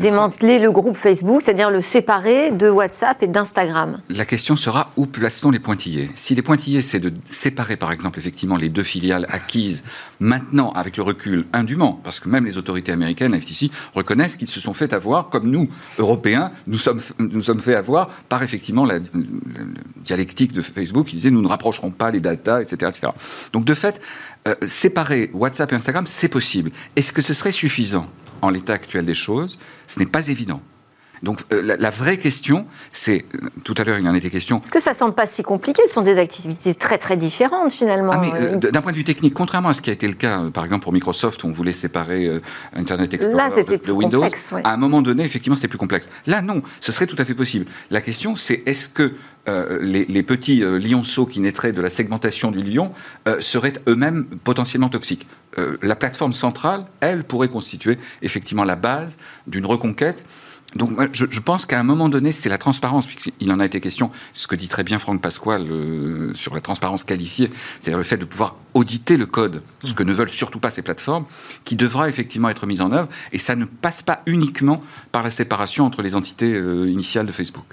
démanteler 0.01 0.59
le 0.59 0.71
groupe 0.71 0.97
Facebook, 0.97 1.41
c'est-à-dire 1.41 1.69
le 1.69 1.79
séparer 1.79 2.51
de 2.51 2.69
WhatsApp 2.69 3.21
et 3.23 3.27
d'Instagram 3.27 4.01
La 4.09 4.25
question 4.25 4.55
sera 4.55 4.91
où 4.97 5.05
place-t-on 5.05 5.51
les 5.51 5.59
pointillés? 5.59 6.09
Si 6.15 6.33
les 6.35 6.41
pointillés, 6.41 6.81
c'est 6.81 6.99
de 6.99 7.13
séparer, 7.25 7.77
par 7.77 7.91
exemple, 7.91 8.19
effectivement, 8.19 8.57
les 8.57 8.69
deux 8.69 8.83
filiales 8.83 9.27
acquises 9.29 9.83
maintenant, 10.19 10.71
avec 10.71 10.97
le 10.97 11.03
recul, 11.03 11.45
indûment, 11.53 11.99
parce 12.03 12.19
que 12.19 12.29
même 12.29 12.45
les 12.45 12.57
autorités 12.57 12.91
américaines, 12.91 13.31
la 13.31 13.39
FTC, 13.39 13.69
reconnaissent 13.93 14.35
qu'ils 14.35 14.47
se 14.47 14.59
sont 14.59 14.73
fait 14.73 14.93
avoir, 14.93 15.29
comme 15.29 15.47
nous, 15.47 15.69
Européens, 15.99 16.51
nous 16.67 16.77
sommes, 16.77 17.01
nous 17.19 17.43
sommes 17.43 17.59
fait 17.59 17.75
avoir 17.75 18.07
par, 18.29 18.43
effectivement, 18.43 18.85
la, 18.85 18.99
dialectique 19.97 20.51
de 20.53 20.61
Facebook 20.61 21.07
qui 21.07 21.15
disait 21.15 21.29
nous 21.29 21.41
ne 21.41 21.47
rapprocherons 21.47 21.91
pas 21.91 22.11
les 22.11 22.19
datas, 22.19 22.61
etc. 22.61 22.89
etc. 22.89 23.07
Donc, 23.53 23.65
de 23.65 23.75
fait, 23.75 24.01
euh, 24.47 24.55
séparer 24.67 25.29
WhatsApp 25.33 25.71
et 25.71 25.75
Instagram, 25.75 26.05
c'est 26.07 26.29
possible. 26.29 26.71
Est-ce 26.95 27.13
que 27.13 27.21
ce 27.21 27.33
serait 27.33 27.51
suffisant 27.51 28.07
en 28.41 28.49
l'état 28.49 28.73
actuel 28.73 29.05
des 29.05 29.15
choses, 29.15 29.57
ce 29.87 29.99
n'est 29.99 30.05
pas 30.05 30.27
évident. 30.27 30.61
Donc 31.23 31.41
euh, 31.53 31.75
la, 31.77 31.89
vraie 31.91 32.17
question, 32.17 32.65
c'est 32.91 33.25
euh, 33.35 33.49
tout 33.63 33.75
à 33.77 33.83
l'heure 33.83 33.99
il 33.99 34.05
y 34.05 34.09
en 34.09 34.15
était 34.15 34.29
question. 34.29 34.61
Est-ce 34.63 34.71
que 34.71 34.81
ça 34.81 34.93
semble 34.93 35.13
pas 35.13 35.27
si 35.27 35.43
compliqué 35.43 35.83
Ce 35.85 35.93
sont 35.93 36.01
des 36.01 36.17
activités 36.17 36.73
très 36.73 36.97
très 36.97 37.15
différentes 37.15 37.71
finalement. 37.71 38.11
Ah, 38.13 38.35
euh, 38.35 38.57
d'un 38.57 38.81
point 38.81 38.91
de 38.91 38.97
vue 38.97 39.03
technique, 39.03 39.33
contrairement 39.33 39.69
à 39.69 39.73
ce 39.73 39.81
qui 39.81 39.91
a 39.91 39.93
été 39.93 40.07
le 40.07 40.15
cas 40.15 40.41
par 40.51 40.65
exemple 40.65 40.83
pour 40.83 40.93
Microsoft 40.93 41.43
où 41.43 41.47
on 41.47 41.51
voulait 41.51 41.73
séparer 41.73 42.29
Internet 42.75 43.13
Explorer 43.13 43.35
Là, 43.35 43.49
de, 43.63 43.75
de, 43.75 43.91
Windows, 43.91 44.21
complexe, 44.21 44.53
à 44.63 44.73
un 44.73 44.77
moment 44.77 45.01
donné 45.01 45.23
effectivement 45.23 45.55
c'était 45.55 45.67
plus 45.67 45.77
complexe. 45.77 46.07
Là 46.25 46.41
non, 46.41 46.61
ce 46.79 46.91
serait 46.91 47.07
tout 47.07 47.15
à 47.19 47.25
fait 47.25 47.35
possible. 47.35 47.65
La 47.91 48.01
question 48.01 48.35
c'est 48.35 48.63
est-ce 48.65 48.89
que 48.89 49.13
les, 49.81 50.23
petits 50.23 50.61
lionceaux 50.61 51.25
qui 51.25 51.39
naîtraient 51.39 51.71
de 51.71 51.81
la 51.81 51.89
segmentation 51.89 52.51
du 52.51 52.63
lion 52.63 52.93
seraient 53.39 53.73
eux-mêmes 53.87 54.25
potentiellement 54.43 54.89
toxiques? 54.89 55.27
la 55.81 55.97
plateforme 55.97 56.31
centrale, 56.31 56.85
elle, 57.01 57.25
pourrait 57.25 57.49
constituer 57.49 57.97
effectivement 58.21 58.63
la 58.63 58.77
base 58.77 59.17
d'une 59.47 59.65
reconquête 59.65 60.23
donc 60.75 60.91
je, 61.13 61.39
pense 61.39 61.65
qu'à 61.65 61.79
un 61.79 61.83
moment 61.83 62.07
donné, 62.07 62.31
c'est 62.31 62.49
la 62.49 62.57
transparence, 62.57 63.05
puisqu'il 63.05 63.51
en 63.51 63.59
a 63.59 63.65
été 63.65 63.79
question, 63.81 64.09
ce 64.33 64.47
que 64.47 64.55
dit 64.55 64.69
très 64.69 64.83
bien 64.83 64.99
Franck 64.99 65.21
Pasquale 65.21 65.67
euh, 65.69 66.33
sur 66.33 66.53
la 66.53 66.61
transparence 66.61 67.03
qualifiée, 67.03 67.49
c'est-à-dire 67.79 67.97
le 67.97 68.03
fait 68.03 68.17
de 68.17 68.25
pouvoir 68.25 68.55
auditer 68.73 69.17
le 69.17 69.25
code, 69.25 69.63
ce 69.83 69.93
que 69.93 70.03
ne 70.03 70.13
veulent 70.13 70.29
surtout 70.29 70.59
pas 70.59 70.69
ces 70.69 70.81
plateformes, 70.81 71.25
qui 71.65 71.75
devra 71.75 72.07
effectivement 72.07 72.49
être 72.49 72.65
mise 72.67 72.81
en 72.81 72.91
œuvre, 72.91 73.09
et 73.33 73.37
ça 73.37 73.55
ne 73.55 73.65
passe 73.65 74.01
pas 74.01 74.21
uniquement 74.25 74.81
par 75.11 75.23
la 75.23 75.31
séparation 75.31 75.85
entre 75.85 76.01
les 76.01 76.15
entités 76.15 76.53
euh, 76.53 76.89
initiales 76.89 77.25
de 77.25 77.33
Facebook. 77.33 77.65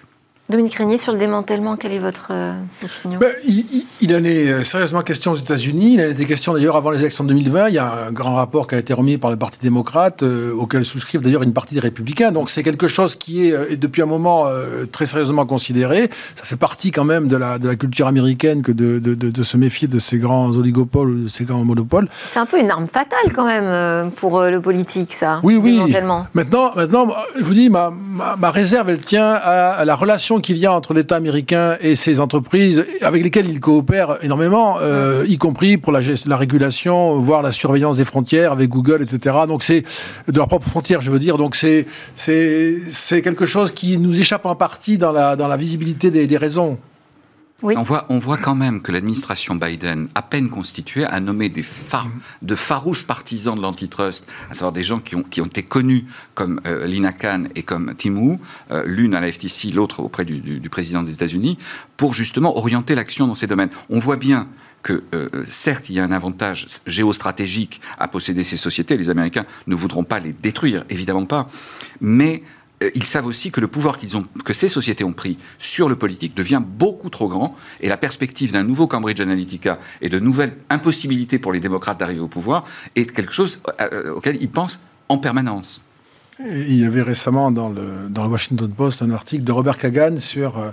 Dominique 0.50 0.76
Régnier, 0.76 0.96
sur 0.96 1.12
le 1.12 1.18
démantèlement, 1.18 1.76
quelle 1.76 1.92
est 1.92 1.98
votre 1.98 2.28
euh, 2.30 2.54
opinion? 2.82 3.18
Ben, 3.18 3.32
il, 3.44 4.16
en 4.16 4.24
est 4.24 4.50
euh, 4.50 4.64
sérieusement 4.64 5.02
question 5.02 5.32
aux 5.32 5.37
États-Unis. 5.37 5.92
Il 5.92 6.00
en 6.00 6.08
été 6.08 6.24
question 6.24 6.54
d'ailleurs 6.54 6.76
avant 6.76 6.90
les 6.90 7.00
élections 7.00 7.22
de 7.22 7.28
2020. 7.34 7.68
Il 7.68 7.74
y 7.74 7.78
a 7.78 8.06
un 8.08 8.12
grand 8.12 8.34
rapport 8.34 8.66
qui 8.66 8.74
a 8.74 8.78
été 8.78 8.94
remis 8.94 9.18
par 9.18 9.30
le 9.30 9.37
Parti 9.37 9.58
démocrate, 9.61 10.22
euh, 10.22 10.54
auquel 10.54 10.87
souscrivent 10.87 11.20
d'ailleurs 11.20 11.42
une 11.42 11.52
partie 11.52 11.74
des 11.74 11.80
républicains. 11.80 12.32
Donc 12.32 12.48
c'est 12.48 12.62
quelque 12.62 12.88
chose 12.88 13.14
qui 13.14 13.46
est, 13.46 13.76
depuis 13.76 14.00
un 14.00 14.06
moment 14.06 14.46
très 14.90 15.04
sérieusement 15.04 15.44
considéré. 15.44 16.08
Ça 16.37 16.44
fait 16.44 16.56
partie 16.56 16.92
quand 16.92 17.04
même 17.04 17.28
de 17.28 17.37
la, 17.37 17.58
de 17.58 17.68
la 17.68 17.76
culture 17.76 18.06
américaine 18.06 18.62
que 18.62 18.72
de, 18.72 18.98
de, 18.98 19.14
de, 19.14 19.42
se 19.42 19.58
méfier 19.58 19.87
de 19.87 19.98
ces 19.98 20.16
grands 20.16 20.50
oligopoles 20.56 21.11
ou 21.11 21.22
de 21.24 21.28
ces 21.28 21.44
grands 21.44 21.64
monopoles. 21.64 22.08
C'est 22.24 22.38
un 22.38 22.46
peu 22.46 22.58
une 22.58 22.70
arme 22.70 22.87
fatale 22.87 23.34
quand 23.34 23.44
même 23.44 24.11
pour 24.12 24.40
le 24.40 24.61
politique, 24.62 25.12
ça. 25.12 25.40
Oui, 25.42 25.56
oui. 25.56 25.78
Maintenant, 26.32 26.72
maintenant, 26.74 27.08
je 27.37 27.44
vous 27.44 27.54
dis, 27.54 27.68
ma, 27.68 27.90
ma, 27.90 28.37
ma 28.37 28.50
réserve, 28.50 28.88
elle 28.88 29.00
tient 29.00 29.32
à 29.32 29.84
la 29.84 29.94
relation 29.94 30.38
qu'il 30.40 30.57
y 30.59 30.66
a 30.66 30.72
entre 30.72 30.94
l'État 30.94 31.16
américain 31.16 31.77
et 31.81 31.94
ses 31.94 32.20
entreprises 32.20 32.85
avec 33.03 33.22
lesquelles 33.22 33.48
il 33.48 33.61
coopère 33.61 34.18
énormément, 34.22 34.79
euh, 34.81 35.24
y 35.29 35.38
compris 35.38 35.77
pour 35.77 35.92
la, 35.92 36.01
la, 36.27 36.37
régulation, 36.37 37.18
voire 37.18 37.42
la 37.42 37.53
surveillance 37.53 37.96
des 37.96 38.05
frontières 38.05 38.53
avec 38.53 38.70
Google, 38.70 39.03
etc. 39.03 39.37
Donc 39.46 39.62
c'est 39.62 39.85
de 40.27 40.37
leurs 40.37 40.48
propres 40.48 40.68
frontières, 40.68 41.01
je 41.01 41.11
veux 41.11 41.18
dire. 41.18 41.37
Donc 41.37 41.57
c'est 41.57 41.87
c'est 42.14 43.22
quelque 43.22 43.46
chose 43.46 43.72
qui 43.72 43.98
nous 43.98 44.18
échappe 44.18 44.46
en 44.46 44.55
partie 44.55 44.98
dans 44.98 45.12
la 45.12 45.37
dans 45.37 45.48
la 45.48 45.57
visibilité 45.57 46.11
des, 46.11 46.27
des 46.27 46.37
raisons. 46.37 46.79
On, 47.61 47.83
voit, 47.83 48.07
on 48.09 48.21
voit 48.21 48.37
quand 48.37 48.55
même 48.55 48.81
que 48.83 48.92
l'administration 48.92 49.57
Biden, 49.57 50.09
à 50.14 50.23
peine 50.23 50.49
constituée, 50.49 51.05
a 51.05 51.18
nommé 51.18 51.49
des 51.49 51.64
de 52.42 52.55
farouches 52.55 53.05
partisans 53.05 53.57
de 53.57 53.61
l'antitrust, 53.61 54.25
à 54.49 54.55
savoir 54.55 54.71
des 54.71 54.85
gens 54.85 55.01
qui 55.01 55.16
ont, 55.16 55.25
qui 55.25 55.40
ont 55.40 55.47
été 55.47 55.64
connus 55.64 56.05
comme 56.35 56.61
euh, 56.66 56.87
Lina 56.87 57.12
Khan 57.12 57.44
et 57.57 57.64
comme 57.64 57.94
Tim 57.99 58.14
Wu, 58.14 58.38
euh, 58.71 58.85
l'une 58.87 59.12
à 59.12 59.21
la 59.21 59.33
FTC, 59.33 59.73
l'autre 59.73 59.99
auprès 60.01 60.25
du, 60.25 60.61
président 60.71 61.03
des 61.03 61.14
États-Unis, 61.14 61.59
pour 61.97 62.14
justement 62.14 62.57
orienter 62.57 62.94
l'action 62.94 63.27
dans 63.27 63.35
ces 63.35 63.49
domaines. 63.49 63.71
On 63.90 63.99
voit 63.99 64.16
bien 64.16 64.47
que 64.85 65.03
euh, 65.12 65.29
certes, 65.51 65.90
il 65.90 65.97
y 65.97 66.01
a 66.01 66.05
un 66.05 66.12
avantage 66.12 66.68
géostratégique 66.87 67.81
à 67.99 68.07
posséder 68.07 68.44
ces 68.44 68.57
sociétés. 68.57 68.97
Les 68.97 69.11
Américains 69.11 69.47
ne 69.66 69.75
voudront 69.75 70.05
pas 70.05 70.21
les 70.21 70.33
détruire, 70.33 70.85
évidemment 70.90 71.27
pas. 71.27 71.49
Mais 72.01 72.44
ils 72.95 73.05
savent 73.05 73.27
aussi 73.27 73.51
que 73.51 73.61
le 73.61 73.69
pouvoir 73.69 73.99
que 74.45 74.55
ces 74.55 74.69
sociétés 74.69 75.05
ont 75.05 75.12
pris 75.12 75.38
sur 75.59 75.88
le 75.88 75.97
politique 75.97 76.37
devient 76.37 76.62
beaucoup 76.64 77.11
trop 77.11 77.29
grand 77.29 77.57
et 77.81 77.88
la 77.88 77.97
perspective 77.97 78.53
d'un 78.53 78.62
nouveau 78.62 78.87
Cambridge 78.87 79.21
Analytica 79.21 79.79
et 80.01 80.09
de 80.09 80.19
nouvelles 80.19 80.57
impossibilités 80.71 81.38
pour 81.38 81.53
les 81.53 81.61
démocrates 81.61 81.99
d'arriver 81.99 82.21
au 82.21 82.29
pouvoir 82.29 82.64
est 82.95 83.12
quelque 83.12 83.33
chose 83.33 83.61
euh, 83.81 83.88
euh, 83.93 84.14
auquel 84.14 84.41
ils 84.41 84.49
pensent 84.49 84.81
en 85.09 85.19
permanence. 85.19 85.83
Il 86.41 86.79
y 86.79 86.85
avait 86.85 87.03
récemment 87.03 87.51
dans 87.51 87.69
le 87.69 88.09
Washington 88.17 88.71
Post 88.71 89.03
un 89.03 89.11
article 89.11 89.43
de 89.43 89.51
Robert 89.51 89.77
Kagan 89.77 90.19
sur 90.19 90.73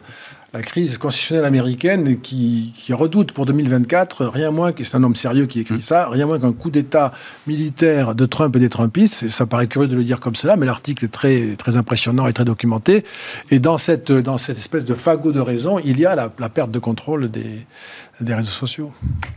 la 0.56 0.62
crise 0.62 0.98
constitutionnelle 0.98 1.46
américaine 1.46 2.20
qui, 2.22 2.74
redoute 2.92 3.34
pour 3.34 3.46
2024 3.46 4.26
rien 4.26 4.52
moins 4.52 4.72
que 4.72 4.86
c'est 4.86 4.96
un 4.96 5.04
homme 5.04 5.16
sérieux 5.16 5.48
qui 5.48 5.60
écrit 5.60 5.76
mm. 5.76 5.82
ça, 5.82 6.08
rien 6.08 6.26
moins 6.26 6.40
qu'un 6.40 6.54
coup 6.54 6.70
d'État 6.70 7.12
militaire 7.46 8.16
de 8.16 8.26
Trump 8.26 8.56
et 8.56 8.60
des 8.60 8.70
Trumpistes. 8.70 9.30
Ça 9.30 9.46
paraît 9.46 9.68
curieux 9.68 9.90
de 9.90 9.98
le 9.98 10.04
dire 10.04 10.22
comme 10.22 10.36
cela, 10.36 10.56
mais 10.56 10.66
l'article 10.66 11.06
est 11.06 11.10
très, 11.10 11.56
très 11.58 11.76
impressionnant 11.76 12.28
et 12.28 12.34
très 12.34 12.46
documenté. 12.46 13.04
Et 13.52 13.60
dans 13.60 13.78
cette, 13.78 14.14
dans 14.14 14.38
cette 14.38 14.58
espèce 14.58 14.86
de 14.86 14.94
fagot 14.94 15.34
de 15.34 15.42
raison, 15.42 15.78
il 15.80 16.00
y 16.00 16.06
a 16.06 16.16
la, 16.16 16.30
perte 16.30 16.72
de 16.72 16.80
contrôle 16.80 17.30
des, 17.30 17.66
des 18.22 18.34
réseaux 18.34 18.52
sociaux. 18.52 18.92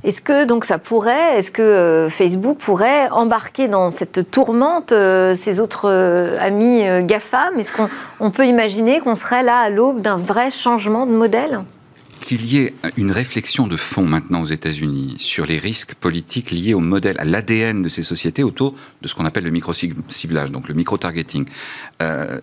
Est-ce 0.05 0.21
que 0.21 0.45
donc 0.45 0.65
ça 0.65 0.79
pourrait, 0.79 1.39
est-ce 1.39 1.51
que 1.51 1.63
euh, 1.63 2.11
Facebook 2.11 2.59
pourrait 2.59 3.09
embarquer 3.11 3.67
dans 3.67 3.91
cette 3.91 4.31
tourmente 4.31 4.93
euh, 4.93 5.35
ses 5.35 5.59
autres 5.59 5.89
euh, 5.89 6.39
amis 6.41 6.83
GAFAM? 7.07 7.59
Est-ce 7.59 7.73
qu'on 7.73 8.31
peut 8.31 8.47
imaginer 8.47 9.01
qu'on 9.01 9.17
serait 9.17 9.43
là 9.43 9.59
à 9.59 9.71
l'aube 9.71 10.01
d'un 10.01 10.17
vrai 10.17 10.51
changement 10.51 11.07
qu'il 12.21 12.45
y 12.45 12.59
ait 12.59 12.75
une 12.97 13.13
réflexion 13.13 13.67
de 13.67 13.77
fond 13.77 14.05
maintenant 14.05 14.43
aux 14.43 14.47
États-Unis 14.47 15.17
sur 15.19 15.47
les 15.47 15.59
risques 15.59 15.95
politiques 15.95 16.51
liés 16.51 16.75
au 16.75 16.81
modèle, 16.81 17.17
à 17.19 17.25
l'ADN 17.25 17.83
de 17.83 17.89
ces 17.89 18.03
sociétés 18.03 18.43
autour 18.43 18.75
de 19.03 19.09
ce 19.09 19.15
qu'on 19.15 19.25
appelle 19.25 19.45
le 19.45 19.51
micro-ciblage, 19.51 20.51
donc 20.51 20.69
le 20.69 20.75
micro-targeting. 20.75 21.47
Euh, 22.03 22.39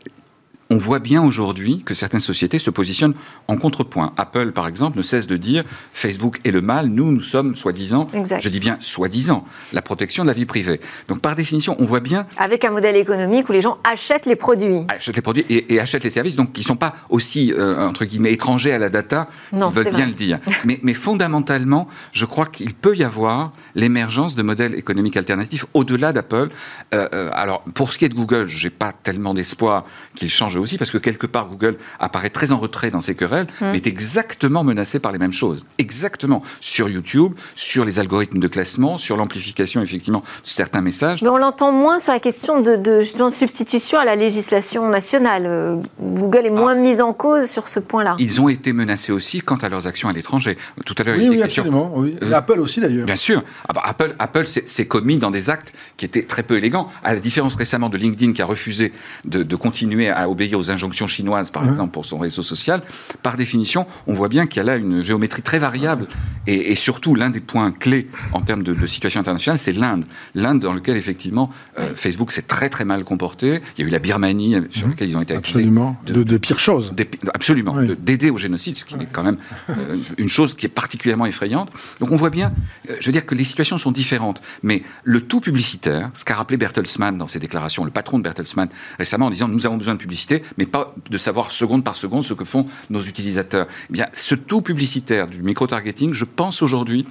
on 0.69 0.77
voit 0.77 0.99
bien 0.99 1.23
aujourd'hui 1.23 1.83
que 1.85 1.93
certaines 1.93 2.19
sociétés 2.19 2.59
se 2.59 2.69
positionnent 2.69 3.13
en 3.47 3.55
contrepoint. 3.55 4.13
Apple, 4.17 4.51
par 4.51 4.67
exemple, 4.67 4.97
ne 4.97 5.03
cesse 5.03 5.27
de 5.27 5.37
dire 5.37 5.63
Facebook 5.93 6.39
est 6.43 6.51
le 6.51 6.61
mal, 6.61 6.87
nous, 6.87 7.11
nous 7.11 7.21
sommes 7.21 7.55
soi-disant, 7.55 8.07
je 8.39 8.49
dis 8.49 8.59
bien 8.59 8.77
soi-disant, 8.79 9.45
la 9.73 9.81
protection 9.81 10.23
de 10.23 10.27
la 10.27 10.33
vie 10.33 10.45
privée. 10.45 10.81
Donc, 11.07 11.21
par 11.21 11.35
définition, 11.35 11.75
on 11.79 11.85
voit 11.85 11.99
bien. 11.99 12.25
Avec 12.37 12.65
un 12.65 12.71
modèle 12.71 12.95
économique 12.95 13.47
où 13.49 13.51
les 13.51 13.61
gens 13.61 13.77
achètent 13.83 14.25
les 14.25 14.35
produits. 14.35 14.85
Achètent 14.89 15.15
les 15.15 15.21
produits 15.21 15.45
et, 15.49 15.79
achètent 15.79 16.03
les 16.03 16.09
services, 16.09 16.35
donc 16.35 16.51
qui 16.51 16.61
ne 16.61 16.65
sont 16.65 16.75
pas 16.75 16.95
aussi, 17.09 17.53
euh, 17.53 17.87
entre 17.87 18.05
guillemets, 18.05 18.33
étrangers 18.33 18.73
à 18.73 18.79
la 18.79 18.89
data, 18.89 19.27
non, 19.51 19.69
ils 19.69 19.75
veulent 19.75 19.93
bien 19.93 20.07
le 20.07 20.13
dire. 20.13 20.39
mais, 20.65 20.79
mais 20.81 20.93
fondamentalement, 20.93 21.87
je 22.13 22.25
crois 22.25 22.47
qu'il 22.47 22.73
peut 22.73 22.95
y 22.95 23.03
avoir 23.03 23.53
l'émergence 23.75 24.35
de 24.35 24.41
modèles 24.41 24.75
économiques 24.75 25.17
alternatifs 25.17 25.65
au-delà 25.73 26.11
d'Apple. 26.11 26.49
Euh, 26.93 27.07
euh, 27.13 27.29
alors, 27.33 27.61
pour 27.75 27.93
ce 27.93 27.97
qui 27.97 28.05
est 28.05 28.09
de 28.09 28.15
Google, 28.15 28.47
j'ai 28.47 28.69
pas 28.69 28.91
tellement 28.91 29.33
d'espoir 29.33 29.85
qu'il 30.15 30.29
change 30.29 30.54
aussi, 30.59 30.77
parce 30.77 30.91
que 30.91 30.97
quelque 30.97 31.27
part, 31.27 31.47
Google 31.47 31.77
apparaît 31.99 32.29
très 32.29 32.51
en 32.51 32.57
retrait 32.57 32.91
dans 32.91 33.01
ces 33.01 33.15
querelles, 33.15 33.47
hum. 33.61 33.71
mais 33.71 33.77
est 33.77 33.87
exactement 33.87 34.63
menacé 34.63 34.99
par 34.99 35.11
les 35.11 35.19
mêmes 35.19 35.33
choses. 35.33 35.65
Exactement. 35.77 36.41
Sur 36.61 36.89
YouTube, 36.89 37.33
sur 37.55 37.85
les 37.85 37.99
algorithmes 37.99 38.39
de 38.39 38.47
classement, 38.47 38.97
sur 38.97 39.17
l'amplification, 39.17 39.81
effectivement, 39.81 40.19
de 40.19 40.25
certains 40.43 40.81
messages. 40.81 41.21
Mais 41.21 41.29
on 41.29 41.37
l'entend 41.37 41.71
moins 41.71 41.99
sur 41.99 42.13
la 42.13 42.19
question 42.19 42.61
de, 42.61 42.99
justement, 43.01 43.29
substitution 43.29 43.99
à 43.99 44.05
la 44.05 44.15
législation 44.15 44.89
nationale. 44.89 45.45
Euh, 45.45 45.77
Google 46.01 46.45
est 46.45 46.49
moins 46.51 46.73
ah. 46.73 46.75
mis 46.75 47.01
en 47.01 47.13
cause 47.13 47.49
sur 47.49 47.67
ce 47.67 47.79
point-là. 47.79 48.15
Ils 48.19 48.41
ont 48.41 48.49
été 48.49 48.73
menacés 48.73 49.11
aussi 49.11 49.41
quant 49.41 49.57
à 49.57 49.69
leurs 49.69 49.87
actions 49.87 50.09
à 50.09 50.13
l'étranger. 50.13 50.57
Tout 50.85 50.95
à 50.97 51.03
l'heure, 51.03 51.15
oui, 51.17 51.29
oui, 51.29 51.41
absolument. 51.41 51.91
Oui. 51.95 52.15
Euh, 52.23 52.33
Apple 52.33 52.59
aussi, 52.59 52.79
d'ailleurs. 52.79 53.05
Bien 53.05 53.15
sûr. 53.15 53.43
Ah 53.67 53.73
bah, 53.73 53.81
Apple, 53.85 54.15
Apple 54.19 54.45
s'est 54.47 54.87
commis 54.87 55.17
dans 55.17 55.31
des 55.31 55.49
actes 55.49 55.73
qui 55.97 56.05
étaient 56.05 56.23
très 56.23 56.43
peu 56.43 56.57
élégants, 56.57 56.89
à 57.03 57.13
la 57.13 57.19
différence 57.19 57.55
récemment 57.55 57.89
de 57.89 57.97
LinkedIn 57.97 58.33
qui 58.33 58.41
a 58.41 58.45
refusé 58.45 58.93
de, 59.25 59.43
de 59.43 59.55
continuer 59.55 60.09
à 60.09 60.29
obéir 60.29 60.44
aux 60.53 60.69
injonctions 60.69 61.07
chinoises, 61.07 61.49
par 61.49 61.67
exemple, 61.67 61.91
pour 61.91 62.05
son 62.05 62.19
réseau 62.19 62.43
social, 62.43 62.81
par 63.23 63.37
définition, 63.37 63.87
on 64.05 64.13
voit 64.13 64.29
bien 64.29 64.45
qu'il 64.45 64.57
y 64.57 64.59
a 64.59 64.63
là 64.63 64.75
une 64.75 65.01
géométrie 65.01 65.41
très 65.41 65.59
variable. 65.59 66.07
Et, 66.47 66.75
surtout, 66.75 67.15
l'un 67.15 67.31
des 67.31 67.39
points 67.39 67.71
clés 67.71 68.07
en 68.33 68.41
termes 68.41 68.61
de, 68.61 68.85
situation 68.85 69.19
internationale, 69.19 69.57
c'est 69.59 69.73
l'Inde. 69.73 70.05
L'Inde 70.35 70.59
dans 70.59 70.73
lequel, 70.73 70.97
effectivement, 70.97 71.49
euh, 71.79 71.93
Facebook 71.95 72.31
s'est 72.31 72.43
très 72.43 72.69
très 72.69 72.85
mal 72.85 73.03
comporté. 73.03 73.61
Il 73.77 73.81
y 73.81 73.83
a 73.85 73.87
eu 73.87 73.91
la 73.91 73.99
Birmanie, 73.99 74.57
sur 74.69 74.87
laquelle 74.87 75.09
ils 75.09 75.17
ont 75.17 75.21
été 75.21 75.33
accusés. 75.33 75.59
Absolument. 75.59 75.97
De, 76.05 76.21
de, 76.21 76.37
pires 76.37 76.59
choses. 76.59 76.93
Absolument. 77.33 77.75
D'aider 77.99 78.29
au 78.29 78.37
génocide, 78.37 78.77
ce 78.77 78.85
qui 78.85 78.95
est 78.95 79.07
quand 79.11 79.23
même 79.23 79.37
euh, 79.69 79.97
une 80.17 80.29
chose 80.29 80.53
qui 80.53 80.65
est 80.65 80.69
particulièrement 80.69 81.25
effrayante. 81.25 81.71
Donc 81.99 82.11
on 82.11 82.17
voit 82.17 82.29
bien, 82.29 82.53
euh, 82.89 82.95
je 82.99 83.05
veux 83.07 83.11
dire 83.11 83.25
que 83.25 83.33
les 83.33 83.43
situations 83.43 83.77
sont 83.77 83.91
différentes. 83.91 84.41
Mais 84.61 84.83
le 85.03 85.21
tout 85.21 85.39
publicitaire, 85.39 86.11
ce 86.13 86.25
qu'a 86.25 86.35
rappelé 86.35 86.57
Bertelsmann 86.57 87.17
dans 87.17 87.27
ses 87.27 87.39
déclarations, 87.39 87.85
le 87.85 87.91
patron 87.91 88.17
de 88.17 88.23
Bertelsmann 88.23 88.69
récemment, 88.97 89.27
en 89.27 89.31
disant 89.31 89.47
nous 89.47 89.65
avons 89.65 89.77
besoin 89.77 89.93
de 89.93 89.99
publicité, 89.99 90.34
mais 90.57 90.65
pas 90.65 90.93
de 91.09 91.17
savoir 91.17 91.51
seconde 91.51 91.83
par 91.83 91.95
seconde 91.95 92.25
ce 92.25 92.33
que 92.33 92.45
font 92.45 92.65
nos 92.89 93.01
utilisateurs. 93.01 93.67
Eh 93.93 94.01
ce 94.13 94.35
taux 94.35 94.61
publicitaire 94.61 95.27
du 95.27 95.41
micro-targeting, 95.41 96.13
je 96.13 96.25
pense 96.25 96.61
aujourd'hui 96.61 97.05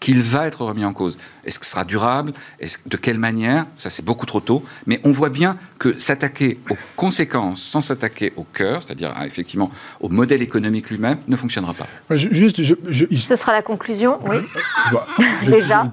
qu'il 0.00 0.22
va 0.22 0.46
être 0.46 0.62
remis 0.62 0.84
en 0.84 0.92
cause. 0.92 1.16
Est-ce 1.46 1.58
que 1.58 1.66
ce 1.66 1.72
sera 1.72 1.84
durable? 1.84 2.32
Est-ce, 2.60 2.78
De 2.86 2.96
quelle 2.96 3.18
manière? 3.18 3.66
Ça, 3.76 3.90
c'est 3.90 4.04
beaucoup 4.04 4.26
trop 4.26 4.40
tôt. 4.40 4.62
Mais 4.86 5.00
on 5.04 5.12
voit 5.12 5.30
bien 5.30 5.56
que 5.78 5.98
s'attaquer 5.98 6.58
aux 6.70 6.76
conséquences 6.96 7.62
sans 7.62 7.82
s'attaquer 7.82 8.32
au 8.36 8.44
cœur, 8.44 8.82
c'est-à-dire 8.82 9.14
effectivement 9.24 9.70
au 10.00 10.08
modèle 10.08 10.42
économique 10.42 10.90
lui-même, 10.90 11.18
ne 11.28 11.36
fonctionnera 11.36 11.74
pas. 11.74 11.86
Juste, 12.16 12.62
Ce 12.62 13.36
sera 13.36 13.52
la 13.52 13.62
conclusion, 13.62 14.18
oui. 14.28 14.36
Bah, 14.92 15.06
Déjà. 15.46 15.90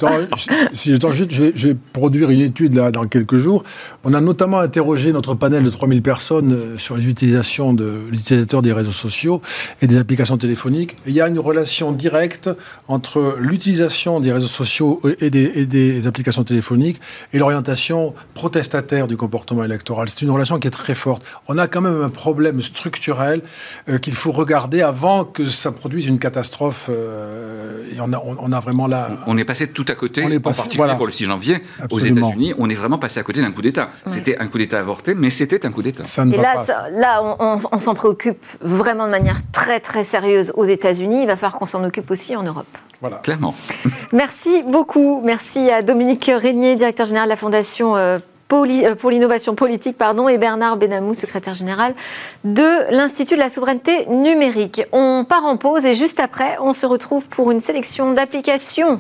si 0.74 0.96
je 0.96 1.42
vais, 1.44 1.52
je 1.56 1.68
vais, 1.70 1.76
produire 1.94 2.30
une 2.30 2.42
étude 2.42 2.76
là, 2.76 2.92
dans 2.92 3.06
quelques 3.06 3.38
jours. 3.38 3.64
On 4.04 4.14
a 4.14 4.22
notamment 4.22 4.60
interrogé 4.60 5.12
notre 5.12 5.36
panel 5.36 5.64
de 5.64 5.70
3000 5.70 6.02
personnes 6.02 6.54
euh, 6.54 6.78
sur 6.78 6.96
les 6.96 7.08
utilisations 7.08 7.74
de 7.74 8.02
l'utilisateur 8.12 8.62
des 8.62 8.74
réseaux 8.74 8.92
sociaux 8.92 9.42
et 9.82 9.88
des 9.88 9.98
applications 9.98 10.38
téléphoniques. 10.38 10.98
il 11.06 11.14
y 11.14 11.22
a 11.22 11.28
une 11.28 11.40
relation 11.40 11.92
directe 11.92 12.50
entre 12.88 13.36
l'utilisation 13.40 14.20
des 14.20 14.32
réseaux 14.32 14.48
sociaux 14.48 15.02
et 15.20 15.30
des, 15.30 15.41
et 15.44 15.66
des 15.66 16.08
applications 16.08 16.44
téléphoniques 16.44 17.00
et 17.34 17.38
l'orientation 17.38 18.14
protestataire 18.34 19.08
du 19.08 19.18
comportement 19.18 19.64
électoral. 19.64 20.10
C'est 20.10 20.22
une 20.22 20.32
relation 20.32 20.60
qui 20.60 20.68
est 20.68 20.72
très 20.72 20.96
forte. 20.96 21.24
On 21.48 21.58
a 21.58 21.68
quand 21.68 21.82
même 21.82 22.02
un 22.02 22.10
problème 22.10 22.62
structurel 22.62 23.42
euh, 23.90 23.98
qu'il 23.98 24.14
faut 24.14 24.32
regarder 24.32 24.82
avant 24.82 25.26
que 25.26 25.46
ça 25.46 25.72
produise 25.72 26.08
une 26.08 26.20
catastrophe. 26.20 26.90
Euh, 26.90 27.84
et 27.96 28.00
on 28.00 28.14
a, 28.14 28.22
on, 28.26 28.52
a, 28.52 28.60
vraiment 28.60 28.88
là. 28.88 29.10
On 29.28 29.38
est 29.38 29.46
passé 29.46 29.68
tout 29.68 29.86
à 29.88 29.96
côté, 29.96 30.24
en 30.24 30.40
particulier 30.40 30.96
pour 30.98 31.06
le 31.06 31.12
6 31.12 31.26
janvier, 31.26 31.58
aux 31.90 32.00
États-Unis. 32.00 32.54
On 32.58 32.70
est 32.70 32.76
vraiment 32.76 32.98
passé 32.98 33.20
à 33.20 33.24
côté 33.24 33.42
d'un 33.42 33.52
coup 33.52 33.62
d'État. 33.62 33.90
C'était 34.06 34.38
un 34.38 34.48
coup 34.48 34.58
d'État 34.58 34.80
avorté, 34.80 35.16
mais 35.16 35.30
c'était 35.30 35.66
un 35.66 35.72
coup 35.72 35.82
d'État. 35.82 36.04
Et 36.26 36.38
là, 36.38 36.66
là, 36.92 37.38
on, 37.40 37.58
on 37.72 37.80
s'en 37.80 37.94
préoccupe 37.94 38.46
vraiment 38.62 39.06
de 39.06 39.12
manière 39.12 39.42
très 39.52 39.80
très 39.80 40.04
sérieuse 40.04 40.52
aux 40.56 40.66
États-Unis. 40.66 41.22
Il 41.22 41.28
va 41.28 41.36
falloir 41.36 41.60
qu'on 41.60 41.66
s'en 41.66 41.84
occupe 41.84 42.10
aussi 42.12 42.36
en 42.36 42.44
Europe. 42.44 42.68
Voilà. 43.02 43.18
Clairement. 43.18 43.56
Merci 44.14 44.64
beaucoup. 44.64 45.22
Merci 45.24 45.70
à 45.70 45.82
Dominique 45.82 46.32
Régnier, 46.34 46.76
directeur 46.76 47.06
général 47.08 47.28
de 47.28 47.32
la 47.32 47.36
Fondation 47.36 47.96
euh, 47.98 48.18
euh, 48.54 48.96
pour 48.96 49.10
l'innovation 49.10 49.56
politique, 49.56 49.98
pardon, 49.98 50.28
et 50.28 50.38
Bernard 50.38 50.78
Benamou, 50.78 51.14
secrétaire 51.14 51.54
général 51.54 51.96
de 52.44 52.92
l'Institut 52.94 53.36
de 53.36 53.40
la 53.40 53.50
souveraineté 53.50 54.08
numérique. 54.08 54.84
On 54.92 55.26
part 55.28 55.46
en 55.46 55.58
pause 55.58 55.86
et 55.86 55.94
juste 55.94 56.20
après, 56.20 56.58
on 56.62 56.74
se 56.74 56.86
retrouve 56.86 57.30
pour 57.30 57.52
une 57.52 57.60
sélection 57.60 58.14
d'applications. 58.14 59.00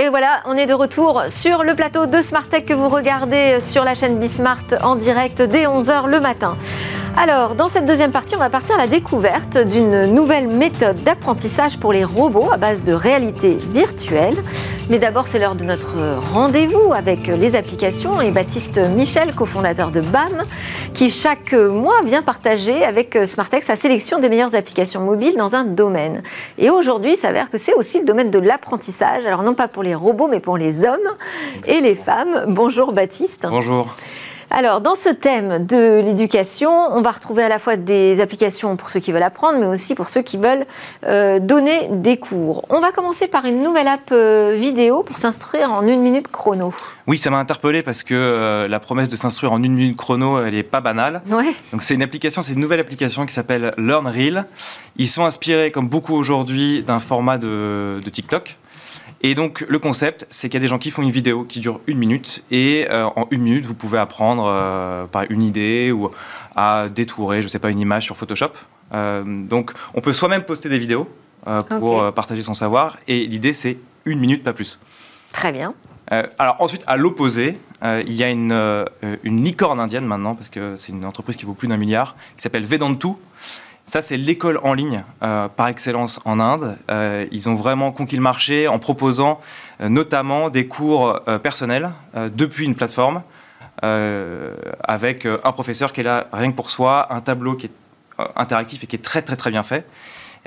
Et 0.00 0.08
voilà, 0.08 0.40
on 0.46 0.54
est 0.54 0.64
de 0.64 0.72
retour 0.72 1.24
sur 1.28 1.62
le 1.62 1.74
plateau 1.74 2.06
de 2.06 2.22
Smart 2.22 2.46
Tech 2.48 2.64
que 2.64 2.72
vous 2.72 2.88
regardez 2.88 3.60
sur 3.60 3.84
la 3.84 3.94
chaîne 3.94 4.18
Bismart 4.18 4.64
en 4.82 4.96
direct 4.96 5.42
dès 5.42 5.66
11h 5.66 6.06
le 6.06 6.20
matin. 6.20 6.56
Alors, 7.18 7.54
dans 7.54 7.68
cette 7.68 7.84
deuxième 7.84 8.10
partie, 8.10 8.34
on 8.34 8.38
va 8.38 8.48
partir 8.48 8.76
à 8.76 8.78
la 8.78 8.86
découverte 8.86 9.58
d'une 9.58 10.06
nouvelle 10.06 10.48
méthode 10.48 11.02
d'apprentissage 11.02 11.76
pour 11.76 11.92
les 11.92 12.02
robots 12.02 12.48
à 12.50 12.56
base 12.56 12.82
de 12.82 12.94
réalité 12.94 13.58
virtuelle. 13.68 14.36
Mais 14.90 14.98
d'abord, 14.98 15.28
c'est 15.28 15.38
l'heure 15.38 15.54
de 15.54 15.62
notre 15.62 16.18
rendez-vous 16.32 16.92
avec 16.92 17.28
les 17.28 17.54
applications 17.54 18.20
et 18.20 18.32
Baptiste 18.32 18.78
Michel, 18.78 19.32
cofondateur 19.36 19.92
de 19.92 20.00
BAM, 20.00 20.44
qui 20.94 21.10
chaque 21.10 21.52
mois 21.52 22.02
vient 22.04 22.22
partager 22.22 22.82
avec 22.82 23.16
Smartex 23.24 23.66
sa 23.66 23.76
sélection 23.76 24.18
des 24.18 24.28
meilleures 24.28 24.56
applications 24.56 25.00
mobiles 25.00 25.36
dans 25.36 25.54
un 25.54 25.62
domaine. 25.62 26.24
Et 26.58 26.70
aujourd'hui, 26.70 27.12
il 27.12 27.16
s'avère 27.16 27.50
que 27.50 27.58
c'est 27.58 27.74
aussi 27.74 28.00
le 28.00 28.04
domaine 28.04 28.32
de 28.32 28.40
l'apprentissage. 28.40 29.26
Alors, 29.26 29.44
non 29.44 29.54
pas 29.54 29.68
pour 29.68 29.84
les 29.84 29.94
robots, 29.94 30.26
mais 30.26 30.40
pour 30.40 30.58
les 30.58 30.84
hommes 30.84 30.98
et 31.68 31.80
les 31.80 31.94
femmes. 31.94 32.46
Bonjour 32.48 32.92
Baptiste. 32.92 33.46
Bonjour. 33.48 33.94
Alors, 34.52 34.80
dans 34.80 34.96
ce 34.96 35.08
thème 35.08 35.64
de 35.64 36.00
l'éducation, 36.04 36.70
on 36.90 37.02
va 37.02 37.12
retrouver 37.12 37.44
à 37.44 37.48
la 37.48 37.60
fois 37.60 37.76
des 37.76 38.20
applications 38.20 38.74
pour 38.74 38.90
ceux 38.90 38.98
qui 38.98 39.12
veulent 39.12 39.22
apprendre, 39.22 39.58
mais 39.60 39.66
aussi 39.66 39.94
pour 39.94 40.08
ceux 40.08 40.22
qui 40.22 40.38
veulent 40.38 40.66
euh, 41.06 41.38
donner 41.38 41.88
des 41.92 42.16
cours. 42.16 42.64
On 42.68 42.80
va 42.80 42.90
commencer 42.90 43.28
par 43.28 43.44
une 43.44 43.62
nouvelle 43.62 43.86
app 43.86 44.10
euh, 44.10 44.56
vidéo 44.58 45.04
pour 45.04 45.18
s'instruire 45.18 45.70
en 45.70 45.86
une 45.86 46.02
minute 46.02 46.26
chrono. 46.26 46.74
Oui, 47.06 47.16
ça 47.16 47.30
m'a 47.30 47.38
interpellé 47.38 47.84
parce 47.84 48.02
que 48.02 48.12
euh, 48.14 48.66
la 48.66 48.80
promesse 48.80 49.08
de 49.08 49.14
s'instruire 49.14 49.52
en 49.52 49.62
une 49.62 49.74
minute 49.74 49.96
chrono, 49.96 50.42
elle 50.42 50.54
n'est 50.54 50.64
pas 50.64 50.80
banale. 50.80 51.22
Ouais. 51.28 51.54
Donc, 51.70 51.84
c'est 51.84 51.94
une 51.94 52.02
application, 52.02 52.42
c'est 52.42 52.54
une 52.54 52.60
nouvelle 52.60 52.80
application 52.80 53.26
qui 53.26 53.32
s'appelle 53.32 53.72
LearnReel. 53.78 54.46
Ils 54.96 55.08
sont 55.08 55.24
inspirés, 55.24 55.70
comme 55.70 55.88
beaucoup 55.88 56.14
aujourd'hui, 56.14 56.82
d'un 56.82 56.98
format 56.98 57.38
de, 57.38 58.00
de 58.04 58.10
TikTok. 58.10 58.56
Et 59.22 59.34
donc 59.34 59.64
le 59.68 59.78
concept, 59.78 60.26
c'est 60.30 60.48
qu'il 60.48 60.58
y 60.58 60.62
a 60.62 60.64
des 60.64 60.68
gens 60.68 60.78
qui 60.78 60.90
font 60.90 61.02
une 61.02 61.10
vidéo 61.10 61.44
qui 61.44 61.60
dure 61.60 61.80
une 61.86 61.98
minute 61.98 62.42
et 62.50 62.86
euh, 62.90 63.04
en 63.16 63.26
une 63.30 63.42
minute, 63.42 63.66
vous 63.66 63.74
pouvez 63.74 63.98
apprendre 63.98 64.46
euh, 64.46 65.06
par 65.06 65.24
une 65.28 65.42
idée 65.42 65.92
ou 65.92 66.10
à 66.56 66.88
détourer, 66.88 67.42
je 67.42 67.48
sais 67.48 67.58
pas, 67.58 67.70
une 67.70 67.80
image 67.80 68.04
sur 68.04 68.16
Photoshop. 68.16 68.52
Euh, 68.92 69.22
donc 69.26 69.72
on 69.94 70.00
peut 70.00 70.12
soi-même 70.12 70.44
poster 70.44 70.68
des 70.68 70.78
vidéos 70.78 71.08
pour 71.78 72.12
partager 72.12 72.42
son 72.42 72.54
savoir 72.54 72.98
et 73.08 73.26
l'idée 73.26 73.52
c'est 73.52 73.78
une 74.04 74.20
minute, 74.20 74.42
pas 74.42 74.52
plus. 74.52 74.78
Très 75.32 75.52
bien. 75.52 75.74
alors 76.38 76.56
ensuite, 76.58 76.84
à 76.86 76.96
l'opposé, 76.96 77.58
il 77.82 78.12
y 78.12 78.22
a 78.22 78.30
une, 78.30 78.84
une 79.22 79.44
licorne 79.44 79.80
indienne 79.80 80.04
maintenant, 80.04 80.34
parce 80.34 80.50
que 80.50 80.76
c'est 80.76 80.92
une 80.92 81.04
entreprise 81.04 81.36
qui 81.36 81.46
vaut 81.46 81.54
plus 81.54 81.68
d'un 81.68 81.78
milliard, 81.78 82.14
qui 82.36 82.42
s'appelle 82.42 82.64
Vedantu. 82.64 83.08
Ça, 83.90 84.02
c'est 84.02 84.16
l'école 84.16 84.60
en 84.62 84.72
ligne 84.72 85.02
euh, 85.24 85.48
par 85.48 85.66
excellence 85.66 86.20
en 86.24 86.38
Inde. 86.38 86.76
Euh, 86.92 87.26
ils 87.32 87.48
ont 87.48 87.56
vraiment 87.56 87.90
conquis 87.90 88.14
le 88.14 88.22
marché 88.22 88.68
en 88.68 88.78
proposant 88.78 89.40
euh, 89.80 89.88
notamment 89.88 90.48
des 90.48 90.68
cours 90.68 91.20
personnels 91.42 91.90
depuis 92.14 92.66
une 92.66 92.76
plateforme 92.76 93.22
avec 93.82 95.26
un 95.26 95.52
professeur 95.52 95.92
qui 95.92 96.02
est 96.02 96.04
là 96.04 96.28
rien 96.32 96.52
que 96.52 96.56
pour 96.56 96.70
soi, 96.70 97.12
un 97.12 97.20
tableau 97.20 97.56
qui 97.56 97.66
est 97.66 97.72
interactif 98.36 98.84
et 98.84 98.86
qui 98.86 98.94
est 98.94 99.00
très 99.00 99.22
très 99.22 99.36
très 99.36 99.50
bien 99.50 99.62
fait. 99.62 99.86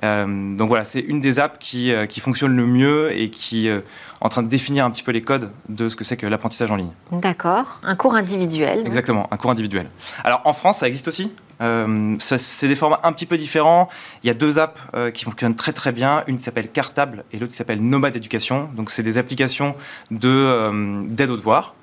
Donc 0.03 0.67
voilà, 0.67 0.85
c'est 0.85 0.99
une 0.99 1.19
des 1.19 1.39
apps 1.39 1.57
qui, 1.59 1.91
qui, 2.09 2.19
fonctionne 2.19 2.55
le 2.55 2.67
mieux 2.67 3.11
et 3.17 3.29
qui 3.29 3.67
est 3.67 3.83
en 4.21 4.29
train 4.29 4.43
de 4.43 4.47
définir 4.47 4.85
un 4.85 4.91
petit 4.91 5.03
peu 5.03 5.11
les 5.11 5.21
codes 5.21 5.49
de 5.67 5.89
ce 5.89 5.95
que 5.95 6.03
c'est 6.03 6.15
que 6.15 6.27
l'apprentissage 6.27 6.71
en 6.71 6.75
ligne. 6.75 6.91
D'accord, 7.11 7.79
un 7.83 7.95
cours 7.95 8.13
individuel. 8.13 8.83
Exactement, 8.85 9.27
un 9.31 9.37
cours 9.37 9.51
individuel. 9.51 9.89
Alors 10.23 10.41
en 10.45 10.53
France, 10.53 10.77
ça 10.77 10.87
existe 10.87 11.07
aussi? 11.07 11.31
C'est 11.59 12.67
des 12.67 12.75
formats 12.75 12.99
un 13.03 13.13
petit 13.13 13.25
peu 13.25 13.37
différents. 13.37 13.89
Il 14.23 14.27
y 14.27 14.29
a 14.29 14.33
deux 14.33 14.59
apps 14.59 14.79
qui 15.13 15.25
fonctionnent 15.25 15.55
très 15.55 15.73
très 15.73 15.91
bien. 15.91 16.23
Une 16.27 16.37
qui 16.37 16.43
s'appelle 16.43 16.69
Cartable 16.69 17.23
et 17.31 17.39
l'autre 17.39 17.51
qui 17.51 17.57
s'appelle 17.57 17.81
Nomade 17.81 18.15
Éducation. 18.15 18.69
Donc 18.75 18.91
c'est 18.91 19.03
des 19.03 19.17
applications 19.17 19.75
d'aide 20.11 21.29
aux 21.29 21.37
devoirs. 21.37 21.75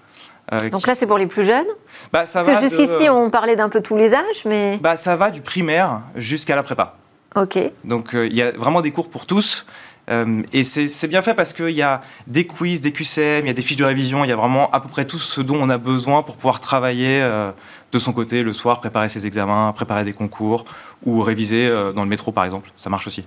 Donc 0.71 0.87
là, 0.87 0.95
c'est 0.95 1.07
pour 1.07 1.19
les 1.19 1.29
plus 1.29 1.45
jeunes 1.45 1.67
bah, 2.13 2.27
ça 2.27 2.45
Parce 2.45 2.61
que 2.61 2.69
jusqu'ici, 2.69 3.09
on 3.09 3.31
parlait 3.31 3.57
d'un 3.57 3.69
peu 3.69 3.81
tous 3.81 3.97
les 3.97 4.15
âges, 4.15 4.45
mais... 4.45 4.79
Bah, 4.83 4.97
ça 4.97 5.15
va 5.15 5.31
du 5.31 5.41
primaire 5.43 6.01
jusqu'à 6.17 6.57
la 6.57 6.65
prépa. 6.65 6.97
Ok. 7.37 7.59
Donc 7.85 8.15
euh, 8.15 8.27
il 8.27 8.35
y 8.35 8.43
a 8.43 8.53
vraiment 8.53 8.81
des 8.81 8.91
cours 8.91 9.09
pour 9.09 9.27
tous. 9.27 9.67
Euh, 10.11 10.43
et 10.53 10.65
c'est 10.65 11.07
bien 11.07 11.23
fait 11.23 11.35
parce 11.35 11.53
qu'il 11.53 11.71
y 11.71 11.83
a 11.83 12.01
des 12.27 12.45
quiz, 12.45 12.81
des 12.81 12.91
QCM, 12.91 13.45
il 13.45 13.47
y 13.47 13.51
a 13.51 13.53
des 13.53 13.63
fiches 13.63 13.77
de 13.77 13.85
révision, 13.85 14.25
il 14.25 14.29
y 14.29 14.33
a 14.33 14.37
vraiment 14.37 14.69
à 14.71 14.81
peu 14.81 14.89
près 14.89 15.05
tout 15.05 15.21
ce 15.21 15.41
dont 15.41 15.57
on 15.61 15.71
a 15.71 15.79
besoin 15.79 16.25
pour 16.25 16.37
pouvoir 16.37 16.59
travailler 16.59 17.21
euh, 17.23 17.53
de 17.93 17.99
son 17.99 18.13
côté 18.13 18.43
le 18.43 18.53
soir, 18.53 18.81
préparer 18.81 19.09
ses 19.09 19.27
examens, 19.27 19.73
préparer 19.73 20.05
des 20.05 20.13
concours 20.13 20.65
ou 21.05 21.23
réviser 21.23 21.69
dans 21.95 22.03
le 22.03 22.09
métro 22.09 22.33
par 22.33 22.45
exemple. 22.45 22.73
Ça 22.77 22.91
marche 22.91 23.07
aussi. 23.07 23.25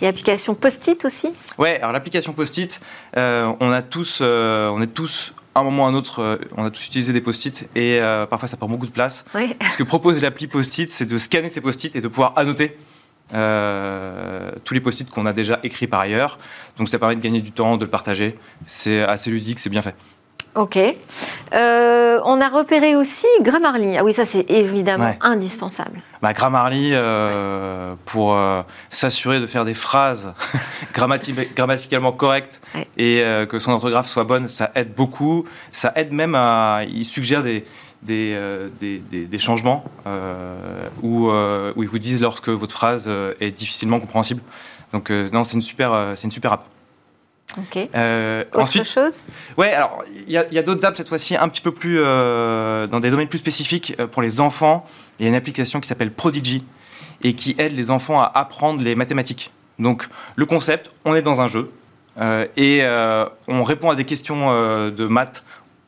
Il 0.00 0.04
y 0.04 0.06
a 0.06 0.10
l'application 0.10 0.54
Post-it 0.54 1.04
aussi? 1.04 1.28
Ouais, 1.58 1.78
alors 1.78 1.92
l'application 1.92 2.32
Post-it, 2.32 2.80
on 3.16 3.70
a 3.70 3.82
tous, 3.82 4.20
on 4.20 4.82
est 4.82 4.92
tous 4.92 5.32
à 5.54 5.60
un 5.60 5.62
moment 5.62 5.84
ou 5.84 5.86
à 5.86 5.88
un 5.90 5.94
autre, 5.94 6.40
on 6.56 6.64
a 6.64 6.70
tous 6.70 6.86
utilisé 6.86 7.12
des 7.12 7.20
post-it 7.20 7.68
et 7.76 8.00
parfois 8.28 8.48
ça 8.48 8.56
prend 8.56 8.66
beaucoup 8.66 8.86
de 8.86 8.92
place. 8.92 9.24
Oui. 9.34 9.54
Ce 9.72 9.76
que 9.76 9.84
propose 9.84 10.20
l'appli 10.20 10.48
post-it, 10.48 10.90
c'est 10.90 11.06
de 11.06 11.16
scanner 11.16 11.48
ces 11.48 11.60
post-it 11.60 11.94
et 11.94 12.00
de 12.00 12.08
pouvoir 12.08 12.32
annoter 12.36 12.76
euh, 13.32 14.52
tous 14.64 14.74
les 14.74 14.80
post-it 14.80 15.10
qu'on 15.10 15.26
a 15.26 15.32
déjà 15.32 15.58
écrits 15.62 15.86
par 15.86 16.00
ailleurs. 16.00 16.38
Donc 16.76 16.88
ça 16.88 16.98
permet 16.98 17.16
de 17.16 17.20
gagner 17.20 17.40
du 17.40 17.52
temps, 17.52 17.76
de 17.76 17.84
le 17.84 17.90
partager. 17.90 18.38
C'est 18.66 19.02
assez 19.02 19.30
ludique, 19.30 19.58
c'est 19.58 19.70
bien 19.70 19.82
fait. 19.82 19.94
Ok. 20.54 20.78
Euh, 21.52 22.20
on 22.24 22.40
a 22.40 22.48
repéré 22.48 22.96
aussi 22.96 23.26
Grammarly. 23.40 23.96
Ah 23.96 24.04
oui, 24.04 24.12
ça 24.12 24.24
c'est 24.24 24.46
évidemment 24.48 25.14
indispensable. 25.20 26.00
Bah, 26.22 26.32
Grammarly, 26.32 26.90
euh, 26.92 27.94
pour 28.04 28.36
s'assurer 28.90 29.40
de 29.40 29.46
faire 29.46 29.64
des 29.64 29.74
phrases 29.74 30.32
grammaticalement 30.94 32.12
correctes 32.12 32.60
et 32.96 33.22
que 33.48 33.58
son 33.58 33.72
orthographe 33.72 34.06
soit 34.06 34.24
bonne, 34.24 34.48
ça 34.48 34.70
aide 34.74 34.94
beaucoup. 34.94 35.44
Ça 35.72 35.92
aide 35.96 36.12
même 36.12 36.34
à. 36.34 36.82
Il 36.88 37.04
suggère 37.04 37.42
des, 37.42 37.64
euh, 38.10 38.68
des, 38.80 38.98
des, 38.98 39.38
changements 39.38 39.82
euh, 40.06 40.88
où, 41.02 41.30
euh, 41.30 41.72
où, 41.74 41.82
ils 41.82 41.88
vous 41.88 41.98
disent 41.98 42.20
lorsque 42.20 42.50
votre 42.50 42.74
phrase 42.74 43.10
est 43.40 43.50
difficilement 43.50 43.98
compréhensible. 43.98 44.42
Donc 44.92 45.10
non, 45.10 45.42
c'est 45.44 45.54
une 45.54 45.62
super, 45.62 46.12
c'est 46.14 46.24
une 46.24 46.30
super 46.30 46.52
app. 46.52 46.66
Ok. 47.58 47.76
Autre 47.76 48.60
ensuite, 48.60 48.84
chose 48.84 49.28
Ouais, 49.56 49.72
alors 49.72 50.02
il 50.26 50.32
y 50.32 50.36
a, 50.36 50.62
d'autres 50.62 50.84
apps 50.84 50.96
cette 50.96 51.08
fois-ci 51.08 51.36
un 51.36 51.48
petit 51.48 51.60
peu 51.60 51.72
plus 51.72 51.98
dans 51.98 53.00
des 53.00 53.10
domaines 53.10 53.28
plus 53.28 53.38
spécifiques 53.38 53.96
pour 54.12 54.22
les 54.22 54.40
enfants. 54.40 54.84
Il 55.18 55.24
y 55.24 55.26
a 55.26 55.28
une 55.28 55.36
application 55.36 55.80
qui 55.80 55.88
s'appelle 55.88 56.12
Prodigy 56.12 56.64
et 57.22 57.34
qui 57.34 57.54
aide 57.58 57.76
les 57.76 57.90
enfants 57.90 58.20
à 58.20 58.30
apprendre 58.34 58.82
les 58.82 58.94
mathématiques. 58.94 59.52
Donc 59.78 60.08
le 60.36 60.46
concept, 60.46 60.90
on 61.04 61.14
est 61.14 61.22
dans 61.22 61.40
un 61.40 61.48
jeu 61.48 61.70
et 62.56 62.82
on 63.48 63.64
répond 63.64 63.90
à 63.90 63.94
des 63.94 64.04
questions 64.04 64.50
de 64.90 65.06
maths 65.06 65.44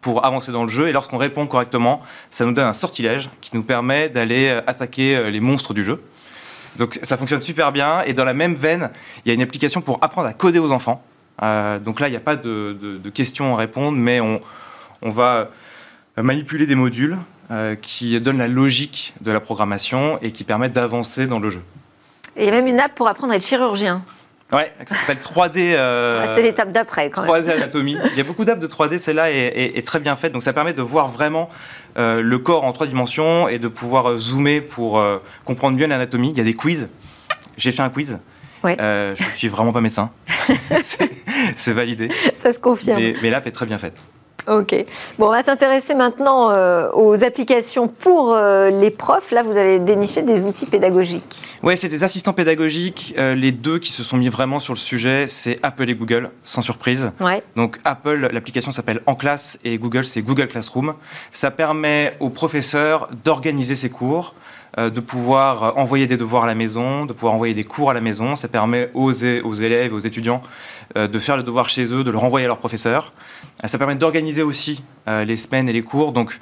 pour 0.06 0.24
avancer 0.24 0.52
dans 0.52 0.62
le 0.62 0.70
jeu. 0.70 0.86
Et 0.86 0.92
lorsqu'on 0.92 1.18
répond 1.18 1.48
correctement, 1.48 2.00
ça 2.30 2.44
nous 2.44 2.52
donne 2.52 2.68
un 2.68 2.74
sortilège 2.74 3.28
qui 3.40 3.50
nous 3.56 3.64
permet 3.64 4.08
d'aller 4.08 4.50
euh, 4.50 4.60
attaquer 4.68 5.16
euh, 5.16 5.30
les 5.30 5.40
monstres 5.40 5.74
du 5.74 5.82
jeu. 5.82 6.00
Donc 6.78 6.96
ça 7.02 7.16
fonctionne 7.16 7.40
super 7.40 7.72
bien. 7.72 8.02
Et 8.02 8.14
dans 8.14 8.24
la 8.24 8.32
même 8.32 8.54
veine, 8.54 8.90
il 9.24 9.28
y 9.28 9.32
a 9.32 9.34
une 9.34 9.42
application 9.42 9.80
pour 9.80 9.98
apprendre 10.02 10.28
à 10.28 10.32
coder 10.32 10.60
aux 10.60 10.70
enfants. 10.70 11.02
Euh, 11.42 11.78
donc 11.78 12.00
là, 12.00 12.08
il 12.08 12.12
n'y 12.12 12.16
a 12.16 12.20
pas 12.20 12.36
de, 12.36 12.76
de, 13.02 13.10
questions 13.10 13.54
à 13.54 13.58
répondre, 13.58 13.96
mais 13.98 14.20
on, 14.20 14.40
on 15.02 15.10
va 15.10 15.50
manipuler 16.16 16.66
des 16.66 16.74
modules 16.74 17.18
qui 17.80 18.20
donnent 18.20 18.38
la 18.38 18.48
logique 18.48 19.14
de 19.20 19.30
la 19.30 19.38
programmation 19.38 20.18
et 20.20 20.32
qui 20.32 20.42
permettent 20.42 20.72
d'avancer 20.72 21.26
dans 21.26 21.38
le 21.38 21.50
jeu. 21.50 21.62
Et 22.36 22.42
il 22.42 22.46
y 22.46 22.48
a 22.48 22.52
même 22.52 22.66
une 22.66 22.80
app 22.80 22.94
pour 22.94 23.06
apprendre 23.08 23.32
à 23.32 23.36
être 23.36 23.44
chirurgien. 23.44 24.02
Ouais, 24.52 24.72
ça 24.86 24.94
s'appelle 24.94 25.18
3D. 25.18 25.74
Euh, 25.74 26.24
c'est 26.34 26.42
l'étape 26.42 26.70
d'après, 26.70 27.10
quand 27.10 27.24
3D 27.24 27.50
anatomie. 27.50 27.98
Il 28.12 28.16
y 28.16 28.20
a 28.20 28.24
beaucoup 28.24 28.44
d'apps 28.44 28.60
de 28.60 28.66
3D, 28.66 28.98
celle-là 28.98 29.30
est, 29.30 29.84
très 29.84 29.98
bien 29.98 30.14
faite. 30.14 30.32
Donc 30.32 30.42
ça 30.42 30.52
permet 30.52 30.72
de 30.72 30.82
voir 30.82 31.08
vraiment 31.08 31.48
euh, 31.98 32.22
le 32.22 32.38
corps 32.38 32.64
en 32.64 32.72
trois 32.72 32.86
dimensions 32.86 33.48
et 33.48 33.58
de 33.58 33.68
pouvoir 33.68 34.10
euh, 34.10 34.18
zoomer 34.18 34.60
pour 34.60 35.02
comprendre 35.44 35.76
mieux 35.76 35.86
l'anatomie. 35.86 36.30
Il 36.30 36.38
y 36.38 36.40
a 36.40 36.44
des 36.44 36.54
quiz. 36.54 36.88
J'ai 37.56 37.72
fait 37.72 37.82
un 37.82 37.90
quiz. 37.90 38.18
Ouais. 38.62 38.76
je 38.78 39.22
ne 39.22 39.36
suis 39.36 39.48
vraiment 39.48 39.72
pas 39.72 39.80
médecin. 39.80 40.10
c'est 41.56 41.72
validé. 41.72 42.10
Ça 42.36 42.52
se 42.52 42.58
confirme. 42.58 42.98
Mais, 43.00 43.14
mais 43.22 43.30
l'app 43.30 43.46
est 43.46 43.52
très 43.52 43.66
bien 43.66 43.78
faite. 43.78 43.96
Ok. 44.48 44.74
Bon, 45.18 45.26
on 45.26 45.30
va 45.30 45.42
s'intéresser 45.42 45.94
maintenant 45.94 46.50
euh, 46.50 46.88
aux 46.94 47.24
applications 47.24 47.88
pour 47.88 48.32
euh, 48.32 48.70
les 48.70 48.90
profs. 48.90 49.32
Là, 49.32 49.42
vous 49.42 49.56
avez 49.56 49.80
déniché 49.80 50.22
des 50.22 50.44
outils 50.44 50.66
pédagogiques. 50.66 51.40
Oui, 51.62 51.76
c'est 51.76 51.88
des 51.88 52.04
assistants 52.04 52.32
pédagogiques. 52.32 53.14
Euh, 53.18 53.34
les 53.34 53.50
deux 53.50 53.78
qui 53.78 53.90
se 53.90 54.04
sont 54.04 54.16
mis 54.16 54.28
vraiment 54.28 54.60
sur 54.60 54.72
le 54.72 54.78
sujet, 54.78 55.26
c'est 55.26 55.58
Apple 55.62 55.90
et 55.90 55.94
Google, 55.94 56.30
sans 56.44 56.62
surprise. 56.62 57.10
Ouais. 57.20 57.42
Donc 57.56 57.78
Apple, 57.84 58.28
l'application 58.32 58.70
s'appelle 58.70 59.00
En 59.06 59.16
classe 59.16 59.58
et 59.64 59.78
Google, 59.78 60.06
c'est 60.06 60.22
Google 60.22 60.46
Classroom. 60.46 60.94
Ça 61.32 61.50
permet 61.50 62.12
aux 62.20 62.30
professeurs 62.30 63.08
d'organiser 63.24 63.74
ses 63.74 63.90
cours 63.90 64.34
de 64.76 65.00
pouvoir 65.00 65.76
envoyer 65.78 66.06
des 66.06 66.16
devoirs 66.16 66.44
à 66.44 66.46
la 66.46 66.54
maison, 66.54 67.06
de 67.06 67.12
pouvoir 67.12 67.34
envoyer 67.34 67.54
des 67.54 67.64
cours 67.64 67.90
à 67.90 67.94
la 67.94 68.00
maison. 68.00 68.36
Ça 68.36 68.48
permet 68.48 68.90
aux, 68.94 69.10
aux 69.10 69.54
élèves, 69.54 69.94
aux 69.94 70.00
étudiants 70.00 70.42
de 70.94 71.18
faire 71.18 71.36
le 71.36 71.42
devoir 71.42 71.68
chez 71.68 71.92
eux, 71.92 72.04
de 72.04 72.10
le 72.10 72.18
renvoyer 72.18 72.44
à 72.44 72.48
leur 72.48 72.58
professeur. 72.58 73.12
Ça 73.64 73.78
permet 73.78 73.94
d'organiser 73.94 74.42
aussi 74.42 74.82
euh, 75.08 75.24
les 75.24 75.36
semaines 75.36 75.68
et 75.68 75.72
les 75.72 75.82
cours. 75.82 76.12
Donc, 76.12 76.38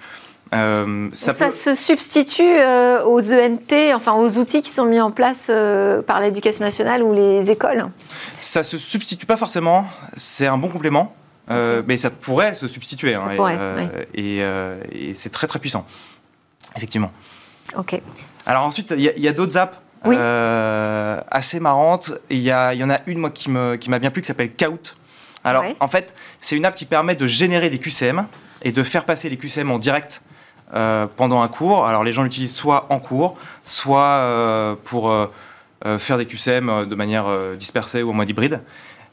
euh, 0.55 1.09
ça, 1.13 1.33
se 1.51 1.75
substitue 1.75 2.43
euh, 2.43 3.05
aux 3.05 3.33
ENT, 3.33 3.95
enfin 3.95 4.13
aux 4.15 4.39
outils 4.39 4.63
qui 4.63 4.71
sont 4.71 4.85
mis 4.85 5.01
en 5.01 5.11
place 5.11 5.51
par 6.07 6.21
l'éducation 6.21 6.65
nationale 6.65 7.03
ou 7.03 7.13
les 7.13 7.51
écoles? 7.51 7.87
Ça 8.41 8.63
se 8.63 8.79
substitue 8.79 9.27
pas 9.27 9.37
forcément, 9.37 9.87
c'est 10.17 10.47
un 10.47 10.59
bon 10.59 10.69
complément, 10.69 11.15
mais 11.49 11.97
ça 11.97 12.11
pourrait 12.11 12.55
se 12.55 12.69
substituer. 12.69 13.15
Hein, 13.15 13.29
et, 14.15 15.15
c'est 15.15 15.31
très 15.31 15.47
très 15.47 15.59
puissant, 15.59 15.87
effectivement. 16.77 17.11
Ok. 17.77 18.01
Alors 18.47 18.65
ensuite, 18.65 18.95
il 18.97 19.03
y 19.03 19.29
a, 19.29 19.33
d'autres 19.33 19.57
apps 19.57 19.77
assez 21.31 21.61
marrantes. 21.61 22.13
Il 22.31 22.39
y, 22.39 22.49
y, 22.49 22.85
en 22.85 22.91
a 22.91 23.01
une 23.07 23.19
moi 23.19 23.31
qui 23.31 23.51
m'a 23.51 23.77
qui 23.79 23.91
bien 23.91 24.11
plu 24.11 24.23
qui 24.23 24.27
s'appelle 24.27 24.53
Kaut. 24.55 24.97
Alors, 25.45 25.65
en 25.81 25.89
fait, 25.89 26.15
c'est 26.41 26.57
une 26.57 26.65
app 26.65 26.75
qui 26.75 26.87
permet 26.87 27.15
de 27.15 27.27
générer 27.27 27.69
des 27.69 27.79
QCM 27.79 28.27
et 28.63 28.73
de 28.73 28.83
faire 28.83 29.05
passer 29.05 29.29
les 29.29 29.37
QCM 29.37 29.71
en 29.71 29.79
direct 29.79 30.23
euh, 30.75 31.07
pendant 31.17 31.43
un 31.43 31.49
cours. 31.49 31.87
Alors, 31.87 32.03
les 32.03 32.13
gens 32.13 32.23
l'utilisent 32.23 32.55
soit 32.55 32.87
en 32.89 32.99
cours, 32.99 33.37
soit 33.63 34.01
euh, 34.01 34.75
pour 34.85 35.11
euh, 35.11 35.29
faire 35.99 36.17
des 36.17 36.25
QCM 36.25 36.87
de 36.87 36.95
manière 36.95 37.27
dispersée 37.57 38.03
ou 38.03 38.11
en 38.11 38.15
mode 38.15 38.31
hybride. 38.31 38.63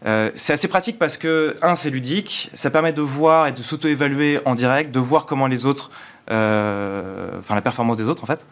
C'est 0.04 0.54
assez 0.54 0.68
pratique 0.68 0.97
parce 0.97 1.18
que, 1.18 1.56
un, 1.62 1.76
c'est 1.76 1.89
ludique, 1.89 2.49
ça 2.54 2.70
permet 2.70 2.93
de 2.93 3.02
voir 3.02 3.47
et 3.47 3.52
de 3.52 3.62
s'auto-évaluer 3.62 4.39
en 4.45 4.56
direct, 4.56 4.91
de 4.91 4.99
voir 4.99 5.26
comment 5.26 5.47
les 5.47 5.66
autres, 5.66 5.91
enfin 6.28 7.56
la 7.56 7.62
performance 7.62 7.97
des 7.97 8.08
autres 8.08 8.24
en 8.24 8.28
fait, 8.28 8.45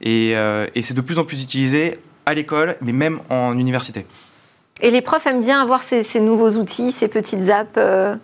et 0.00 0.34
c'est 0.82 0.94
de 0.94 1.00
plus 1.00 1.18
en 1.18 1.24
plus 1.24 1.42
utilisé 1.42 1.98
à 2.26 2.34
l'école, 2.34 2.76
mais 2.80 2.92
même 2.92 3.20
en 3.30 3.56
université. 3.56 4.04
Et 4.82 4.90
les 4.90 5.00
profs 5.00 5.26
aiment 5.26 5.40
bien 5.40 5.62
avoir 5.62 5.82
ces, 5.82 6.20
nouveaux 6.20 6.50
outils, 6.50 6.92
ces 6.92 7.08
petites 7.08 7.48
apps 7.48 7.70
euh 7.78 8.14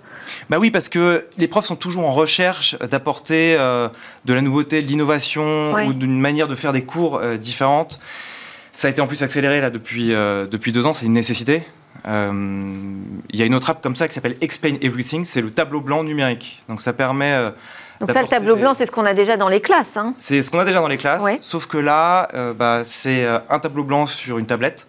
bah 0.51 0.59
oui, 0.61 0.71
parce 0.71 0.89
que 0.89 1.27
les 1.37 1.49
profs 1.49 1.67
sont 1.67 1.77
toujours 1.77 2.07
en 2.07 2.13
recherche 2.13 2.79
d'apporter 2.79 3.57
euh, 3.59 3.89
de 4.25 4.35
la 4.35 4.41
nouveauté, 4.41 4.81
de 4.81 4.87
l'innovation 4.87 5.73
ou 5.87 5.93
d'une 5.93 6.21
manière 6.21 6.47
de 6.47 6.55
faire 6.55 6.73
des 6.73 6.85
cours 6.85 7.17
euh, 7.17 7.37
différentes. 7.37 7.99
Ça 8.73 8.87
a 8.87 8.91
été 8.91 9.01
en 9.01 9.09
plus 9.09 9.23
accéléré 9.23 9.61
là 9.61 9.71
depuis, 9.71 10.09
depuis 10.11 10.73
deux 10.73 10.87
ans, 10.87 10.93
c'est 10.93 11.05
une 11.05 11.13
nécessité. 11.13 11.63
Il 12.05 13.39
y 13.39 13.43
a 13.43 13.47
une 13.47 13.55
autre 13.55 13.71
app 13.71 13.83
comme 13.83 13.97
ça 13.97 14.09
qui 14.09 14.15
s'appelle 14.15 14.37
Explain 14.41 14.75
Everything, 14.81 15.25
c'est 15.25 15.43
le 15.43 15.51
tableau 15.51 15.81
blanc 15.81 16.05
numérique. 16.05 16.63
Donc 16.69 16.81
ça 16.83 16.93
permet... 16.93 17.53
Donc 18.01 18.11
ça, 18.11 18.23
le 18.23 18.29
tableau 18.29 18.57
blanc, 18.57 18.75
c'est 18.75 18.87
ce 18.87 18.91
qu'on 18.91 19.07
a 19.07 19.15
déjà 19.15 19.37
dans 19.37 19.49
les 19.49 19.61
classes. 19.61 19.97
Hein. 19.97 20.15
C'est 20.19 20.43
ce 20.43 20.51
qu'on 20.51 20.59
a 20.59 20.65
déjà 20.65 20.81
dans 20.81 20.89
les 20.89 20.97
classes, 20.97 21.23
sauf 21.41 21.67
que 21.67 21.79
là, 21.79 22.29
bah, 22.59 22.83
c'est 22.85 23.27
un 23.49 23.59
tableau 23.61 23.85
blanc 23.85 24.07
sur 24.07 24.39
une 24.39 24.47
tablette 24.47 24.89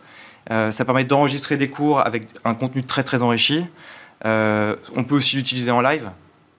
euh, 0.51 0.71
ça 0.71 0.85
permet 0.85 1.05
d'enregistrer 1.05 1.57
des 1.57 1.69
cours 1.69 2.05
avec 2.05 2.27
un 2.43 2.53
contenu 2.53 2.83
très 2.83 3.03
très 3.03 3.21
enrichi. 3.21 3.65
Euh, 4.25 4.75
on 4.95 5.03
peut 5.03 5.15
aussi 5.15 5.35
l'utiliser 5.35 5.71
en 5.71 5.81
live. 5.81 6.09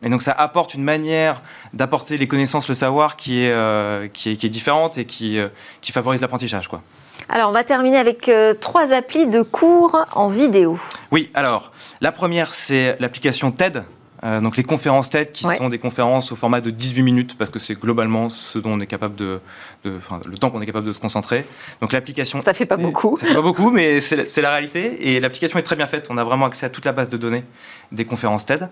Et 0.02 0.08
donc 0.08 0.22
ça 0.22 0.32
apporte 0.32 0.74
une 0.74 0.84
manière 0.84 1.42
d'apporter 1.72 2.18
les 2.18 2.28
connaissances, 2.28 2.68
le 2.68 2.74
savoir 2.74 3.16
qui 3.16 3.42
est, 3.42 3.52
euh, 3.52 4.08
qui 4.08 4.30
est, 4.30 4.48
différente 4.48 4.98
et 4.98 5.06
qui, 5.06 5.38
qui 5.80 5.92
favorise 5.92 6.20
l'apprentissage. 6.20 6.68
Quoi. 6.68 6.82
Alors 7.28 7.50
on 7.50 7.52
va 7.52 7.64
terminer 7.64 7.96
avec 7.96 8.30
trois 8.60 8.92
applis 8.92 9.26
de 9.26 9.42
cours 9.42 10.04
en 10.12 10.28
vidéo. 10.28 10.78
Oui, 11.10 11.30
alors 11.34 11.72
la 12.00 12.12
première 12.12 12.54
c'est 12.54 12.96
l'application 13.00 13.50
TED. 13.50 13.84
Euh, 14.24 14.40
donc 14.40 14.56
les 14.56 14.62
conférences 14.62 15.10
TED 15.10 15.32
qui 15.32 15.44
sont 15.44 15.68
des 15.68 15.78
conférences 15.78 16.32
au 16.32 16.36
format 16.36 16.62
de 16.62 16.70
18 16.70 17.02
minutes 17.02 17.36
parce 17.36 17.50
que 17.50 17.58
c'est 17.58 17.74
globalement 17.74 18.30
ce 18.30 18.58
dont 18.58 18.70
on 18.70 18.80
est 18.80 18.86
capable 18.86 19.16
de, 19.16 19.40
le 19.84 20.38
temps 20.38 20.50
qu'on 20.50 20.62
est 20.62 20.66
capable 20.66 20.86
de 20.86 20.92
se 20.92 21.00
concentrer. 21.00 21.44
Donc 21.80 21.92
l'application. 21.92 22.42
Ça 22.42 22.54
fait 22.54 22.64
pas 22.64 22.78
beaucoup. 22.78 23.16
Ça 23.18 23.26
fait 23.26 23.34
pas 23.34 23.42
beaucoup, 23.42 23.70
mais 23.70 24.00
c'est 24.00 24.40
la 24.40 24.50
réalité 24.50 25.14
et 25.14 25.20
l'application 25.20 25.58
est 25.58 25.62
très 25.62 25.76
bien 25.76 25.86
faite. 25.86 26.06
On 26.08 26.16
a 26.16 26.24
vraiment 26.24 26.46
accès 26.46 26.64
à 26.64 26.70
toute 26.70 26.86
la 26.86 26.92
base 26.92 27.08
de 27.10 27.18
données 27.18 27.44
des 27.92 28.06
conférences 28.06 28.46
TED. 28.46 28.68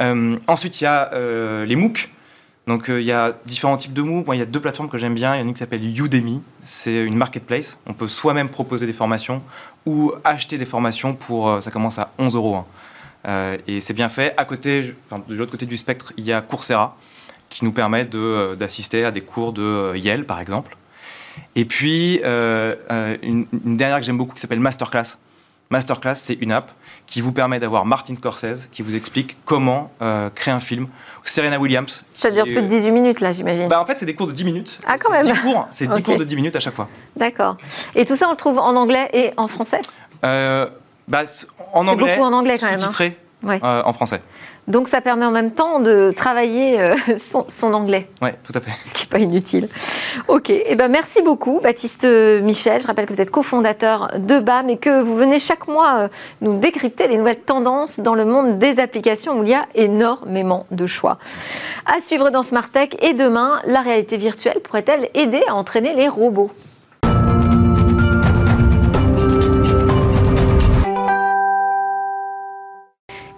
Euh, 0.00 0.38
ensuite, 0.46 0.80
il 0.80 0.84
y 0.84 0.86
a 0.86 1.12
euh, 1.14 1.64
les 1.64 1.74
MOOC. 1.74 2.10
Donc 2.66 2.86
il 2.88 3.02
y 3.02 3.12
a 3.12 3.36
différents 3.46 3.76
types 3.76 3.92
de 3.92 4.02
MOOC. 4.02 4.26
il 4.32 4.38
y 4.38 4.42
a 4.42 4.46
deux 4.46 4.60
plateformes 4.60 4.88
que 4.88 4.98
j'aime 4.98 5.14
bien. 5.14 5.34
Il 5.34 5.38
y 5.38 5.40
en 5.40 5.44
a 5.44 5.48
une 5.48 5.54
qui 5.54 5.60
s'appelle 5.60 5.84
Udemy. 5.84 6.42
C'est 6.62 7.04
une 7.04 7.16
marketplace. 7.16 7.78
On 7.86 7.94
peut 7.94 8.08
soi-même 8.08 8.48
proposer 8.48 8.86
des 8.86 8.92
formations 8.92 9.42
ou 9.84 10.12
acheter 10.24 10.58
des 10.58 10.66
formations 10.66 11.14
pour. 11.14 11.62
ça 11.62 11.70
commence 11.70 11.98
à 11.98 12.10
11 12.18 12.34
euros. 12.34 12.56
Hein. 12.56 12.66
Euh, 13.26 13.58
et 13.66 13.80
c'est 13.80 13.94
bien 13.94 14.08
fait. 14.08 14.34
À 14.36 14.44
côté, 14.44 14.94
de 15.28 15.34
l'autre 15.34 15.50
côté 15.50 15.66
du 15.66 15.76
spectre, 15.76 16.12
il 16.16 16.24
y 16.24 16.32
a 16.32 16.40
Coursera, 16.40 16.96
qui 17.48 17.64
nous 17.64 17.72
permet 17.72 18.08
euh, 18.14 18.56
d'assister 18.56 19.04
à 19.04 19.10
des 19.10 19.20
cours 19.20 19.52
de 19.52 19.62
euh, 19.62 19.96
Yale, 19.96 20.24
par 20.24 20.40
exemple. 20.40 20.76
Et 21.54 21.64
puis, 21.64 22.20
une, 22.24 23.46
dernière 23.52 23.98
que 23.98 24.06
j'aime 24.06 24.16
beaucoup 24.16 24.34
qui 24.34 24.40
s'appelle 24.40 24.60
Masterclass. 24.60 25.18
Masterclass, 25.70 26.14
c'est 26.14 26.34
une 26.34 26.52
app 26.52 26.72
qui 27.06 27.20
vous 27.20 27.32
permet 27.32 27.58
d'avoir 27.58 27.84
Martin 27.86 28.14
Scorsese 28.14 28.68
qui 28.72 28.82
vous 28.82 28.96
explique 28.96 29.36
comment 29.44 29.90
créer 30.34 30.52
un 30.54 30.60
film. 30.60 30.88
Serena 31.22 31.58
Williams. 31.58 32.02
Ça 32.06 32.30
dure 32.30 32.44
plus 32.44 32.62
de 32.62 32.66
18 32.66 32.90
minutes, 32.92 33.20
là, 33.20 33.32
j'imagine. 33.32 33.68
Bah, 33.68 33.80
en 33.80 33.84
fait, 33.84 33.98
c'est 33.98 34.06
des 34.06 34.14
cours 34.14 34.26
de 34.26 34.32
10 34.32 34.44
minutes. 34.44 34.80
Ah, 34.86 34.96
quand 34.98 35.10
même. 35.10 35.26
C'est 35.72 35.86
10 35.86 36.02
cours 36.04 36.16
de 36.16 36.24
10 36.24 36.36
minutes 36.36 36.56
à 36.56 36.60
chaque 36.60 36.74
fois. 36.74 36.88
D'accord. 37.16 37.56
Et 37.94 38.04
tout 38.04 38.16
ça, 38.16 38.28
on 38.28 38.32
le 38.32 38.36
trouve 38.36 38.58
en 38.58 38.76
anglais 38.76 39.08
et 39.12 39.32
en 39.36 39.48
français? 39.48 39.80
Bah, 40.22 41.22
en 41.72 41.86
anglais, 41.86 42.16
beaucoup 42.16 42.26
en 42.26 42.32
anglais 42.32 42.58
quand 42.58 42.70
même. 42.70 42.80
Hein. 42.82 43.10
Euh, 43.48 43.82
en 43.84 43.92
français. 43.92 44.20
Donc 44.68 44.88
ça 44.88 45.00
permet 45.00 45.24
en 45.24 45.30
même 45.30 45.52
temps 45.52 45.78
de 45.78 46.10
travailler 46.14 46.80
euh, 46.80 46.96
son, 47.16 47.72
anglais. 47.72 48.08
Oui, 48.20 48.30
tout 48.44 48.52
à 48.54 48.60
fait. 48.60 48.72
Ce 48.82 48.94
qui 48.94 49.04
n'est 49.04 49.10
pas 49.10 49.18
inutile. 49.18 49.68
Ok, 50.28 50.50
et 50.50 50.64
eh 50.66 50.74
ben 50.74 50.88
merci 50.88 51.22
beaucoup 51.22 51.60
Baptiste 51.62 52.04
Michel. 52.04 52.82
Je 52.82 52.86
rappelle 52.86 53.06
que 53.06 53.12
vous 53.12 53.20
êtes 53.20 53.30
cofondateur 53.30 54.10
de 54.18 54.38
BAM 54.38 54.68
et 54.70 54.76
que 54.78 55.02
vous 55.02 55.16
venez 55.16 55.38
chaque 55.38 55.68
mois 55.68 55.96
euh, 55.96 56.08
nous 56.40 56.58
décrypter 56.58 57.08
les 57.08 57.18
nouvelles 57.18 57.40
tendances 57.40 58.00
dans 58.00 58.14
le 58.14 58.24
monde 58.24 58.58
des 58.58 58.80
applications 58.80 59.38
où 59.38 59.44
il 59.44 59.50
y 59.50 59.54
a 59.54 59.66
énormément 59.74 60.66
de 60.70 60.86
choix. 60.86 61.18
À 61.86 62.00
suivre 62.00 62.30
dans 62.30 62.42
Smart 62.42 62.68
Tech 62.68 62.90
et 63.00 63.14
demain, 63.14 63.60
la 63.66 63.80
réalité 63.80 64.16
virtuelle 64.16 64.60
pourrait-elle 64.60 65.08
aider 65.14 65.42
à 65.48 65.54
entraîner 65.54 65.94
les 65.94 66.08
robots? 66.08 66.50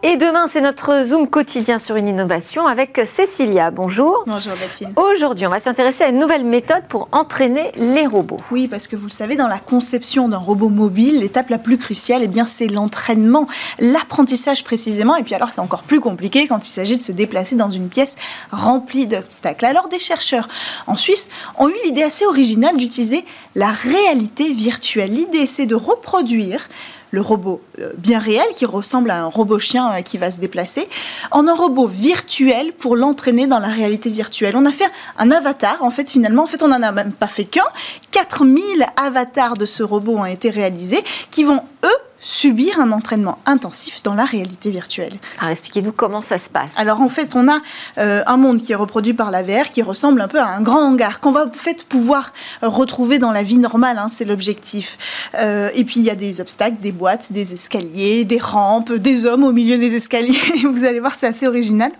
Et 0.04 0.16
demain, 0.16 0.46
c'est 0.46 0.60
notre 0.60 1.02
Zoom 1.02 1.26
quotidien 1.28 1.80
sur 1.80 1.96
une 1.96 2.06
innovation 2.06 2.68
avec 2.68 3.00
Cécilia. 3.04 3.72
Bonjour. 3.72 4.22
Bonjour 4.28 4.52
Delphine. 4.52 4.92
Aujourd'hui, 4.94 5.44
on 5.44 5.50
va 5.50 5.58
s'intéresser 5.58 6.04
à 6.04 6.10
une 6.10 6.20
nouvelle 6.20 6.44
méthode 6.44 6.84
pour 6.88 7.08
entraîner 7.10 7.72
les 7.74 8.06
robots. 8.06 8.36
Oui, 8.52 8.68
parce 8.68 8.86
que 8.86 8.94
vous 8.94 9.06
le 9.06 9.10
savez, 9.10 9.34
dans 9.34 9.48
la 9.48 9.58
conception 9.58 10.28
d'un 10.28 10.38
robot 10.38 10.68
mobile, 10.68 11.18
l'étape 11.18 11.50
la 11.50 11.58
plus 11.58 11.78
cruciale, 11.78 12.20
eh 12.22 12.28
bien, 12.28 12.46
c'est 12.46 12.68
l'entraînement, 12.68 13.48
l'apprentissage 13.80 14.62
précisément. 14.62 15.16
Et 15.16 15.24
puis 15.24 15.34
alors, 15.34 15.50
c'est 15.50 15.60
encore 15.60 15.82
plus 15.82 15.98
compliqué 15.98 16.46
quand 16.46 16.64
il 16.64 16.70
s'agit 16.70 16.96
de 16.96 17.02
se 17.02 17.10
déplacer 17.10 17.56
dans 17.56 17.70
une 17.70 17.88
pièce 17.88 18.14
remplie 18.52 19.08
d'obstacles. 19.08 19.64
Alors, 19.64 19.88
des 19.88 19.98
chercheurs 19.98 20.46
en 20.86 20.94
Suisse 20.94 21.28
ont 21.58 21.68
eu 21.68 21.76
l'idée 21.84 22.04
assez 22.04 22.24
originale 22.24 22.76
d'utiliser 22.76 23.24
la 23.56 23.72
réalité 23.72 24.52
virtuelle. 24.52 25.12
L'idée, 25.12 25.48
c'est 25.48 25.66
de 25.66 25.74
reproduire 25.74 26.68
le 27.10 27.20
robot 27.20 27.60
euh, 27.80 27.92
bien 27.96 28.18
réel 28.18 28.46
qui 28.54 28.66
ressemble 28.66 29.10
à 29.10 29.22
un 29.22 29.26
robot 29.26 29.58
chien 29.58 29.90
euh, 29.92 30.02
qui 30.02 30.18
va 30.18 30.30
se 30.30 30.38
déplacer, 30.38 30.88
en 31.30 31.46
un 31.48 31.54
robot 31.54 31.86
virtuel 31.86 32.72
pour 32.72 32.96
l'entraîner 32.96 33.46
dans 33.46 33.58
la 33.58 33.68
réalité 33.68 34.10
virtuelle. 34.10 34.54
On 34.56 34.66
a 34.66 34.72
fait 34.72 34.90
un 35.18 35.30
avatar, 35.30 35.82
en 35.82 35.90
fait, 35.90 36.10
finalement, 36.10 36.44
en 36.44 36.46
fait, 36.46 36.62
on 36.62 36.68
n'en 36.68 36.82
a 36.82 36.92
même 36.92 37.12
pas 37.12 37.28
fait 37.28 37.44
qu'un. 37.44 37.62
4000 38.10 38.86
avatars 38.96 39.54
de 39.54 39.66
ce 39.66 39.82
robot 39.82 40.16
ont 40.18 40.24
été 40.24 40.50
réalisés 40.50 41.02
qui 41.30 41.44
vont, 41.44 41.62
eux, 41.84 42.07
subir 42.20 42.80
un 42.80 42.92
entraînement 42.92 43.38
intensif 43.46 44.02
dans 44.02 44.14
la 44.14 44.24
réalité 44.24 44.70
virtuelle. 44.70 45.14
Alors 45.38 45.50
expliquez-nous 45.50 45.92
comment 45.92 46.22
ça 46.22 46.38
se 46.38 46.48
passe. 46.48 46.72
Alors 46.76 47.00
en 47.00 47.08
fait, 47.08 47.34
on 47.36 47.48
a 47.48 47.60
euh, 47.98 48.22
un 48.26 48.36
monde 48.36 48.60
qui 48.60 48.72
est 48.72 48.76
reproduit 48.76 49.14
par 49.14 49.30
la 49.30 49.42
VR 49.42 49.70
qui 49.70 49.82
ressemble 49.82 50.20
un 50.20 50.28
peu 50.28 50.40
à 50.40 50.48
un 50.48 50.60
grand 50.60 50.80
hangar 50.80 51.20
qu'on 51.20 51.30
va 51.30 51.46
en 51.46 51.52
fait 51.52 51.84
pouvoir 51.84 52.32
euh, 52.62 52.68
retrouver 52.68 53.18
dans 53.18 53.30
la 53.30 53.42
vie 53.42 53.58
normale, 53.58 53.98
hein, 53.98 54.08
c'est 54.10 54.24
l'objectif. 54.24 54.98
Euh, 55.34 55.70
et 55.74 55.84
puis 55.84 56.00
il 56.00 56.04
y 56.04 56.10
a 56.10 56.16
des 56.16 56.40
obstacles, 56.40 56.78
des 56.80 56.92
boîtes, 56.92 57.32
des 57.32 57.54
escaliers, 57.54 58.24
des 58.24 58.38
rampes, 58.38 58.92
des 58.92 59.24
hommes 59.24 59.44
au 59.44 59.52
milieu 59.52 59.78
des 59.78 59.94
escaliers. 59.94 60.38
Vous 60.70 60.84
allez 60.84 61.00
voir, 61.00 61.16
c'est 61.16 61.26
assez 61.26 61.46
original. 61.46 61.92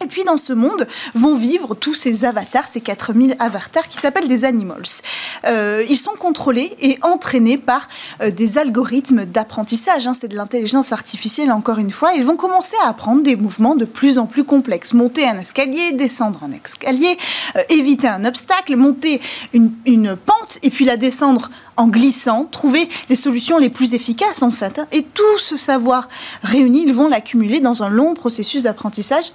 Et 0.00 0.06
puis 0.06 0.22
dans 0.22 0.36
ce 0.36 0.52
monde 0.52 0.86
vont 1.14 1.34
vivre 1.34 1.74
tous 1.74 1.94
ces 1.94 2.24
avatars, 2.24 2.68
ces 2.68 2.80
4000 2.80 3.34
avatars 3.40 3.88
qui 3.88 3.98
s'appellent 3.98 4.28
des 4.28 4.44
animals. 4.44 4.84
Euh, 5.44 5.84
ils 5.88 5.96
sont 5.96 6.12
contrôlés 6.16 6.76
et 6.80 6.98
entraînés 7.02 7.58
par 7.58 7.88
euh, 8.20 8.30
des 8.30 8.58
algorithmes 8.58 9.24
d'apprentissage. 9.24 10.06
Hein, 10.06 10.14
c'est 10.14 10.28
de 10.28 10.36
l'intelligence 10.36 10.92
artificielle 10.92 11.50
encore 11.50 11.78
une 11.78 11.90
fois. 11.90 12.12
Ils 12.14 12.24
vont 12.24 12.36
commencer 12.36 12.76
à 12.84 12.88
apprendre 12.88 13.24
des 13.24 13.34
mouvements 13.34 13.74
de 13.74 13.84
plus 13.84 14.18
en 14.18 14.26
plus 14.26 14.44
complexes. 14.44 14.94
Monter 14.94 15.26
un 15.26 15.36
escalier, 15.36 15.90
descendre 15.92 16.44
un 16.44 16.52
escalier, 16.52 17.18
euh, 17.56 17.62
éviter 17.68 18.06
un 18.06 18.24
obstacle, 18.24 18.76
monter 18.76 19.20
une, 19.52 20.16
pente 20.16 20.58
et 20.62 20.70
puis 20.70 20.84
la 20.84 20.96
descendre 20.96 21.50
en 21.76 21.88
glissant, 21.88 22.44
trouver 22.44 22.88
les 23.08 23.16
solutions 23.16 23.58
les 23.58 23.68
plus 23.68 23.94
efficaces 23.94 24.42
en 24.42 24.52
fait. 24.52 24.78
Hein. 24.78 24.86
Et 24.92 25.02
tout 25.02 25.38
ce 25.38 25.56
savoir 25.56 26.08
réuni, 26.44 26.84
ils 26.86 26.94
vont 26.94 27.08
l'accumuler 27.08 27.58
dans 27.58 27.82
un 27.82 27.88
long 27.88 28.14
processus 28.14 28.62
d'apprentissage 28.62 29.32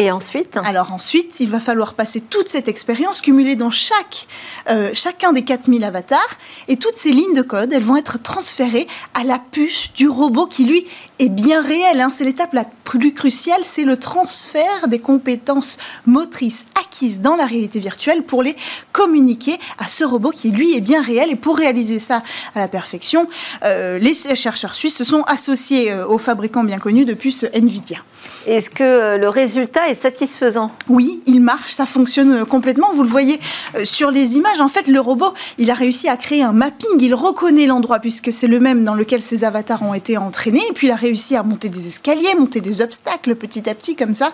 Et 0.00 0.10
ensuite 0.10 0.56
Alors 0.64 0.92
ensuite, 0.92 1.40
il 1.40 1.50
va 1.50 1.60
falloir 1.60 1.92
passer 1.92 2.22
toute 2.22 2.48
cette 2.48 2.68
expérience 2.68 3.20
cumulée 3.20 3.54
dans 3.54 3.70
chaque, 3.70 4.28
euh, 4.70 4.92
chacun 4.94 5.32
des 5.32 5.42
4000 5.42 5.84
avatars. 5.84 6.38
Et 6.68 6.76
toutes 6.76 6.94
ces 6.94 7.10
lignes 7.10 7.34
de 7.34 7.42
code, 7.42 7.70
elles 7.70 7.82
vont 7.82 7.96
être 7.96 8.20
transférées 8.22 8.86
à 9.12 9.24
la 9.24 9.38
puce 9.38 9.92
du 9.92 10.08
robot 10.08 10.46
qui, 10.46 10.64
lui, 10.64 10.86
est 11.18 11.28
bien 11.28 11.60
réel. 11.60 12.00
Hein. 12.00 12.08
C'est 12.08 12.24
l'étape 12.24 12.54
la 12.54 12.64
plus 12.84 13.12
cruciale, 13.12 13.60
c'est 13.64 13.84
le 13.84 13.98
transfert 13.98 14.88
des 14.88 15.00
compétences 15.00 15.76
motrices 16.06 16.64
acquises 16.80 17.20
dans 17.20 17.36
la 17.36 17.44
réalité 17.44 17.78
virtuelle 17.78 18.22
pour 18.22 18.42
les 18.42 18.56
communiquer 18.92 19.58
à 19.78 19.86
ce 19.86 20.04
robot 20.04 20.30
qui, 20.30 20.50
lui, 20.50 20.74
est 20.74 20.80
bien 20.80 21.02
réel. 21.02 21.30
Et 21.30 21.36
pour 21.36 21.58
réaliser 21.58 21.98
ça 21.98 22.22
à 22.54 22.58
la 22.58 22.68
perfection, 22.68 23.28
euh, 23.64 23.98
les 23.98 24.14
chercheurs 24.14 24.74
suisses 24.74 24.96
se 24.96 25.04
sont 25.04 25.24
associés 25.24 25.92
euh, 25.92 26.06
aux 26.06 26.16
fabricants 26.16 26.64
bien 26.64 26.78
connus 26.78 27.04
de 27.04 27.12
puces 27.12 27.44
NVIDIA. 27.52 27.98
Est-ce 28.46 28.70
que 28.70 29.18
le 29.18 29.28
résultat 29.28 29.88
est 29.88 29.94
satisfaisant 29.94 30.70
Oui, 30.88 31.20
il 31.26 31.40
marche, 31.40 31.72
ça 31.72 31.84
fonctionne 31.84 32.46
complètement. 32.46 32.90
Vous 32.94 33.02
le 33.02 33.08
voyez 33.08 33.38
euh, 33.74 33.84
sur 33.84 34.10
les 34.10 34.36
images. 34.36 34.60
En 34.60 34.68
fait, 34.68 34.88
le 34.88 34.98
robot, 34.98 35.34
il 35.58 35.70
a 35.70 35.74
réussi 35.74 36.08
à 36.08 36.16
créer 36.16 36.42
un 36.42 36.52
mapping. 36.52 37.00
Il 37.00 37.14
reconnaît 37.14 37.66
l'endroit 37.66 37.98
puisque 37.98 38.32
c'est 38.32 38.46
le 38.46 38.58
même 38.58 38.84
dans 38.84 38.94
lequel 38.94 39.20
ses 39.20 39.44
avatars 39.44 39.82
ont 39.82 39.92
été 39.92 40.16
entraînés. 40.16 40.62
Et 40.70 40.72
puis, 40.72 40.86
il 40.86 40.90
a 40.90 40.96
réussi 40.96 41.36
à 41.36 41.42
monter 41.42 41.68
des 41.68 41.86
escaliers, 41.86 42.34
monter 42.38 42.62
des 42.62 42.80
obstacles 42.80 43.34
petit 43.34 43.68
à 43.68 43.74
petit 43.74 43.94
comme 43.94 44.14
ça. 44.14 44.32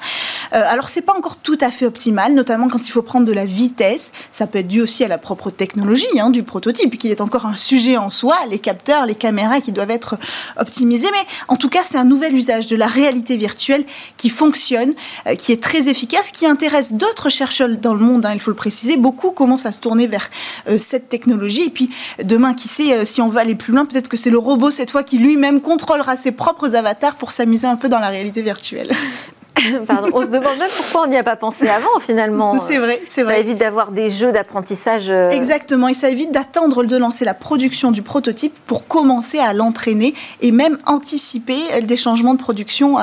Euh, 0.52 0.62
alors, 0.66 0.88
c'est 0.88 1.02
pas 1.02 1.14
encore 1.16 1.36
tout 1.36 1.58
à 1.60 1.72
fait 1.72 1.86
optimal, 1.86 2.32
notamment 2.32 2.68
quand 2.68 2.86
il 2.86 2.90
faut 2.90 3.02
prendre 3.02 3.26
de 3.26 3.32
la 3.32 3.44
vitesse. 3.44 4.12
Ça 4.30 4.46
peut 4.46 4.58
être 4.58 4.68
dû 4.68 4.80
aussi 4.80 5.02
à 5.02 5.08
la 5.08 5.18
propre 5.18 5.50
technologie 5.50 6.20
hein, 6.20 6.30
du 6.30 6.44
prototype, 6.44 6.96
qui 6.96 7.10
est 7.10 7.20
encore 7.20 7.46
un 7.46 7.56
sujet 7.56 7.96
en 7.96 8.08
soi. 8.08 8.36
Les 8.50 8.60
capteurs, 8.60 9.04
les 9.04 9.16
caméras 9.16 9.60
qui 9.60 9.72
doivent 9.72 9.90
être 9.90 10.16
optimisés. 10.58 11.08
Mais 11.10 11.26
en 11.48 11.56
tout 11.56 11.68
cas, 11.68 11.80
c'est 11.82 11.98
un 11.98 12.04
nouvel 12.04 12.34
usage 12.34 12.68
de 12.68 12.76
la 12.76 12.86
réalité 12.86 13.36
virtuelle 13.36 13.75
qui 14.16 14.28
fonctionne, 14.28 14.94
euh, 15.26 15.34
qui 15.34 15.52
est 15.52 15.62
très 15.62 15.88
efficace, 15.88 16.30
qui 16.30 16.46
intéresse 16.46 16.92
d'autres 16.92 17.28
chercheurs 17.28 17.68
dans 17.68 17.94
le 17.94 18.00
monde, 18.00 18.24
hein, 18.26 18.32
il 18.34 18.40
faut 18.40 18.50
le 18.50 18.56
préciser. 18.56 18.96
Beaucoup 18.96 19.30
commencent 19.30 19.66
à 19.66 19.72
se 19.72 19.80
tourner 19.80 20.06
vers 20.06 20.30
euh, 20.68 20.78
cette 20.78 21.08
technologie. 21.08 21.64
Et 21.64 21.70
puis 21.70 21.90
demain, 22.22 22.54
qui 22.54 22.68
sait, 22.68 22.92
euh, 22.92 23.04
si 23.04 23.20
on 23.20 23.28
va 23.28 23.40
aller 23.40 23.54
plus 23.54 23.72
loin, 23.72 23.84
peut-être 23.84 24.08
que 24.08 24.16
c'est 24.16 24.30
le 24.30 24.38
robot 24.38 24.70
cette 24.70 24.90
fois 24.90 25.02
qui 25.02 25.18
lui-même 25.18 25.60
contrôlera 25.60 26.16
ses 26.16 26.32
propres 26.32 26.74
avatars 26.74 27.16
pour 27.16 27.32
s'amuser 27.32 27.66
un 27.66 27.76
peu 27.76 27.88
dans 27.88 28.00
la 28.00 28.08
réalité 28.08 28.42
virtuelle. 28.42 28.92
Pardon, 29.86 30.08
on 30.12 30.22
se 30.22 30.26
demande 30.26 30.58
même 30.58 30.70
pourquoi 30.76 31.02
on 31.04 31.06
n'y 31.06 31.16
a 31.16 31.22
pas 31.22 31.36
pensé 31.36 31.68
avant 31.68 31.98
finalement. 32.00 32.58
C'est 32.66 32.78
vrai, 32.78 33.00
c'est 33.06 33.22
vrai. 33.22 33.34
Ça 33.34 33.40
évite 33.40 33.58
d'avoir 33.58 33.90
des 33.90 34.10
jeux 34.10 34.32
d'apprentissage. 34.32 35.10
Euh, 35.10 35.30
Exactement, 35.30 35.88
et 35.88 35.94
ça 35.94 36.08
évite 36.08 36.32
d'attendre 36.32 36.84
de 36.84 36.96
lancer 36.96 37.24
la 37.24 37.34
production 37.34 37.90
du 37.90 38.02
prototype 38.02 38.54
pour 38.66 38.86
commencer 38.86 39.38
à 39.38 39.52
l'entraîner 39.52 40.14
et 40.40 40.50
même 40.50 40.78
anticiper 40.86 41.56
des 41.82 41.96
changements 41.96 42.34
de 42.34 42.40
production 42.40 42.98
euh, 42.98 43.02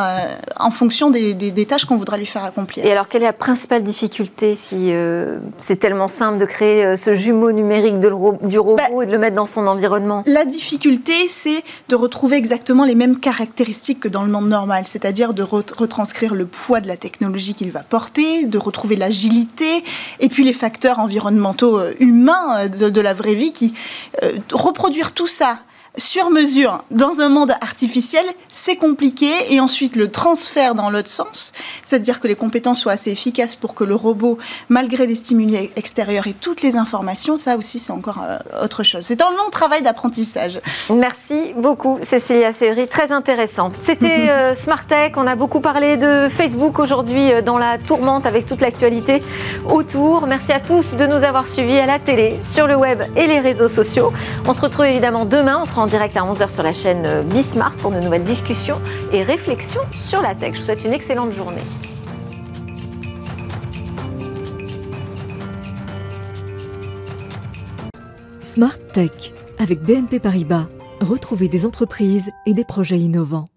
en 0.60 0.72
fonction 0.72 1.10
des, 1.10 1.34
des, 1.34 1.66
tâches 1.66 1.86
qu'on 1.86 1.96
voudra 1.96 2.18
lui 2.18 2.26
faire 2.26 2.44
accomplir. 2.44 2.86
Et 2.86 2.92
alors, 2.92 3.08
quelle 3.08 3.24
est 3.24 3.28
la 3.28 3.34
principale 3.34 3.84
difficulté 3.84 4.56
si 4.56 4.92
euh, 4.92 5.40
c'est 5.60 5.78
tellement 5.78 6.08
simple 6.08 6.38
de 6.38 6.46
créer 6.46 6.96
ce 6.96 7.16
jumeau 7.16 7.52
numérique 7.52 8.00
de 8.00 8.12
du 8.48 8.60
robot 8.60 8.78
bah, 8.78 9.04
et 9.04 9.06
de 9.06 9.12
le 9.12 9.18
mettre 9.18 9.36
dans 9.36 9.46
son 9.46 9.66
environnement? 9.68 10.24
La 10.26 10.46
difficulté, 10.46 11.28
c'est 11.28 11.64
de 11.90 11.96
retrouver 11.96 12.38
exactement 12.38 12.84
les 12.84 12.96
mêmes 12.96 13.20
caractéristiques 13.20 14.02
que 14.02 14.08
dans 14.08 14.24
le 14.24 14.30
monde 14.30 14.50
normal, 14.50 14.84
c'est-à-dire 14.86 15.34
de 15.34 15.44
retranscrire 15.44 16.36
le 16.36 16.43
le 16.44 16.48
poids 16.48 16.82
de 16.82 16.90
la 16.90 16.98
technologie 16.98 17.56
qu'il 17.56 17.72
va 17.72 17.84
porter, 17.84 18.46
de 18.46 18.58
retrouver 18.58 18.98
l'agilité, 18.98 19.82
et 20.20 20.28
puis 20.28 20.44
les 20.44 20.52
facteurs 20.52 21.00
environnementaux 21.00 21.80
euh, 21.80 21.94
humains 22.02 22.66
euh, 22.66 22.90
de, 22.90 23.02
la 23.02 23.14
vraie 23.14 23.36
vie 23.36 23.54
qui 23.54 23.74
euh, 24.24 24.34
reproduire 24.52 25.14
tout 25.14 25.28
ça 25.28 25.60
sur 25.98 26.32
mesure 26.32 26.84
dans 26.90 27.22
un 27.22 27.30
monde 27.30 27.52
artificiel, 27.62 28.26
c'est 28.50 28.76
compliqué. 28.76 29.32
Et 29.54 29.60
ensuite, 29.60 29.96
le 29.96 30.10
transfert 30.10 30.74
dans 30.74 30.90
l'autre 30.90 31.10
sens, 31.10 31.54
c'est-à-dire 31.84 32.20
que 32.20 32.28
les 32.28 32.36
compétences 32.36 32.80
soient 32.80 32.94
assez 32.94 33.12
efficaces 33.12 33.56
pour 33.56 33.76
que 33.76 33.84
le 33.84 33.94
robot, 33.94 34.40
malgré 34.70 35.06
les 35.06 35.16
stimuli 35.16 35.70
extérieurs 35.76 36.26
et 36.26 36.34
toutes 36.34 36.64
les 36.64 36.78
informations, 36.78 37.38
ça 37.38 37.58
aussi, 37.58 37.78
c'est 37.78 37.92
encore 37.92 38.24
euh, 38.24 38.40
autre 38.64 38.84
chose. 38.84 39.02
C'est 39.04 39.22
un 39.22 39.30
long 39.30 39.50
travail 39.52 39.84
d'apprentissage. 39.84 40.60
Merci 40.90 41.54
beaucoup, 41.58 42.00
Cécilia 42.02 42.52
Sévry. 42.54 42.88
Très 42.88 43.12
intéressant. 43.12 43.72
C'était 43.80 44.08
euh, 44.30 44.54
Smart 44.56 44.86
Tech. 44.86 45.14
On 45.16 45.28
a 45.28 45.36
beaucoup 45.36 45.60
parlé 45.60 45.98
de 45.98 46.28
Facebook 46.28 46.80
aujourd'hui 46.80 47.32
euh, 47.32 47.42
dans 47.44 47.60
la 47.60 47.78
tourmente 47.78 48.26
avec 48.26 48.46
toute 48.46 48.62
l'actualité 48.62 49.22
autour. 49.70 50.26
Merci 50.26 50.54
à 50.54 50.60
tous 50.60 50.96
de 50.96 51.06
nous 51.06 51.24
avoir 51.24 51.46
suivis 51.48 51.78
à 51.78 51.86
la 51.86 52.00
télé, 52.00 52.40
sur 52.42 52.66
le 52.66 52.76
web 52.76 53.04
et 53.16 53.28
les 53.28 53.40
réseaux 53.40 53.68
sociaux. 53.68 54.12
On 54.48 54.54
se 54.54 54.62
retrouve 54.62 54.86
évidemment 54.86 55.26
demain. 55.26 55.60
On 55.62 55.66
sera 55.66 55.83
en 55.84 55.86
direct 55.86 56.16
à 56.16 56.22
11h 56.22 56.50
sur 56.50 56.64
la 56.64 56.72
chaîne 56.72 57.06
euh, 57.06 57.24
Bismart 57.24 57.76
pour 57.76 57.92
de 57.92 58.00
nouvelles 58.00 58.24
discussions 58.24 58.80
et 59.12 59.22
réflexions 59.22 59.82
sur 59.92 60.22
la 60.22 60.34
tech. 60.34 60.54
Je 60.54 60.60
vous 60.60 60.66
souhaite 60.66 60.86
une 60.86 60.94
excellente 60.94 61.34
journée. 61.34 61.62
Smart 68.42 68.78
Tech 68.94 69.34
avec 69.60 69.82
BNP 69.82 70.20
Paribas. 70.20 70.68
Retrouvez 71.02 71.50
des 71.50 71.66
entreprises 71.66 72.32
et 72.46 72.54
des 72.54 72.64
projets 72.64 73.00
innovants. 73.00 73.50